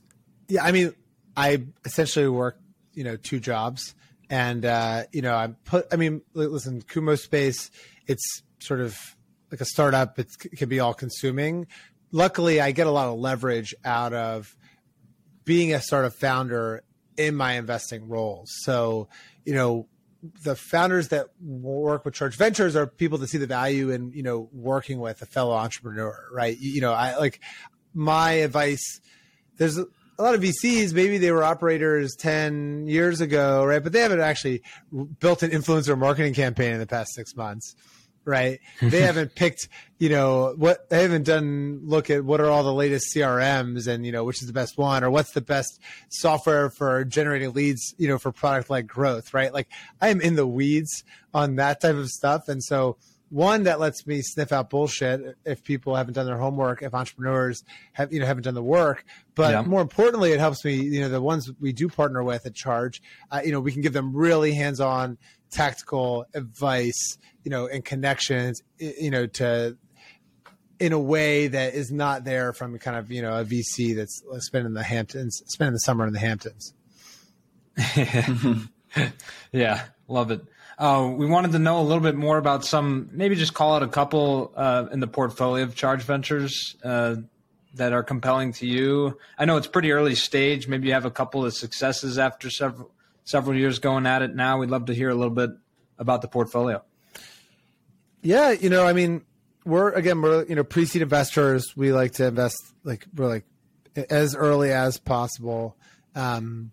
yeah 0.49 0.65
i 0.65 0.73
mean 0.73 0.95
i 1.37 1.63
essentially 1.85 2.29
work 2.29 2.59
you 2.95 3.05
know 3.05 3.17
two 3.17 3.39
jobs 3.39 3.95
and 4.29 4.65
uh, 4.65 5.05
you 5.13 5.23
know 5.23 5.35
i'm 5.35 5.57
put 5.65 5.87
i 5.93 5.97
mean 5.97 6.23
listen 6.35 6.83
kumospace 6.83 7.71
it's 8.07 8.43
sort 8.59 8.81
of 8.81 8.99
like 9.51 9.61
a 9.61 9.65
startup. 9.65 10.19
It 10.19 10.29
can 10.57 10.69
be 10.69 10.81
all 10.81 10.95
consuming. 10.95 11.67
Luckily 12.13 12.61
i 12.61 12.73
get 12.73 12.87
a 12.87 12.91
lot 12.91 13.09
of 13.09 13.19
leverage 13.19 13.75
out 13.85 14.13
of 14.13 14.57
being 15.51 15.75
a 15.75 15.83
sort 15.83 16.05
of 16.05 16.15
founder 16.15 16.81
in 17.17 17.35
my 17.35 17.55
investing 17.55 18.09
roles 18.09 18.53
so 18.63 19.09
you 19.45 19.53
know 19.53 19.89
the 20.45 20.55
founders 20.55 21.09
that 21.09 21.27
work 21.43 22.05
with 22.05 22.15
charge 22.15 22.37
ventures 22.37 22.77
are 22.77 22.87
people 22.87 23.19
that 23.19 23.27
see 23.27 23.37
the 23.37 23.49
value 23.49 23.91
in 23.91 24.13
you 24.13 24.23
know 24.23 24.49
working 24.53 25.01
with 25.01 25.21
a 25.23 25.27
fellow 25.27 25.53
entrepreneur 25.53 26.15
right? 26.33 26.57
You, 26.61 26.71
you 26.71 26.81
know 26.81 26.93
i 26.93 27.17
like 27.17 27.41
my 27.95 28.31
advice 28.47 29.01
there's 29.57 29.77
a 29.77 29.87
lot 30.23 30.37
of 30.37 30.41
VCs, 30.41 30.93
maybe 30.93 31.19
they 31.19 31.33
were 31.33 31.43
operators 31.43 32.15
10 32.15 32.87
years 32.87 33.23
ago, 33.23 33.65
right? 33.65 33.83
But 33.83 33.93
they 33.93 34.01
haven't 34.01 34.21
actually 34.21 34.63
built 35.19 35.43
an 35.43 35.51
influencer 35.51 35.99
marketing 35.99 36.35
campaign 36.35 36.75
in 36.75 36.79
the 36.79 36.87
past 36.87 37.15
six 37.15 37.35
months, 37.35 37.75
right? 38.25 38.61
they 38.83 39.01
haven't 39.01 39.35
picked, 39.35 39.69
you 39.99 40.09
know, 40.09 40.55
what 40.57 40.89
they 40.91 41.03
haven't 41.03 41.25
done 41.25 41.81
look 41.85 42.11
at 42.11 42.25
what 42.25 42.41
are 42.41 42.51
all 42.51 42.63
the 42.63 42.73
latest 42.73 43.15
CRMs 43.15 43.87
and, 43.87 44.05
you 44.05 44.13
know, 44.13 44.25
which 44.25 44.41
is 44.43 44.47
the 44.47 44.53
best 44.53 44.79
one 44.79 45.05
or 45.05 45.11
what's 45.11 45.33
the 45.33 45.41
best 45.41 45.81
software 46.09 46.71
for 46.71 47.05
generating 47.05 47.53
leads, 47.53 47.95
you 47.99 48.09
know, 48.09 48.19
for 48.19 48.33
product 48.33 48.71
like 48.71 48.87
growth, 48.87 49.35
right? 49.35 49.53
Like 49.53 49.69
I 50.01 50.09
am 50.09 50.21
in 50.21 50.37
the 50.37 50.47
weeds 50.47 51.05
on 51.35 51.57
that 51.57 51.81
type 51.81 51.97
of 51.97 52.09
stuff. 52.09 52.49
And 52.49 52.63
so, 52.63 52.97
one 53.31 53.63
that 53.63 53.79
lets 53.79 54.07
me 54.07 54.21
sniff 54.23 54.53
out 54.53 54.71
bullshit 54.71 55.37
if 55.45 55.63
people 55.65 55.95
haven't 55.95 56.15
done 56.15 56.27
their 56.27 56.37
homework 56.37 56.83
if 56.83 56.95
entrepreneurs 56.95 57.63
have 57.93 58.13
you 58.13 58.21
know 58.21 58.27
haven't 58.27 58.43
done 58.43 58.55
the 58.55 58.63
work. 58.63 59.05
But 59.35 59.53
yeah. 59.53 59.63
more 59.63 59.81
importantly 59.81 60.33
it 60.33 60.41
helps 60.41 60.65
me 60.65 60.75
you 60.75 61.01
know 61.01 61.09
the 61.09 61.23
ones 61.23 61.51
we 61.61 61.73
do 61.73 61.89
partner 61.89 62.23
with 62.23 62.45
at 62.45 62.55
charge 62.55 63.01
uh, 63.31 63.41
you 63.45 63.53
know 63.53 63.61
we 63.61 63.73
can 63.73 63.83
give 63.83 63.93
them 63.93 64.15
really 64.15 64.53
hands-on 64.53 65.17
tactical 65.51 66.27
advice 66.35 67.19
you 67.45 67.51
know 67.51 67.67
and 67.67 67.85
connections 67.85 68.63
you 68.79 69.11
know 69.11 69.27
to 69.27 69.77
in 70.79 70.93
a 70.93 70.99
way 70.99 71.47
that 71.49 71.75
is 71.75 71.91
not 71.91 72.25
there 72.25 72.53
from 72.53 72.79
kind 72.79 72.97
of 72.97 73.11
you 73.11 73.23
know 73.23 73.39
a 73.39 73.45
vc 73.45 73.95
that's 73.97 74.23
spending 74.39 74.75
the 74.75 74.83
hamptons 74.83 75.43
spending 75.47 75.73
the 75.73 75.79
summer 75.79 76.07
in 76.07 76.13
the 76.13 76.19
hamptons. 76.19 76.75
Yeah 79.53 79.85
love 80.09 80.33
it 80.33 80.43
uh, 80.81 81.13
we 81.15 81.27
wanted 81.27 81.53
to 81.53 81.59
know 81.59 81.79
a 81.79 81.85
little 81.85 82.03
bit 82.03 82.17
more 82.17 82.39
about 82.39 82.65
some, 82.65 83.11
maybe 83.13 83.35
just 83.37 83.53
call 83.53 83.75
out 83.75 83.83
a 83.83 83.89
couple 83.89 84.51
uh, 84.57 84.87
in 84.91 84.99
the 85.01 85.07
portfolio 85.07 85.63
of 85.63 85.75
Charge 85.75 86.03
Ventures 86.03 86.75
uh, 86.83 87.17
that 87.75 87.93
are 87.93 88.03
compelling 88.03 88.55
to 88.55 88.67
you. 88.67 89.19
I 89.39 89.45
know 89.45 89.59
it's 89.59 89.67
pretty 89.67 89.93
early 89.93 90.15
stage. 90.15 90.67
Maybe 90.69 90.89
you 90.89 90.95
have 90.95 91.05
a 91.05 91.11
couple 91.11 91.45
of 91.45 91.53
successes 91.53 92.19
after 92.19 92.49
several 92.49 92.91
several 93.25 93.57
years 93.59 93.79
going 93.79 94.07
at 94.07 94.23
it. 94.23 94.35
Now 94.35 94.59
we'd 94.59 94.71
love 94.71 94.87
to 94.87 94.95
hear 94.95 95.11
a 95.11 95.15
little 95.15 95.35
bit 95.35 95.51
about 95.99 96.23
the 96.23 96.29
portfolio. 96.29 96.83
Yeah, 98.23 98.51
you 98.53 98.71
know, 98.71 98.87
I 98.87 98.95
mean, 98.95 99.23
we're 99.67 99.93
again, 99.93 100.23
we're 100.23 100.47
you 100.47 100.55
know 100.55 100.65
pre-seed 100.65 101.03
investors. 101.03 101.77
We 101.77 101.93
like 101.93 102.13
to 102.13 102.29
invest 102.29 102.57
like 102.85 103.07
we're 103.15 103.29
like 103.29 103.45
as 104.09 104.35
early 104.35 104.73
as 104.73 104.97
possible. 104.97 105.77
Um, 106.15 106.73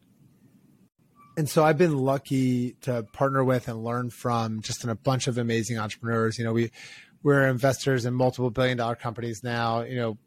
and 1.38 1.48
so 1.48 1.64
I've 1.64 1.78
been 1.78 1.96
lucky 1.96 2.72
to 2.82 3.04
partner 3.14 3.44
with 3.44 3.68
and 3.68 3.84
learn 3.84 4.10
from 4.10 4.62
just 4.62 4.84
a 4.84 4.96
bunch 4.96 5.28
of 5.28 5.38
amazing 5.38 5.78
entrepreneurs. 5.78 6.40
You 6.40 6.46
know, 6.46 6.52
we 6.52 6.72
we're 7.22 7.48
investors 7.48 8.06
in 8.06 8.16
multiple 8.16 8.50
billion 8.50 8.78
dollar 8.78 8.96
companies 8.96 9.44
now. 9.44 9.84
You 9.84 9.96
know, 9.98 10.18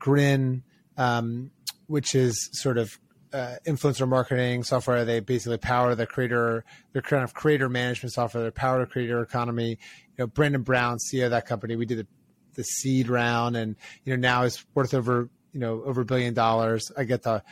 Grin, 0.00 0.64
um, 0.96 1.52
which 1.86 2.16
is 2.16 2.50
sort 2.52 2.78
of 2.78 2.98
uh, 3.32 3.56
influencer 3.64 4.08
marketing 4.08 4.64
software. 4.64 5.04
They 5.04 5.20
basically 5.20 5.58
power 5.58 5.94
the 5.94 6.06
creator, 6.06 6.64
their 6.92 7.02
kind 7.02 7.22
of 7.22 7.32
creator 7.32 7.68
management 7.68 8.12
software. 8.12 8.42
They 8.42 8.50
power 8.50 8.80
the 8.80 8.86
creator 8.86 9.20
economy. 9.20 9.70
You 9.70 10.24
know, 10.24 10.26
Brandon 10.26 10.62
Brown, 10.62 10.98
CEO 10.98 11.26
of 11.26 11.30
that 11.30 11.46
company, 11.46 11.76
we 11.76 11.86
did 11.86 11.98
the, 11.98 12.06
the 12.54 12.64
seed 12.64 13.08
round, 13.08 13.56
and 13.56 13.76
you 14.04 14.16
know 14.16 14.20
now 14.20 14.42
is 14.42 14.64
worth 14.74 14.94
over 14.94 15.28
you 15.52 15.60
know 15.60 15.82
over 15.84 16.00
a 16.00 16.04
billion 16.04 16.34
dollars. 16.34 16.90
I 16.96 17.04
get 17.04 17.22
to 17.22 17.42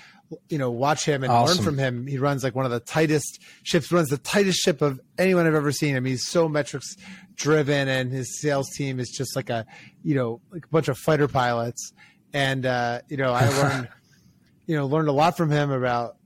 you 0.49 0.59
know 0.59 0.71
watch 0.71 1.05
him 1.05 1.23
and 1.23 1.33
Awesome. 1.33 1.57
learn 1.57 1.65
from 1.65 1.79
him. 1.79 2.07
He 2.07 2.19
runs 2.19 2.43
like 2.43 2.55
one 2.55 2.65
of 2.65 2.71
the 2.71 2.81
tightest 2.81 3.41
ships, 3.63 3.93
runs 3.93 4.09
the 4.09 4.19
tightest 4.19 4.59
ship 4.61 4.83
of 4.83 5.01
anyone 5.19 5.47
I've 5.47 5.55
ever 5.55 5.73
seen. 5.73 5.97
I 5.97 6.01
mean, 6.01 6.13
he's 6.13 6.27
so 6.27 6.49
metrics 6.49 6.97
driven, 7.37 7.89
and 7.89 8.11
his 8.13 8.41
sales 8.41 8.71
team 8.71 9.01
is 9.01 9.11
just 9.11 9.37
like 9.37 9.51
a 9.51 9.67
you 10.03 10.15
know 10.15 10.41
like 10.51 10.65
a 10.65 10.69
bunch 10.69 10.89
of 10.89 10.99
fighter 10.99 11.29
pilots. 11.29 11.93
And 12.33 12.67
uh, 12.67 13.01
you 13.09 13.17
know, 13.17 13.33
I 13.33 13.49
learned 13.49 13.89
you 14.67 14.77
know 14.77 14.87
learned 14.87 15.09
a 15.09 15.13
lot 15.13 15.37
from 15.37 15.51
him 15.51 15.71
about 15.71 16.17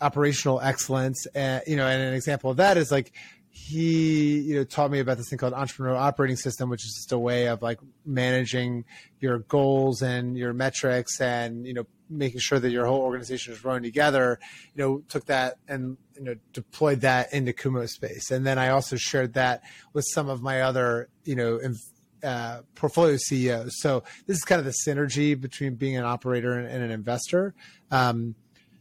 operational 0.00 0.60
excellence. 0.60 1.26
And 1.34 1.62
you 1.66 1.76
know, 1.76 1.86
and 1.86 2.02
an 2.02 2.14
example 2.14 2.50
of 2.50 2.58
that 2.58 2.76
is 2.76 2.90
like 2.90 3.12
he 3.56 4.40
you 4.40 4.56
know 4.56 4.64
taught 4.64 4.90
me 4.90 4.98
about 4.98 5.16
this 5.16 5.28
thing 5.28 5.38
called 5.38 5.52
entrepreneurial 5.52 5.96
operating 5.96 6.34
system 6.34 6.68
which 6.68 6.84
is 6.84 6.92
just 6.92 7.12
a 7.12 7.18
way 7.18 7.46
of 7.46 7.62
like 7.62 7.78
managing 8.04 8.84
your 9.20 9.38
goals 9.38 10.02
and 10.02 10.36
your 10.36 10.52
metrics 10.52 11.20
and 11.20 11.64
you 11.64 11.72
know 11.72 11.86
making 12.18 12.40
sure 12.40 12.58
that 12.58 12.70
your 12.70 12.86
whole 12.86 13.00
organization 13.00 13.52
is 13.52 13.64
rowing 13.64 13.82
together 13.82 14.38
you 14.74 14.82
know 14.82 14.98
took 15.08 15.24
that 15.26 15.56
and 15.68 15.96
you 16.16 16.24
know 16.24 16.34
deployed 16.52 17.00
that 17.00 17.32
into 17.32 17.52
kumospace. 17.52 18.30
And 18.30 18.46
then 18.46 18.58
i 18.58 18.68
also 18.68 18.96
shared 18.96 19.34
that 19.34 19.62
with 19.92 20.04
some 20.08 20.28
of 20.28 20.42
my 20.42 20.62
other 20.62 21.08
you 21.24 21.36
know 21.36 21.60
uh, 22.22 22.60
portfolio 22.74 23.18
ceos 23.18 23.78
so 23.80 24.02
this 24.26 24.36
is 24.38 24.44
kind 24.44 24.58
of 24.58 24.64
the 24.64 24.74
synergy 24.86 25.38
between 25.38 25.74
being 25.74 25.96
an 25.96 26.04
operator 26.04 26.52
and, 26.52 26.66
and 26.68 26.82
an 26.82 26.90
investor. 26.90 27.54
Um, 27.90 28.34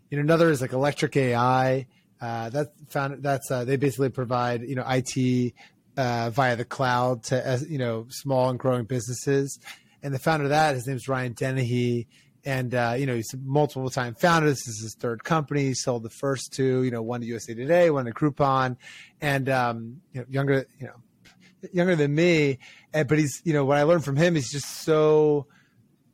you 0.09 0.17
know 0.17 0.21
another 0.21 0.49
is 0.49 0.61
like 0.61 0.73
electric 0.73 1.17
ai 1.17 1.87
uh, 2.23 2.49
that 2.49 2.67
found 2.87 3.21
that's 3.21 3.51
uh, 3.51 3.65
they 3.65 3.75
basically 3.75 4.09
provide 4.09 4.61
you 4.61 4.75
know 4.75 4.85
IT 4.87 5.53
uh, 5.97 6.29
via 6.29 6.55
the 6.55 6.63
cloud 6.63 7.21
to 7.23 7.65
you 7.69 7.77
know 7.77 8.05
small 8.09 8.49
and 8.49 8.57
growing 8.57 8.85
businesses. 8.85 9.59
And 10.01 10.13
the 10.13 10.19
founder 10.19 10.45
of 10.45 10.49
that, 10.49 10.75
his 10.75 10.87
name's 10.87 11.07
Ryan 11.07 11.33
Denehy, 11.33 12.07
and 12.45 12.73
uh, 12.75 12.95
you 12.97 13.05
know 13.05 13.15
he's 13.15 13.33
multiple 13.43 13.89
time 13.89 14.15
founder. 14.15 14.49
This 14.49 14.67
is 14.67 14.81
his 14.81 14.95
third 14.95 15.23
company. 15.23 15.65
He 15.65 15.73
sold 15.73 16.03
the 16.03 16.09
first 16.09 16.53
two, 16.53 16.83
you 16.83 16.91
know, 16.91 17.01
one 17.01 17.21
to 17.21 17.27
USA 17.27 17.53
Today, 17.53 17.89
one 17.89 18.05
to 18.05 18.11
Groupon, 18.11 18.77
and 19.21 19.49
um, 19.49 20.01
you 20.11 20.21
know 20.21 20.27
younger, 20.29 20.65
you 20.79 20.87
know, 20.87 21.69
younger 21.71 21.95
than 21.95 22.13
me. 22.13 22.59
And, 22.93 23.07
but 23.07 23.17
he's 23.17 23.41
you 23.45 23.53
know 23.53 23.65
what 23.65 23.77
I 23.77 23.83
learned 23.83 24.03
from 24.03 24.15
him 24.15 24.35
is 24.35 24.49
just 24.49 24.83
so 24.83 25.47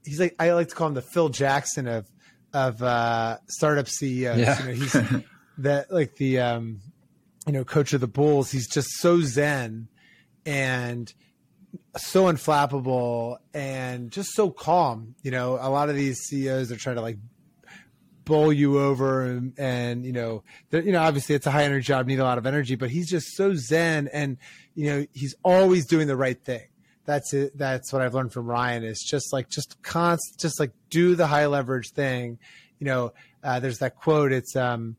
he's 0.05 0.19
like 0.19 0.35
I 0.39 0.51
like 0.51 0.69
to 0.69 0.75
call 0.75 0.87
him 0.87 0.93
the 0.93 1.01
Phil 1.01 1.29
Jackson 1.29 1.87
of 1.87 2.07
of 2.53 2.81
uh, 2.81 3.37
startup 3.47 3.87
CEOs. 3.87 4.37
Yeah. 4.37 4.59
You 4.59 4.65
know, 4.65 4.73
he's 4.73 4.93
that 5.59 5.91
like 5.91 6.15
the 6.15 6.39
um 6.39 6.79
you 7.47 7.53
know 7.53 7.63
coach 7.63 7.93
of 7.93 8.01
the 8.01 8.07
bulls 8.07 8.51
he's 8.51 8.67
just 8.67 8.89
so 8.99 9.21
zen 9.21 9.87
and 10.45 11.13
so 11.97 12.25
unflappable 12.25 13.37
and 13.53 14.11
just 14.11 14.29
so 14.33 14.49
calm 14.49 15.15
you 15.23 15.31
know? 15.31 15.57
A 15.59 15.69
lot 15.69 15.89
of 15.89 15.95
these 15.95 16.19
ceos 16.19 16.71
are 16.71 16.77
trying 16.77 16.95
to 16.95 17.01
like 17.01 17.17
bowl 18.25 18.53
you 18.53 18.79
over 18.79 19.23
and, 19.23 19.53
and 19.57 20.05
you 20.05 20.11
know 20.11 20.43
you 20.71 20.91
know 20.91 21.01
obviously 21.01 21.33
it's 21.33 21.47
a 21.47 21.51
high 21.51 21.63
energy 21.63 21.87
job 21.87 22.05
need 22.05 22.19
a 22.19 22.23
lot 22.23 22.37
of 22.37 22.45
energy 22.45 22.75
but 22.75 22.91
he's 22.91 23.09
just 23.09 23.35
so 23.35 23.55
zen 23.55 24.07
and 24.13 24.37
you 24.75 24.85
know 24.85 25.05
he's 25.13 25.33
always 25.43 25.87
doing 25.87 26.05
the 26.07 26.15
right 26.15 26.43
thing. 26.43 26.61
That's 27.05 27.33
it. 27.33 27.57
That's 27.57 27.91
what 27.91 28.03
i've 28.03 28.13
learned 28.13 28.31
from 28.31 28.45
ryan 28.45 28.83
is 28.83 28.99
just 28.99 29.33
like 29.33 29.49
just 29.49 29.81
const 29.81 30.39
just 30.39 30.59
like 30.59 30.71
do 30.91 31.15
the 31.15 31.25
high 31.25 31.47
leverage 31.47 31.89
thing. 31.91 32.37
You 32.77 32.85
know 32.85 33.13
uh, 33.43 33.59
there's 33.59 33.79
that 33.79 33.95
quote 33.95 34.31
it's 34.31 34.55
um 34.55 34.95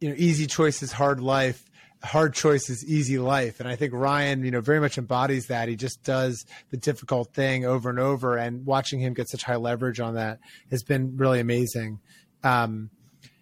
you 0.00 0.08
know, 0.08 0.14
easy 0.16 0.46
choices, 0.46 0.92
hard 0.92 1.20
life, 1.20 1.62
hard 2.02 2.34
choices, 2.34 2.84
easy 2.86 3.18
life. 3.18 3.60
And 3.60 3.68
I 3.68 3.76
think 3.76 3.92
Ryan, 3.92 4.44
you 4.44 4.50
know, 4.50 4.60
very 4.60 4.80
much 4.80 4.98
embodies 4.98 5.46
that. 5.46 5.68
He 5.68 5.76
just 5.76 6.02
does 6.02 6.44
the 6.70 6.76
difficult 6.76 7.32
thing 7.34 7.64
over 7.64 7.90
and 7.90 7.98
over. 7.98 8.36
And 8.36 8.64
watching 8.64 9.00
him 9.00 9.14
get 9.14 9.28
such 9.28 9.42
high 9.42 9.56
leverage 9.56 10.00
on 10.00 10.14
that 10.14 10.40
has 10.70 10.82
been 10.82 11.16
really 11.16 11.40
amazing. 11.40 12.00
Um, 12.42 12.90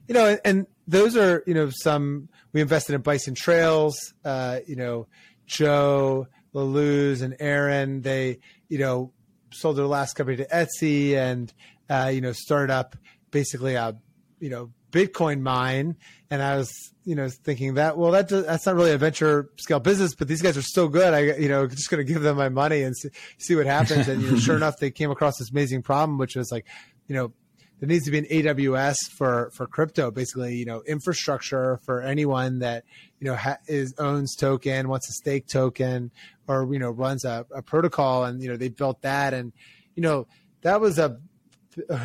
you 0.08 0.14
know, 0.14 0.38
and 0.44 0.66
those 0.86 1.16
are, 1.16 1.44
you 1.46 1.54
know, 1.54 1.70
some, 1.70 2.28
we 2.52 2.60
invested 2.60 2.94
in 2.94 3.02
Bison 3.02 3.34
Trails, 3.34 4.14
uh, 4.24 4.60
you 4.66 4.74
know, 4.74 5.06
Joe, 5.46 6.26
Lallouz 6.54 7.22
and 7.22 7.36
Aaron, 7.38 8.00
they, 8.00 8.38
you 8.68 8.78
know, 8.78 9.12
sold 9.52 9.76
their 9.76 9.86
last 9.86 10.14
company 10.14 10.38
to 10.38 10.46
Etsy 10.46 11.14
and, 11.14 11.52
uh, 11.88 12.10
you 12.12 12.20
know, 12.20 12.32
started 12.32 12.72
up 12.72 12.96
basically 13.30 13.74
a, 13.74 13.96
you 14.40 14.50
know, 14.50 14.70
Bitcoin 14.90 15.40
mine. 15.40 15.96
And 16.30 16.42
I 16.42 16.56
was, 16.56 16.70
you 17.04 17.14
know, 17.14 17.28
thinking 17.28 17.74
that, 17.74 17.96
well, 17.96 18.12
that 18.12 18.28
does, 18.28 18.46
that's 18.46 18.66
not 18.66 18.74
really 18.74 18.92
a 18.92 18.98
venture 18.98 19.50
scale 19.56 19.80
business, 19.80 20.14
but 20.14 20.28
these 20.28 20.42
guys 20.42 20.56
are 20.56 20.62
so 20.62 20.88
good. 20.88 21.14
I, 21.14 21.36
you 21.36 21.48
know, 21.48 21.66
just 21.66 21.90
going 21.90 22.04
to 22.04 22.12
give 22.12 22.22
them 22.22 22.36
my 22.36 22.48
money 22.48 22.82
and 22.82 22.96
see, 22.96 23.08
see 23.38 23.54
what 23.56 23.66
happens. 23.66 24.08
And 24.08 24.22
you 24.22 24.32
know, 24.32 24.36
sure 24.38 24.56
enough, 24.56 24.78
they 24.78 24.90
came 24.90 25.10
across 25.10 25.38
this 25.38 25.50
amazing 25.50 25.82
problem, 25.82 26.18
which 26.18 26.36
was 26.36 26.50
like, 26.52 26.66
you 27.06 27.14
know, 27.14 27.32
there 27.80 27.88
needs 27.88 28.04
to 28.06 28.10
be 28.10 28.18
an 28.18 28.24
AWS 28.24 28.96
for 29.16 29.50
for 29.54 29.66
crypto, 29.66 30.10
basically, 30.10 30.56
you 30.56 30.64
know, 30.64 30.82
infrastructure 30.86 31.78
for 31.84 32.02
anyone 32.02 32.58
that 32.58 32.84
you 33.20 33.26
know 33.26 33.36
ha- 33.36 33.58
is 33.68 33.94
owns 33.98 34.34
token, 34.34 34.88
wants 34.88 35.08
a 35.08 35.12
stake 35.12 35.46
token, 35.46 36.10
or 36.48 36.68
you 36.72 36.80
know 36.80 36.90
runs 36.90 37.24
a, 37.24 37.46
a 37.54 37.62
protocol, 37.62 38.24
and 38.24 38.42
you 38.42 38.48
know 38.48 38.56
they 38.56 38.68
built 38.68 39.02
that, 39.02 39.32
and 39.32 39.52
you 39.94 40.02
know 40.02 40.26
that 40.62 40.80
was 40.80 40.98
a 40.98 41.18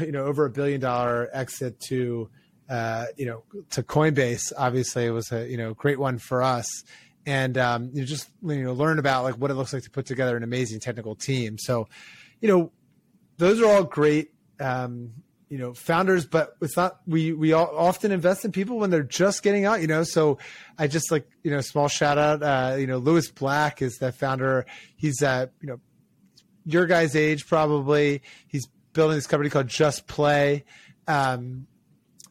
you 0.01 0.11
know 0.11 0.25
over 0.25 0.45
a 0.45 0.49
billion 0.49 0.79
dollar 0.79 1.29
exit 1.33 1.79
to 1.87 2.29
uh, 2.69 3.05
you 3.17 3.25
know 3.25 3.43
to 3.71 3.83
Coinbase. 3.83 4.51
Obviously, 4.57 5.05
it 5.05 5.11
was 5.11 5.31
a 5.31 5.47
you 5.49 5.57
know 5.57 5.73
great 5.73 5.99
one 5.99 6.17
for 6.17 6.41
us. 6.41 6.83
And 7.25 7.57
um, 7.57 7.91
you 7.93 8.03
just 8.03 8.29
you 8.43 8.63
know 8.63 8.73
learn 8.73 8.99
about 8.99 9.23
like 9.23 9.35
what 9.35 9.49
it 9.49 9.53
looks 9.53 9.71
like 9.71 9.83
to 9.83 9.89
put 9.89 10.05
together 10.05 10.35
an 10.35 10.43
amazing 10.43 10.81
technical 10.81 11.15
team. 11.15 11.57
So, 11.57 11.87
you 12.41 12.49
know, 12.49 12.71
those 13.37 13.61
are 13.61 13.65
all 13.67 13.83
great 13.85 14.33
um, 14.59 15.13
you 15.53 15.59
know 15.59 15.71
founders 15.75 16.25
but 16.25 16.55
it's 16.63 16.75
not 16.75 16.99
we 17.05 17.31
we 17.31 17.53
all 17.53 17.77
often 17.77 18.11
invest 18.11 18.43
in 18.43 18.51
people 18.51 18.79
when 18.79 18.89
they're 18.89 19.03
just 19.03 19.43
getting 19.43 19.65
out 19.65 19.81
you 19.81 19.85
know 19.85 20.03
so 20.03 20.39
i 20.79 20.87
just 20.87 21.11
like 21.11 21.29
you 21.43 21.51
know 21.51 21.61
small 21.61 21.87
shout 21.87 22.17
out 22.17 22.41
uh 22.41 22.75
you 22.75 22.87
know 22.87 22.97
lewis 22.97 23.29
black 23.29 23.79
is 23.79 23.97
the 23.99 24.11
founder 24.11 24.65
he's 24.95 25.21
uh 25.21 25.45
you 25.61 25.67
know 25.67 25.79
your 26.65 26.87
guy's 26.87 27.15
age 27.15 27.45
probably 27.45 28.23
he's 28.47 28.67
building 28.93 29.15
this 29.15 29.27
company 29.27 29.47
called 29.47 29.67
just 29.67 30.07
play 30.07 30.63
um 31.07 31.67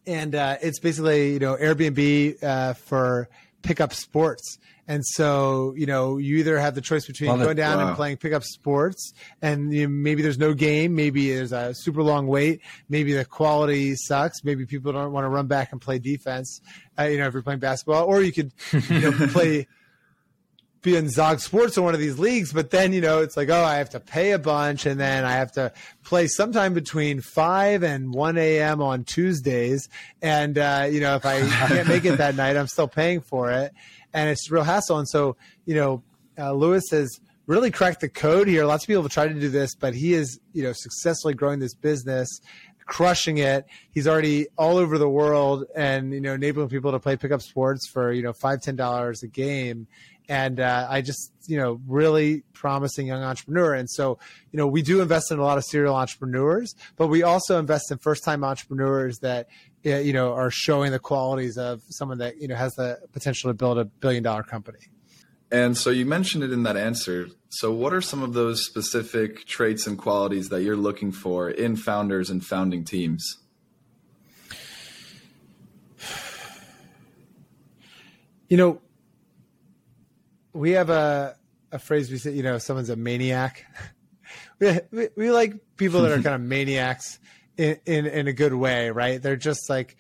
and 0.06 0.34
uh 0.34 0.56
it's 0.62 0.78
basically 0.80 1.32
you 1.34 1.38
know 1.38 1.56
airbnb 1.56 2.42
uh 2.42 2.72
for 2.74 3.28
pickup 3.62 3.92
sports 3.92 4.58
and 4.88 5.06
so, 5.06 5.74
you 5.76 5.86
know, 5.86 6.18
you 6.18 6.38
either 6.38 6.58
have 6.58 6.74
the 6.74 6.80
choice 6.80 7.06
between 7.06 7.30
Love 7.30 7.40
it. 7.40 7.44
going 7.44 7.56
down 7.56 7.78
Wow. 7.78 7.86
and 7.86 7.96
playing 7.96 8.16
pickup 8.16 8.42
sports, 8.42 9.14
and 9.40 9.72
you 9.72 9.88
maybe 9.88 10.22
there's 10.22 10.38
no 10.38 10.54
game, 10.54 10.96
maybe 10.96 11.32
there's 11.32 11.52
a 11.52 11.72
super 11.72 12.02
long 12.02 12.26
wait, 12.26 12.60
maybe 12.88 13.12
the 13.12 13.24
quality 13.24 13.94
sucks, 13.94 14.42
maybe 14.42 14.66
people 14.66 14.92
don't 14.92 15.12
want 15.12 15.24
to 15.24 15.28
run 15.28 15.46
back 15.46 15.70
and 15.70 15.80
play 15.80 16.00
defense, 16.00 16.60
uh, 16.98 17.04
you 17.04 17.16
know, 17.16 17.28
if 17.28 17.32
you're 17.32 17.44
playing 17.44 17.60
basketball, 17.60 18.04
or 18.06 18.22
you 18.22 18.32
could, 18.32 18.52
you 18.72 19.00
know, 19.00 19.12
play 19.28 19.68
be 20.82 20.96
in 20.96 21.08
Zog 21.08 21.38
Sports 21.38 21.78
or 21.78 21.82
one 21.82 21.94
of 21.94 22.00
these 22.00 22.18
leagues, 22.18 22.52
but 22.52 22.70
then 22.70 22.92
you 22.92 23.00
know 23.00 23.20
it's 23.20 23.36
like, 23.36 23.48
oh, 23.48 23.62
I 23.62 23.76
have 23.76 23.90
to 23.90 24.00
pay 24.00 24.32
a 24.32 24.38
bunch, 24.38 24.84
and 24.84 24.98
then 24.98 25.24
I 25.24 25.32
have 25.32 25.52
to 25.52 25.72
play 26.02 26.26
sometime 26.26 26.74
between 26.74 27.20
five 27.20 27.84
and 27.84 28.12
one 28.12 28.36
a.m. 28.36 28.82
on 28.82 29.04
Tuesdays, 29.04 29.88
and 30.20 30.58
uh, 30.58 30.88
you 30.90 31.00
know 31.00 31.14
if 31.14 31.24
I 31.24 31.40
can't 31.40 31.88
make 31.88 32.04
it 32.04 32.18
that 32.18 32.34
night, 32.34 32.56
I'm 32.56 32.66
still 32.66 32.88
paying 32.88 33.20
for 33.20 33.50
it, 33.52 33.72
and 34.12 34.28
it's 34.28 34.50
real 34.50 34.64
hassle. 34.64 34.98
And 34.98 35.08
so 35.08 35.36
you 35.64 35.76
know, 35.76 36.02
uh, 36.36 36.52
Lewis 36.52 36.84
has 36.90 37.20
really 37.46 37.70
cracked 37.70 38.00
the 38.00 38.08
code 38.08 38.48
here. 38.48 38.64
Lots 38.64 38.84
of 38.84 38.88
people 38.88 39.02
have 39.02 39.12
tried 39.12 39.28
to 39.28 39.40
do 39.40 39.48
this, 39.48 39.74
but 39.76 39.94
he 39.94 40.14
is 40.14 40.40
you 40.52 40.64
know 40.64 40.72
successfully 40.72 41.34
growing 41.34 41.60
this 41.60 41.74
business. 41.74 42.40
Crushing 42.92 43.38
it. 43.38 43.64
He's 43.90 44.06
already 44.06 44.48
all 44.58 44.76
over 44.76 44.98
the 44.98 45.08
world, 45.08 45.64
and 45.74 46.12
you 46.12 46.20
know, 46.20 46.34
enabling 46.34 46.68
people 46.68 46.92
to 46.92 46.98
play 46.98 47.16
pickup 47.16 47.40
sports 47.40 47.88
for 47.88 48.12
you 48.12 48.22
know 48.22 48.34
five, 48.34 48.60
ten 48.60 48.76
dollars 48.76 49.22
a 49.22 49.28
game 49.28 49.86
and 50.28 50.60
uh, 50.60 50.86
I 50.88 51.02
just 51.02 51.32
you 51.46 51.58
know 51.58 51.80
really 51.86 52.42
promising 52.52 53.06
young 53.06 53.22
entrepreneur. 53.22 53.74
And 53.74 53.88
so 53.90 54.18
you 54.50 54.56
know 54.56 54.66
we 54.66 54.82
do 54.82 55.00
invest 55.00 55.30
in 55.30 55.38
a 55.38 55.42
lot 55.42 55.58
of 55.58 55.64
serial 55.64 55.94
entrepreneurs, 55.94 56.74
but 56.96 57.08
we 57.08 57.22
also 57.22 57.58
invest 57.58 57.90
in 57.90 57.98
first 57.98 58.24
time 58.24 58.44
entrepreneurs 58.44 59.18
that 59.18 59.48
uh, 59.84 59.96
you 59.96 60.12
know 60.12 60.32
are 60.32 60.50
showing 60.50 60.92
the 60.92 60.98
qualities 60.98 61.58
of 61.58 61.82
someone 61.88 62.18
that 62.18 62.40
you 62.40 62.48
know 62.48 62.56
has 62.56 62.72
the 62.74 62.98
potential 63.12 63.50
to 63.50 63.54
build 63.54 63.78
a 63.78 63.84
billion 63.84 64.22
dollar 64.22 64.42
company. 64.42 64.78
And 65.50 65.76
so 65.76 65.90
you 65.90 66.06
mentioned 66.06 66.44
it 66.44 66.52
in 66.52 66.62
that 66.62 66.76
answer. 66.76 67.28
So, 67.56 67.70
what 67.70 67.92
are 67.92 68.00
some 68.00 68.22
of 68.22 68.32
those 68.32 68.64
specific 68.64 69.44
traits 69.46 69.86
and 69.86 69.98
qualities 69.98 70.48
that 70.48 70.62
you're 70.62 70.74
looking 70.76 71.12
for 71.12 71.50
in 71.50 71.76
founders 71.76 72.30
and 72.30 72.42
founding 72.44 72.82
teams? 72.82 73.36
You 78.48 78.56
know, 78.56 78.80
we 80.52 80.72
have 80.72 80.90
a 80.90 81.36
a 81.70 81.78
phrase 81.78 82.10
we 82.10 82.18
say. 82.18 82.32
You 82.32 82.42
know, 82.42 82.58
someone's 82.58 82.90
a 82.90 82.96
maniac. 82.96 83.64
we, 84.58 84.78
we, 84.90 85.08
we 85.16 85.30
like 85.30 85.54
people 85.76 86.02
that 86.02 86.12
are 86.12 86.22
kind 86.22 86.34
of 86.34 86.40
maniacs 86.40 87.18
in, 87.56 87.78
in 87.86 88.06
in 88.06 88.28
a 88.28 88.32
good 88.32 88.54
way, 88.54 88.90
right? 88.90 89.20
They're 89.22 89.36
just 89.36 89.68
like 89.70 89.96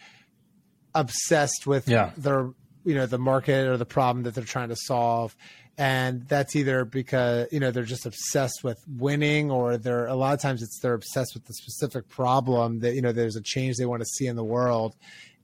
obsessed 0.94 1.66
with 1.66 1.88
Yeah. 1.88 2.12
their 2.16 2.50
you 2.84 2.94
know 2.94 3.06
the 3.06 3.18
market 3.18 3.68
or 3.68 3.76
the 3.76 3.86
problem 3.86 4.24
that 4.24 4.34
they're 4.34 4.44
trying 4.44 4.68
to 4.70 4.76
solve 4.76 5.36
and 5.82 6.28
that's 6.28 6.54
either 6.54 6.84
because 6.84 7.48
you 7.50 7.58
know 7.58 7.72
they're 7.72 7.82
just 7.82 8.06
obsessed 8.06 8.62
with 8.62 8.80
winning 8.86 9.50
or 9.50 9.76
they're 9.76 10.06
a 10.06 10.14
lot 10.14 10.32
of 10.32 10.40
times 10.40 10.62
it's 10.62 10.78
they're 10.78 10.94
obsessed 10.94 11.34
with 11.34 11.44
the 11.46 11.54
specific 11.54 12.08
problem 12.08 12.78
that 12.78 12.94
you 12.94 13.02
know 13.02 13.10
there's 13.10 13.34
a 13.34 13.40
change 13.40 13.78
they 13.78 13.84
want 13.84 14.00
to 14.00 14.06
see 14.06 14.28
in 14.28 14.36
the 14.36 14.44
world. 14.44 14.94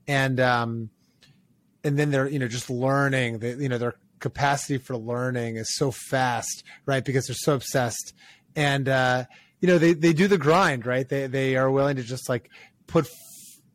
And 0.07 0.39
um 0.39 0.91
and 1.83 1.99
then 1.99 2.11
they're 2.11 2.29
you 2.29 2.39
know 2.39 2.47
just 2.47 2.69
learning 2.69 3.39
that 3.39 3.57
you 3.57 3.67
know 3.67 3.77
their 3.77 3.95
capacity 4.19 4.77
for 4.77 4.95
learning 4.95 5.57
is 5.57 5.75
so 5.75 5.91
fast 5.91 6.63
right? 6.85 7.03
Because 7.03 7.27
they're 7.27 7.35
so 7.35 7.55
obsessed. 7.55 8.13
And 8.55 8.87
uh 8.87 9.25
you 9.59 9.67
know 9.67 9.77
they 9.77 9.91
they 9.91 10.13
do 10.13 10.29
the 10.29 10.37
grind 10.37 10.85
right? 10.85 11.07
They 11.09 11.27
they 11.27 11.57
are 11.57 11.69
willing 11.69 11.97
to 11.97 12.03
just 12.03 12.29
like 12.29 12.49
put 12.87 13.09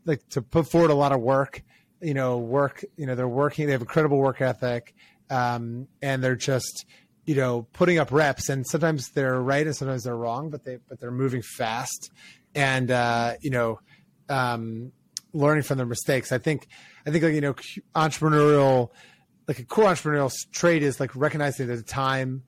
like 0.06 0.26
to 0.30 0.40
put 0.40 0.70
forward 0.70 0.90
a 0.90 0.94
lot 0.94 1.12
of 1.12 1.20
work 1.20 1.62
you 2.00 2.14
know 2.14 2.38
work 2.38 2.84
you 2.96 3.06
know 3.06 3.14
they're 3.14 3.28
working 3.28 3.66
they 3.66 3.72
have 3.72 3.80
incredible 3.80 4.18
work 4.18 4.40
ethic 4.40 4.94
um, 5.30 5.88
and 6.02 6.22
they're 6.22 6.36
just 6.36 6.86
you 7.24 7.34
know 7.34 7.66
putting 7.72 7.98
up 7.98 8.12
reps. 8.12 8.48
And 8.48 8.66
sometimes 8.66 9.10
they're 9.10 9.40
right 9.40 9.66
and 9.66 9.74
sometimes 9.74 10.04
they're 10.04 10.16
wrong 10.16 10.50
but 10.50 10.64
they 10.64 10.78
but 10.88 11.00
they're 11.00 11.10
moving 11.10 11.42
fast. 11.42 12.10
And 12.54 12.90
uh, 12.90 13.34
you 13.40 13.50
know 13.50 13.80
um, 14.28 14.92
learning 15.32 15.64
from 15.64 15.76
their 15.76 15.86
mistakes. 15.86 16.32
I 16.32 16.38
think 16.38 16.68
i 17.06 17.10
think 17.10 17.22
like 17.22 17.34
you 17.34 17.40
know 17.42 17.54
entrepreneurial 17.94 18.90
like 19.46 19.58
a 19.58 19.64
core 19.64 19.84
entrepreneurial 19.84 20.32
trait 20.52 20.82
is 20.82 20.98
like 21.00 21.14
recognizing 21.14 21.66
the 21.66 21.82
time 21.82 22.44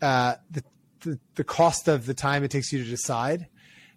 uh, 0.00 0.34
the, 0.50 0.64
the 1.00 1.18
the 1.34 1.44
cost 1.44 1.88
of 1.88 2.06
the 2.06 2.14
time 2.14 2.42
it 2.44 2.50
takes 2.50 2.72
you 2.72 2.82
to 2.82 2.88
decide. 2.88 3.48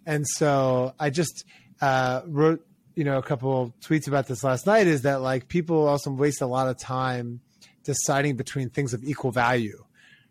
And 0.04 0.26
so 0.26 0.94
i 0.98 1.10
just 1.10 1.44
uh, 1.80 2.22
wrote 2.26 2.66
you 2.94 3.04
know 3.04 3.18
a 3.18 3.22
couple 3.22 3.74
tweets 3.80 4.08
about 4.08 4.26
this 4.26 4.42
last 4.42 4.66
night 4.66 4.86
is 4.86 5.02
that 5.02 5.20
like 5.20 5.48
people 5.48 5.86
also 5.86 6.10
waste 6.10 6.40
a 6.40 6.46
lot 6.46 6.68
of 6.68 6.78
time 6.78 7.40
deciding 7.86 8.36
between 8.36 8.68
things 8.68 8.92
of 8.92 9.02
equal 9.04 9.30
value 9.30 9.82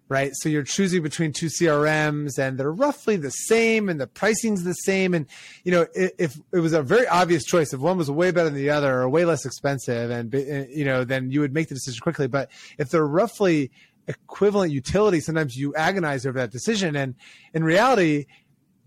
right 0.08 0.32
so 0.36 0.50
you're 0.50 0.64
choosing 0.64 1.02
between 1.02 1.32
two 1.32 1.48
crms 1.48 2.38
and 2.38 2.60
they're 2.60 2.72
roughly 2.72 3.16
the 3.16 3.32
same 3.32 3.90
and 3.90 4.00
the 4.00 4.08
pricing's 4.08 4.64
the 4.64 4.74
same 4.74 5.14
and 5.14 5.26
you 5.64 5.72
know 5.72 5.88
if, 5.96 6.40
it 6.54 6.60
was 6.60 6.74
a 6.74 6.84
very 6.84 7.08
obvious 7.08 7.44
choice 7.44 7.74
if 7.74 7.80
one 7.80 7.98
was 7.98 8.10
way 8.12 8.32
better 8.32 8.50
than 8.50 8.58
the 8.58 8.70
other 8.70 9.02
or 9.02 9.10
way 9.10 9.26
less 9.26 9.46
expensive 9.46 10.12
and 10.12 10.34
eh, 10.36 10.66
you 10.70 10.86
know 10.86 11.04
then 11.04 11.32
you 11.32 11.40
would 11.40 11.54
make 11.54 11.70
the 11.70 11.76
decision 11.76 12.00
quickly 12.02 12.28
but 12.28 12.52
if 12.78 12.90
they're 12.90 13.08
roughly 13.08 13.72
equivalent 14.08 14.72
utility 14.72 15.20
sometimes 15.20 15.56
you 15.56 15.74
agonize 15.76 16.26
over 16.26 16.38
that 16.38 16.52
decision 16.52 16.96
and 16.96 17.16
in 17.54 17.64
reality 17.64 18.26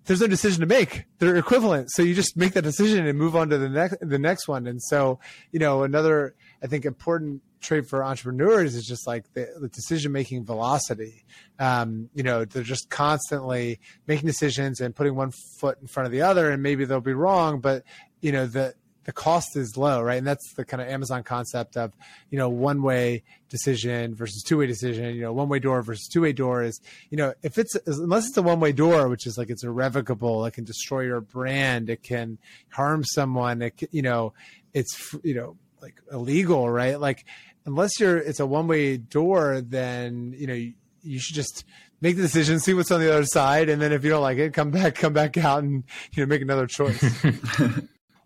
there's 0.08 0.22
no 0.22 0.26
decision 0.26 0.60
to 0.60 0.66
make. 0.66 1.04
They're 1.18 1.36
equivalent. 1.36 1.90
So 1.92 2.02
you 2.02 2.14
just 2.14 2.34
make 2.34 2.54
that 2.54 2.62
decision 2.62 3.06
and 3.06 3.18
move 3.18 3.36
on 3.36 3.50
to 3.50 3.58
the 3.58 3.68
next 3.68 3.98
the 4.00 4.18
next 4.18 4.48
one. 4.48 4.66
And 4.66 4.82
so, 4.82 5.20
you 5.52 5.58
know, 5.58 5.82
another 5.82 6.34
I 6.62 6.66
think 6.66 6.86
important 6.86 7.42
trait 7.60 7.86
for 7.86 8.04
entrepreneurs 8.04 8.74
is 8.74 8.86
just 8.86 9.06
like 9.06 9.32
the, 9.34 9.48
the 9.60 9.68
decision 9.68 10.12
making 10.12 10.44
velocity. 10.44 11.24
Um, 11.58 12.10
you 12.14 12.22
know, 12.22 12.44
they're 12.44 12.62
just 12.62 12.90
constantly 12.90 13.80
making 14.06 14.26
decisions 14.26 14.80
and 14.80 14.94
putting 14.94 15.14
one 15.14 15.32
foot 15.58 15.78
in 15.80 15.86
front 15.86 16.06
of 16.06 16.12
the 16.12 16.22
other, 16.22 16.50
and 16.50 16.62
maybe 16.62 16.84
they'll 16.84 17.00
be 17.00 17.14
wrong, 17.14 17.60
but 17.60 17.84
you 18.20 18.32
know 18.32 18.46
the 18.46 18.74
the 19.08 19.12
cost 19.12 19.56
is 19.56 19.74
low, 19.78 20.02
right? 20.02 20.18
And 20.18 20.26
that's 20.26 20.52
the 20.52 20.66
kind 20.66 20.82
of 20.82 20.88
Amazon 20.88 21.22
concept 21.22 21.78
of, 21.78 21.94
you 22.28 22.36
know, 22.36 22.50
one 22.50 22.82
way 22.82 23.22
decision 23.48 24.14
versus 24.14 24.42
two 24.42 24.58
way 24.58 24.66
decision, 24.66 25.14
you 25.14 25.22
know, 25.22 25.32
one 25.32 25.48
way 25.48 25.60
door 25.60 25.80
versus 25.80 26.06
two 26.08 26.20
way 26.20 26.34
door 26.34 26.62
is, 26.62 26.78
you 27.08 27.16
know, 27.16 27.32
if 27.42 27.56
it's, 27.56 27.74
unless 27.86 28.28
it's 28.28 28.36
a 28.36 28.42
one 28.42 28.60
way 28.60 28.70
door, 28.70 29.08
which 29.08 29.26
is 29.26 29.38
like 29.38 29.48
it's 29.48 29.64
irrevocable, 29.64 30.44
it 30.44 30.50
can 30.50 30.64
destroy 30.64 31.00
your 31.00 31.22
brand, 31.22 31.88
it 31.88 32.02
can 32.02 32.36
harm 32.68 33.02
someone, 33.02 33.62
it, 33.62 33.78
can, 33.78 33.88
you 33.92 34.02
know, 34.02 34.34
it's, 34.74 35.16
you 35.22 35.34
know, 35.34 35.56
like 35.80 35.94
illegal, 36.12 36.68
right? 36.68 37.00
Like, 37.00 37.24
unless 37.68 38.00
you're, 38.00 38.18
it's 38.18 38.40
a 38.40 38.46
one 38.46 38.66
way 38.66 38.96
door, 38.96 39.60
then, 39.60 40.34
you 40.36 40.46
know, 40.46 40.54
you, 40.54 40.74
you 41.02 41.18
should 41.18 41.36
just 41.36 41.64
make 42.00 42.16
the 42.16 42.22
decision, 42.22 42.58
see 42.60 42.74
what's 42.74 42.90
on 42.90 43.00
the 43.00 43.12
other 43.12 43.24
side, 43.24 43.68
and 43.68 43.80
then 43.80 43.92
if 43.92 44.04
you 44.04 44.10
don't 44.10 44.22
like 44.22 44.38
it, 44.38 44.52
come 44.52 44.70
back, 44.70 44.94
come 44.94 45.12
back 45.12 45.36
out, 45.36 45.62
and 45.62 45.84
you 46.12 46.22
know, 46.22 46.26
make 46.26 46.42
another 46.42 46.66
choice. 46.66 47.24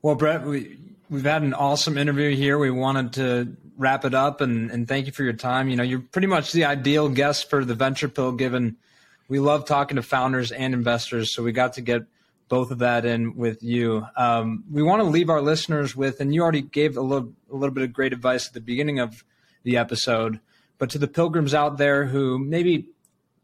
Well, 0.03 0.17
Brett, 0.17 0.45
we, 0.45 0.79
we've 1.09 1.23
had 1.23 1.43
an 1.43 1.55
awesome 1.55 1.97
interview 1.97 2.35
here. 2.35 2.59
We 2.59 2.73
wanted 2.73 3.13
to 3.13 3.57
wrap 3.77 4.05
it 4.05 4.15
up 4.15 4.41
and, 4.41 4.69
and 4.69 4.89
thank 4.89 5.07
you 5.07 5.13
for 5.13 5.23
your 5.23 5.33
time. 5.33 5.69
You 5.69 5.77
know, 5.77 5.85
you're 5.85 6.01
pretty 6.01 6.27
much 6.27 6.51
the 6.51 6.65
ideal 6.65 7.09
guest 7.09 7.49
for 7.49 7.65
the 7.65 7.77
Venture 7.77 8.09
Pill, 8.09 8.33
given 8.33 8.77
we 9.29 9.39
love 9.39 9.65
talking 9.65 9.95
to 9.95 10.03
founders 10.03 10.51
and 10.51 10.75
investors. 10.75 11.33
So 11.33 11.45
we 11.45 11.53
got 11.53 11.75
to 11.75 11.83
get 11.83 12.03
both 12.49 12.73
of 12.73 12.81
that 12.81 13.05
in 13.05 13.37
with 13.37 13.63
you. 13.63 14.05
Um, 14.17 14.65
we 14.69 14.83
want 14.83 15.01
to 15.03 15.09
leave 15.09 15.31
our 15.31 15.41
listeners 15.41 15.95
with, 15.95 16.21
and 16.21 16.35
you 16.35 16.43
already 16.43 16.63
gave 16.63 16.97
a 16.97 17.01
little, 17.01 17.33
a 17.49 17.55
little 17.55 17.73
bit 17.73 17.85
of 17.85 17.93
great 17.93 18.13
advice 18.13 18.49
at 18.49 18.55
the 18.55 18.61
beginning 18.61 18.99
of 18.99 19.25
the 19.63 19.77
episode, 19.77 20.41
but 20.79 20.91
to 20.91 20.99
the 20.99 21.09
pilgrims 21.09 21.55
out 21.55 21.79
there 21.79 22.07
who 22.07 22.39
maybe, 22.39 22.89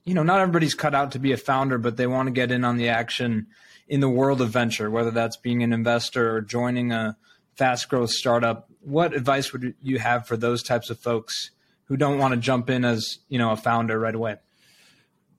you 0.05 0.14
know, 0.14 0.23
not 0.23 0.41
everybody's 0.41 0.75
cut 0.75 0.95
out 0.95 1.12
to 1.12 1.19
be 1.19 1.33
a 1.33 1.37
founder, 1.37 1.79
but 1.79 1.97
they 1.97 2.07
want 2.07 2.27
to 2.27 2.33
get 2.33 2.51
in 2.51 2.64
on 2.64 2.77
the 2.77 2.89
action 2.89 3.47
in 3.89 4.01
the 4.01 4.09
world 4.09 4.41
of 4.41 4.51
venture, 4.51 4.91
whether 4.91 5.11
that's 5.11 5.37
being 5.37 5.62
an 5.62 5.73
investor 5.73 6.37
or 6.37 6.41
joining 6.41 6.93
a 6.93 7.16
fast 7.59 7.89
growth 7.89 8.11
startup, 8.11 8.69
what 8.81 9.12
advice 9.12 9.53
would 9.53 9.75
you 9.83 9.99
have 9.99 10.27
for 10.27 10.37
those 10.37 10.62
types 10.62 10.91
of 10.91 10.99
folks 10.99 11.51
who 11.85 11.97
don't 11.97 12.19
want 12.19 12.33
to 12.33 12.41
jump 12.41 12.71
in 12.71 12.85
as 12.85 13.19
you 13.29 13.39
know 13.39 13.51
a 13.51 13.57
founder 13.57 13.99
right 13.99 14.14
away? 14.14 14.37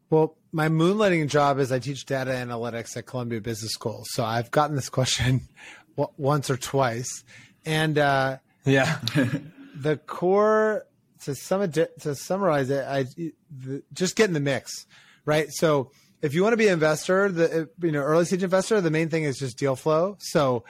Well, 0.10 0.36
my 0.52 0.68
moonlighting 0.68 1.30
job 1.30 1.60
is 1.60 1.72
I 1.72 1.80
teach 1.80 2.06
data 2.06 2.32
analytics 2.32 2.98
at 2.98 3.06
Columbia 3.06 3.40
Business 3.40 3.72
School, 3.72 4.04
so 4.06 4.26
I've 4.26 4.52
gotten 4.52 4.76
this 4.76 4.90
question 4.90 5.42
once 6.18 6.50
or 6.50 6.58
twice, 6.58 7.24
and 7.66 7.98
uh, 7.98 8.38
yeah, 8.66 9.00
the 9.80 9.98
core 9.98 10.86
to 11.24 11.36
sum 11.36 11.72
to 11.72 12.16
summarize 12.16 12.70
it, 12.70 12.86
I 12.86 13.06
the, 13.50 13.84
just 13.94 14.16
get 14.16 14.28
in 14.28 14.34
the 14.34 14.40
mix, 14.40 14.86
right? 15.26 15.48
So 15.50 15.92
if 16.22 16.34
you 16.34 16.44
want 16.44 16.54
to 16.54 16.58
be 16.58 16.68
an 16.68 16.74
investor, 16.74 17.32
the 17.32 17.70
you 17.82 17.92
know 17.92 18.02
early 18.02 18.26
stage 18.26 18.44
investor, 18.44 18.82
the 18.82 18.92
main 18.92 19.10
thing 19.10 19.24
is 19.24 19.38
just 19.38 19.58
deal 19.58 19.76
flow. 19.76 20.18
So 20.20 20.64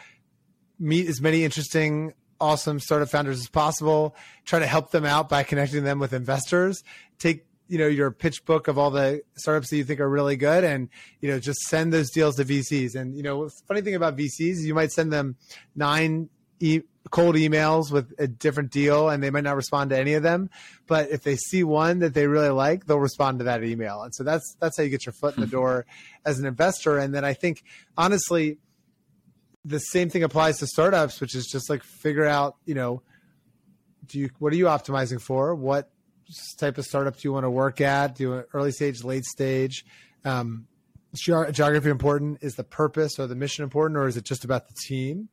meet 0.79 1.07
as 1.07 1.21
many 1.21 1.43
interesting, 1.43 2.13
awesome 2.39 2.79
startup 2.79 3.09
founders 3.09 3.39
as 3.39 3.49
possible. 3.49 4.15
Try 4.45 4.59
to 4.59 4.67
help 4.67 4.91
them 4.91 5.05
out 5.05 5.29
by 5.29 5.43
connecting 5.43 5.83
them 5.83 5.99
with 5.99 6.13
investors. 6.13 6.83
Take 7.17 7.45
you 7.67 7.77
know 7.77 7.87
your 7.87 8.11
pitch 8.11 8.45
book 8.45 8.67
of 8.67 8.77
all 8.77 8.91
the 8.91 9.21
startups 9.37 9.69
that 9.69 9.77
you 9.77 9.83
think 9.83 9.99
are 9.99 10.09
really 10.09 10.35
good, 10.35 10.63
and 10.63 10.89
you 11.21 11.29
know 11.29 11.39
just 11.39 11.59
send 11.61 11.93
those 11.93 12.09
deals 12.11 12.35
to 12.35 12.45
VCs. 12.45 12.95
And 12.95 13.15
you 13.15 13.23
know, 13.23 13.49
funny 13.67 13.81
thing 13.81 13.95
about 13.95 14.17
VCs, 14.17 14.61
you 14.61 14.73
might 14.73 14.91
send 14.91 15.11
them 15.11 15.35
nine 15.75 16.29
e- 16.59 16.81
cold 17.11 17.35
emails 17.35 17.91
with 17.91 18.13
a 18.19 18.27
different 18.27 18.71
deal 18.71 19.09
and 19.09 19.23
they 19.23 19.29
might 19.29 19.43
not 19.43 19.55
respond 19.55 19.89
to 19.89 19.97
any 19.97 20.13
of 20.13 20.23
them. 20.23 20.49
But 20.87 21.09
if 21.09 21.23
they 21.23 21.35
see 21.35 21.63
one 21.63 21.99
that 21.99 22.13
they 22.13 22.27
really 22.27 22.49
like 22.49 22.85
they'll 22.85 22.99
respond 22.99 23.39
to 23.39 23.45
that 23.45 23.63
email. 23.63 24.03
And 24.03 24.13
so 24.13 24.23
that's 24.23 24.55
that's 24.59 24.77
how 24.77 24.83
you 24.83 24.89
get 24.89 25.05
your 25.05 25.13
foot 25.13 25.35
in 25.35 25.41
the 25.41 25.47
door 25.47 25.85
as 26.25 26.39
an 26.39 26.45
investor. 26.45 26.97
And 26.97 27.13
then 27.13 27.25
i 27.25 27.33
think 27.33 27.63
honestly 27.97 28.57
the 29.65 29.79
same 29.79 30.09
thing 30.09 30.23
applies 30.23 30.57
to 30.59 30.67
startups 30.67 31.19
which 31.19 31.35
is 31.35 31.45
just 31.45 31.69
like 31.69 31.83
figure 31.83 32.25
out 32.25 32.55
you 32.65 32.73
know 32.73 33.01
do 34.09 34.19
you 34.19 34.29
what 34.39 34.51
are 34.51 34.55
you 34.55 34.65
optimizing 34.65 35.21
for? 35.21 35.55
What 35.55 35.89
type 36.57 36.77
of 36.77 36.85
startup 36.85 37.15
do 37.15 37.21
you 37.23 37.33
want 37.33 37.45
to 37.45 37.49
work 37.49 37.79
at? 37.79 38.15
Do 38.15 38.23
you 38.23 38.43
early 38.53 38.71
stage 38.71 39.03
late 39.03 39.23
stage? 39.23 39.85
Um, 40.25 40.67
geography 41.13 41.89
important? 41.89 42.39
Is 42.41 42.55
the 42.55 42.63
purpose 42.63 43.17
or 43.19 43.27
the 43.27 43.35
mission 43.35 43.63
important 43.63 43.97
or 43.97 44.07
is 44.07 44.17
it 44.17 44.25
just 44.25 44.43
about 44.43 44.67
the 44.67 44.75
team 44.87 45.29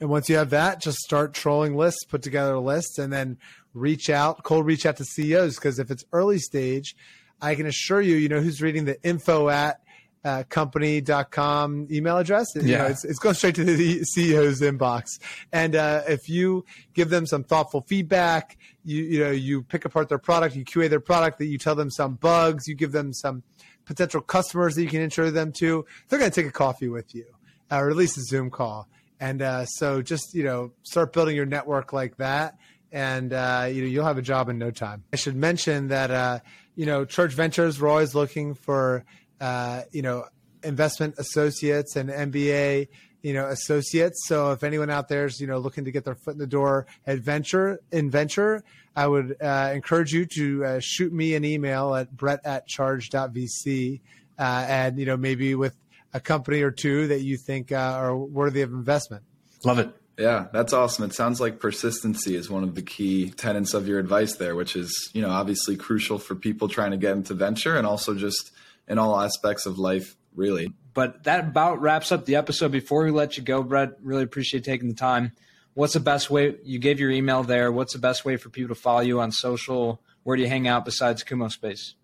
and 0.00 0.08
once 0.08 0.28
you 0.28 0.36
have 0.36 0.50
that, 0.50 0.80
just 0.80 0.98
start 0.98 1.34
trolling 1.34 1.76
lists, 1.76 2.04
put 2.04 2.22
together 2.22 2.54
a 2.54 2.60
list, 2.60 2.98
and 2.98 3.12
then 3.12 3.38
reach 3.74 4.10
out, 4.10 4.42
cold 4.42 4.66
reach 4.66 4.86
out 4.86 4.96
to 4.96 5.04
CEOs. 5.04 5.56
Because 5.56 5.78
if 5.78 5.90
it's 5.90 6.04
early 6.12 6.38
stage, 6.38 6.96
I 7.40 7.54
can 7.54 7.66
assure 7.66 8.00
you, 8.00 8.16
you 8.16 8.28
know 8.28 8.40
who's 8.40 8.62
reading 8.62 8.84
the 8.84 9.02
info 9.02 9.48
at 9.48 9.80
uh, 10.24 10.44
company.com 10.48 11.88
email 11.90 12.18
address. 12.18 12.46
Yeah. 12.54 12.62
You 12.62 12.78
know, 12.78 12.86
it's, 12.86 13.04
it's 13.04 13.18
going 13.18 13.34
straight 13.34 13.54
to 13.56 13.64
the 13.64 14.00
CEO's 14.16 14.60
inbox. 14.60 15.18
And 15.52 15.76
uh, 15.76 16.02
if 16.08 16.28
you 16.28 16.64
give 16.94 17.10
them 17.10 17.26
some 17.26 17.44
thoughtful 17.44 17.82
feedback, 17.82 18.58
you 18.84 19.02
you 19.02 19.20
know 19.20 19.30
you 19.30 19.62
pick 19.62 19.84
apart 19.84 20.08
their 20.08 20.18
product, 20.18 20.56
you 20.56 20.64
QA 20.64 20.88
their 20.88 21.00
product, 21.00 21.38
that 21.38 21.46
you 21.46 21.58
tell 21.58 21.74
them 21.74 21.90
some 21.90 22.14
bugs, 22.14 22.66
you 22.66 22.74
give 22.74 22.92
them 22.92 23.12
some 23.12 23.42
potential 23.84 24.20
customers 24.20 24.76
that 24.76 24.82
you 24.82 24.88
can 24.88 25.00
intro 25.00 25.30
them 25.30 25.50
to, 25.50 25.84
they're 26.08 26.18
going 26.18 26.30
to 26.30 26.34
take 26.40 26.48
a 26.48 26.52
coffee 26.52 26.88
with 26.88 27.12
you, 27.12 27.26
uh, 27.72 27.76
or 27.76 27.90
at 27.90 27.96
least 27.96 28.16
a 28.16 28.22
Zoom 28.22 28.48
call. 28.48 28.88
And 29.20 29.42
uh, 29.42 29.66
so 29.66 30.00
just, 30.00 30.34
you 30.34 30.42
know, 30.44 30.72
start 30.82 31.12
building 31.12 31.36
your 31.36 31.46
network 31.46 31.92
like 31.92 32.16
that. 32.16 32.56
And, 32.90 33.32
uh, 33.32 33.68
you 33.70 33.82
know, 33.82 33.88
you'll 33.88 34.06
have 34.06 34.18
a 34.18 34.22
job 34.22 34.48
in 34.48 34.58
no 34.58 34.70
time. 34.70 35.04
I 35.12 35.16
should 35.16 35.36
mention 35.36 35.88
that, 35.88 36.10
uh, 36.10 36.38
you 36.74 36.86
know, 36.86 37.04
Charge 37.04 37.34
Ventures, 37.34 37.80
we're 37.80 37.88
always 37.88 38.14
looking 38.14 38.54
for, 38.54 39.04
uh, 39.40 39.82
you 39.92 40.02
know, 40.02 40.24
investment 40.64 41.14
associates 41.18 41.96
and 41.96 42.08
MBA, 42.10 42.88
you 43.22 43.34
know, 43.34 43.46
associates. 43.46 44.26
So 44.26 44.52
if 44.52 44.64
anyone 44.64 44.90
out 44.90 45.08
there 45.08 45.26
is, 45.26 45.40
you 45.40 45.46
know, 45.46 45.58
looking 45.58 45.84
to 45.84 45.92
get 45.92 46.04
their 46.04 46.14
foot 46.14 46.32
in 46.32 46.38
the 46.38 46.46
door 46.46 46.86
at 47.06 47.18
venture 47.18 47.80
in 47.92 48.10
venture, 48.10 48.64
I 48.96 49.06
would 49.06 49.36
uh, 49.40 49.70
encourage 49.74 50.12
you 50.12 50.26
to 50.36 50.64
uh, 50.64 50.80
shoot 50.82 51.12
me 51.12 51.34
an 51.34 51.44
email 51.44 51.94
at 51.94 52.16
brett 52.16 52.40
at 52.44 52.66
charge.vc. 52.66 54.00
Uh, 54.38 54.64
and, 54.68 54.98
you 54.98 55.06
know, 55.06 55.16
maybe 55.16 55.54
with 55.54 55.76
a 56.12 56.20
company 56.20 56.62
or 56.62 56.70
two 56.70 57.08
that 57.08 57.20
you 57.20 57.36
think 57.36 57.72
uh, 57.72 57.76
are 57.76 58.16
worthy 58.16 58.62
of 58.62 58.72
investment. 58.72 59.22
Love 59.64 59.78
it. 59.78 59.94
Yeah, 60.18 60.48
that's 60.52 60.74
awesome. 60.74 61.06
It 61.06 61.14
sounds 61.14 61.40
like 61.40 61.60
persistency 61.60 62.36
is 62.36 62.50
one 62.50 62.62
of 62.62 62.74
the 62.74 62.82
key 62.82 63.30
tenets 63.30 63.72
of 63.72 63.88
your 63.88 63.98
advice 63.98 64.36
there, 64.36 64.54
which 64.54 64.76
is, 64.76 65.10
you 65.14 65.22
know, 65.22 65.30
obviously 65.30 65.76
crucial 65.76 66.18
for 66.18 66.34
people 66.34 66.68
trying 66.68 66.90
to 66.90 66.98
get 66.98 67.16
into 67.16 67.32
venture 67.32 67.76
and 67.76 67.86
also 67.86 68.14
just 68.14 68.50
in 68.86 68.98
all 68.98 69.18
aspects 69.18 69.64
of 69.64 69.78
life, 69.78 70.16
really. 70.34 70.74
But 70.92 71.24
that 71.24 71.40
about 71.40 71.80
wraps 71.80 72.12
up 72.12 72.26
the 72.26 72.36
episode. 72.36 72.70
Before 72.70 73.04
we 73.04 73.10
let 73.10 73.38
you 73.38 73.42
go, 73.42 73.62
Brett, 73.62 73.92
really 74.02 74.24
appreciate 74.24 74.64
taking 74.64 74.88
the 74.88 74.94
time. 74.94 75.32
What's 75.72 75.94
the 75.94 76.00
best 76.00 76.28
way? 76.28 76.56
You 76.64 76.78
gave 76.78 77.00
your 77.00 77.10
email 77.10 77.42
there. 77.42 77.72
What's 77.72 77.94
the 77.94 77.98
best 77.98 78.24
way 78.24 78.36
for 78.36 78.50
people 78.50 78.74
to 78.74 78.80
follow 78.80 79.00
you 79.00 79.20
on 79.20 79.32
social? 79.32 80.02
Where 80.24 80.36
do 80.36 80.42
you 80.42 80.48
hang 80.48 80.68
out 80.68 80.84
besides 80.84 81.24
Kumospace? 81.24 81.94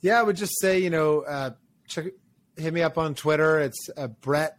Yeah, 0.00 0.20
I 0.20 0.22
would 0.22 0.36
just 0.36 0.60
say, 0.60 0.78
you 0.78 0.90
know, 0.90 1.22
uh, 1.22 1.50
check, 1.88 2.06
hit 2.56 2.72
me 2.72 2.82
up 2.82 2.98
on 2.98 3.14
Twitter. 3.14 3.60
It's 3.60 3.90
uh, 3.96 4.08
Brett 4.08 4.56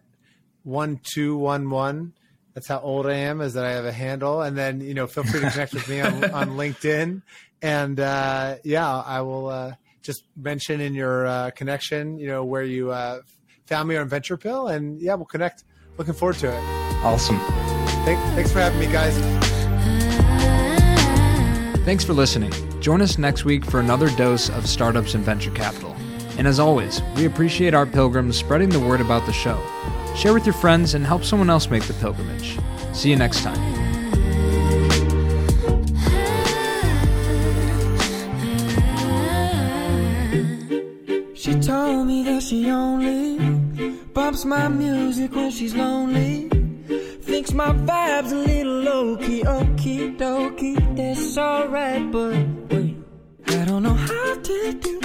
one 0.64 1.00
two 1.04 1.38
one 1.38 1.70
one. 1.70 2.14
That's 2.54 2.68
how 2.68 2.80
old 2.80 3.08
I 3.08 3.16
am. 3.16 3.42
Is 3.42 3.54
that 3.54 3.66
I 3.66 3.72
have 3.72 3.86
a 3.86 3.92
handle, 3.92 4.42
and 4.42 4.58
then 4.58 4.82
you 4.82 4.94
know, 4.94 5.08
feel 5.08 5.24
free 5.24 5.42
to 5.42 5.50
connect 5.50 5.74
with 5.74 5.88
me 5.90 6.02
on, 6.02 6.24
on 6.32 6.50
LinkedIn. 6.52 7.22
And 7.62 8.00
uh, 8.00 8.56
yeah, 8.64 9.00
I 9.00 9.22
will 9.22 9.48
uh, 9.48 9.74
just 10.02 10.24
mention 10.36 10.82
in 10.82 10.94
your 10.94 11.26
uh, 11.26 11.52
connection, 11.52 12.20
you 12.20 12.28
know, 12.28 12.44
where 12.44 12.64
you 12.64 12.92
uh, 12.92 13.22
found 13.66 13.90
me 13.90 13.96
on 13.96 14.08
Venture 14.08 14.38
Pill, 14.38 14.68
and 14.68 15.02
yeah, 15.02 15.16
we'll 15.16 15.26
connect. 15.26 15.64
Looking 15.98 16.14
forward 16.14 16.38
to 16.38 16.50
it. 16.50 16.60
Awesome. 17.04 17.40
Thank, 18.06 18.20
thanks 18.36 18.52
for 18.52 18.60
having 18.60 18.80
me, 18.80 18.88
guys. 18.88 19.16
Thanks 21.86 22.04
for 22.04 22.14
listening. 22.14 22.52
Join 22.82 23.02
us 23.02 23.18
next 23.18 23.46
week 23.46 23.66
for 23.66 23.80
another 23.80 24.10
dose 24.12 24.50
of 24.50 24.68
startups 24.68 25.14
and 25.16 25.24
venture 25.24 25.52
capital. 25.52 25.93
And 26.38 26.48
as 26.48 26.60
always, 26.60 27.02
we 27.16 27.26
appreciate 27.26 27.74
our 27.74 27.86
pilgrims 27.86 28.38
spreading 28.38 28.70
the 28.70 28.80
word 28.80 29.02
about 29.02 29.26
the 29.26 29.34
show. 29.34 29.62
Share 30.16 30.34
with 30.34 30.46
your 30.46 30.54
friends 30.54 30.94
and 30.94 31.06
help 31.06 31.24
someone 31.24 31.50
else 31.50 31.70
make 31.70 31.84
the 31.84 31.94
pilgrimage. 31.94 32.58
See 32.94 33.10
you 33.10 33.16
next 33.16 33.44
time. 33.44 33.60
She 41.36 41.60
told 41.60 42.08
me 42.08 42.24
that 42.24 42.42
she 42.42 42.70
only 42.70 43.92
bumps 44.14 44.46
my 44.46 44.68
music 44.70 45.36
when 45.36 45.52
she's 45.52 45.76
lonely. 45.76 46.50
Thinks 47.22 47.54
my 47.54 47.74
vibe's 47.74 48.32
a 48.32 48.38
little 48.38 48.82
low 48.82 49.18
key, 49.18 49.44
okie 49.44 50.18
dokie, 50.18 50.96
that's 50.96 51.38
alright, 51.38 52.12
but 52.12 52.36
wait, 52.72 52.96
I 53.48 53.66
don't 53.66 53.84
know 53.84 53.94
how 53.94 54.36
to 54.36 54.74
do 54.74 55.04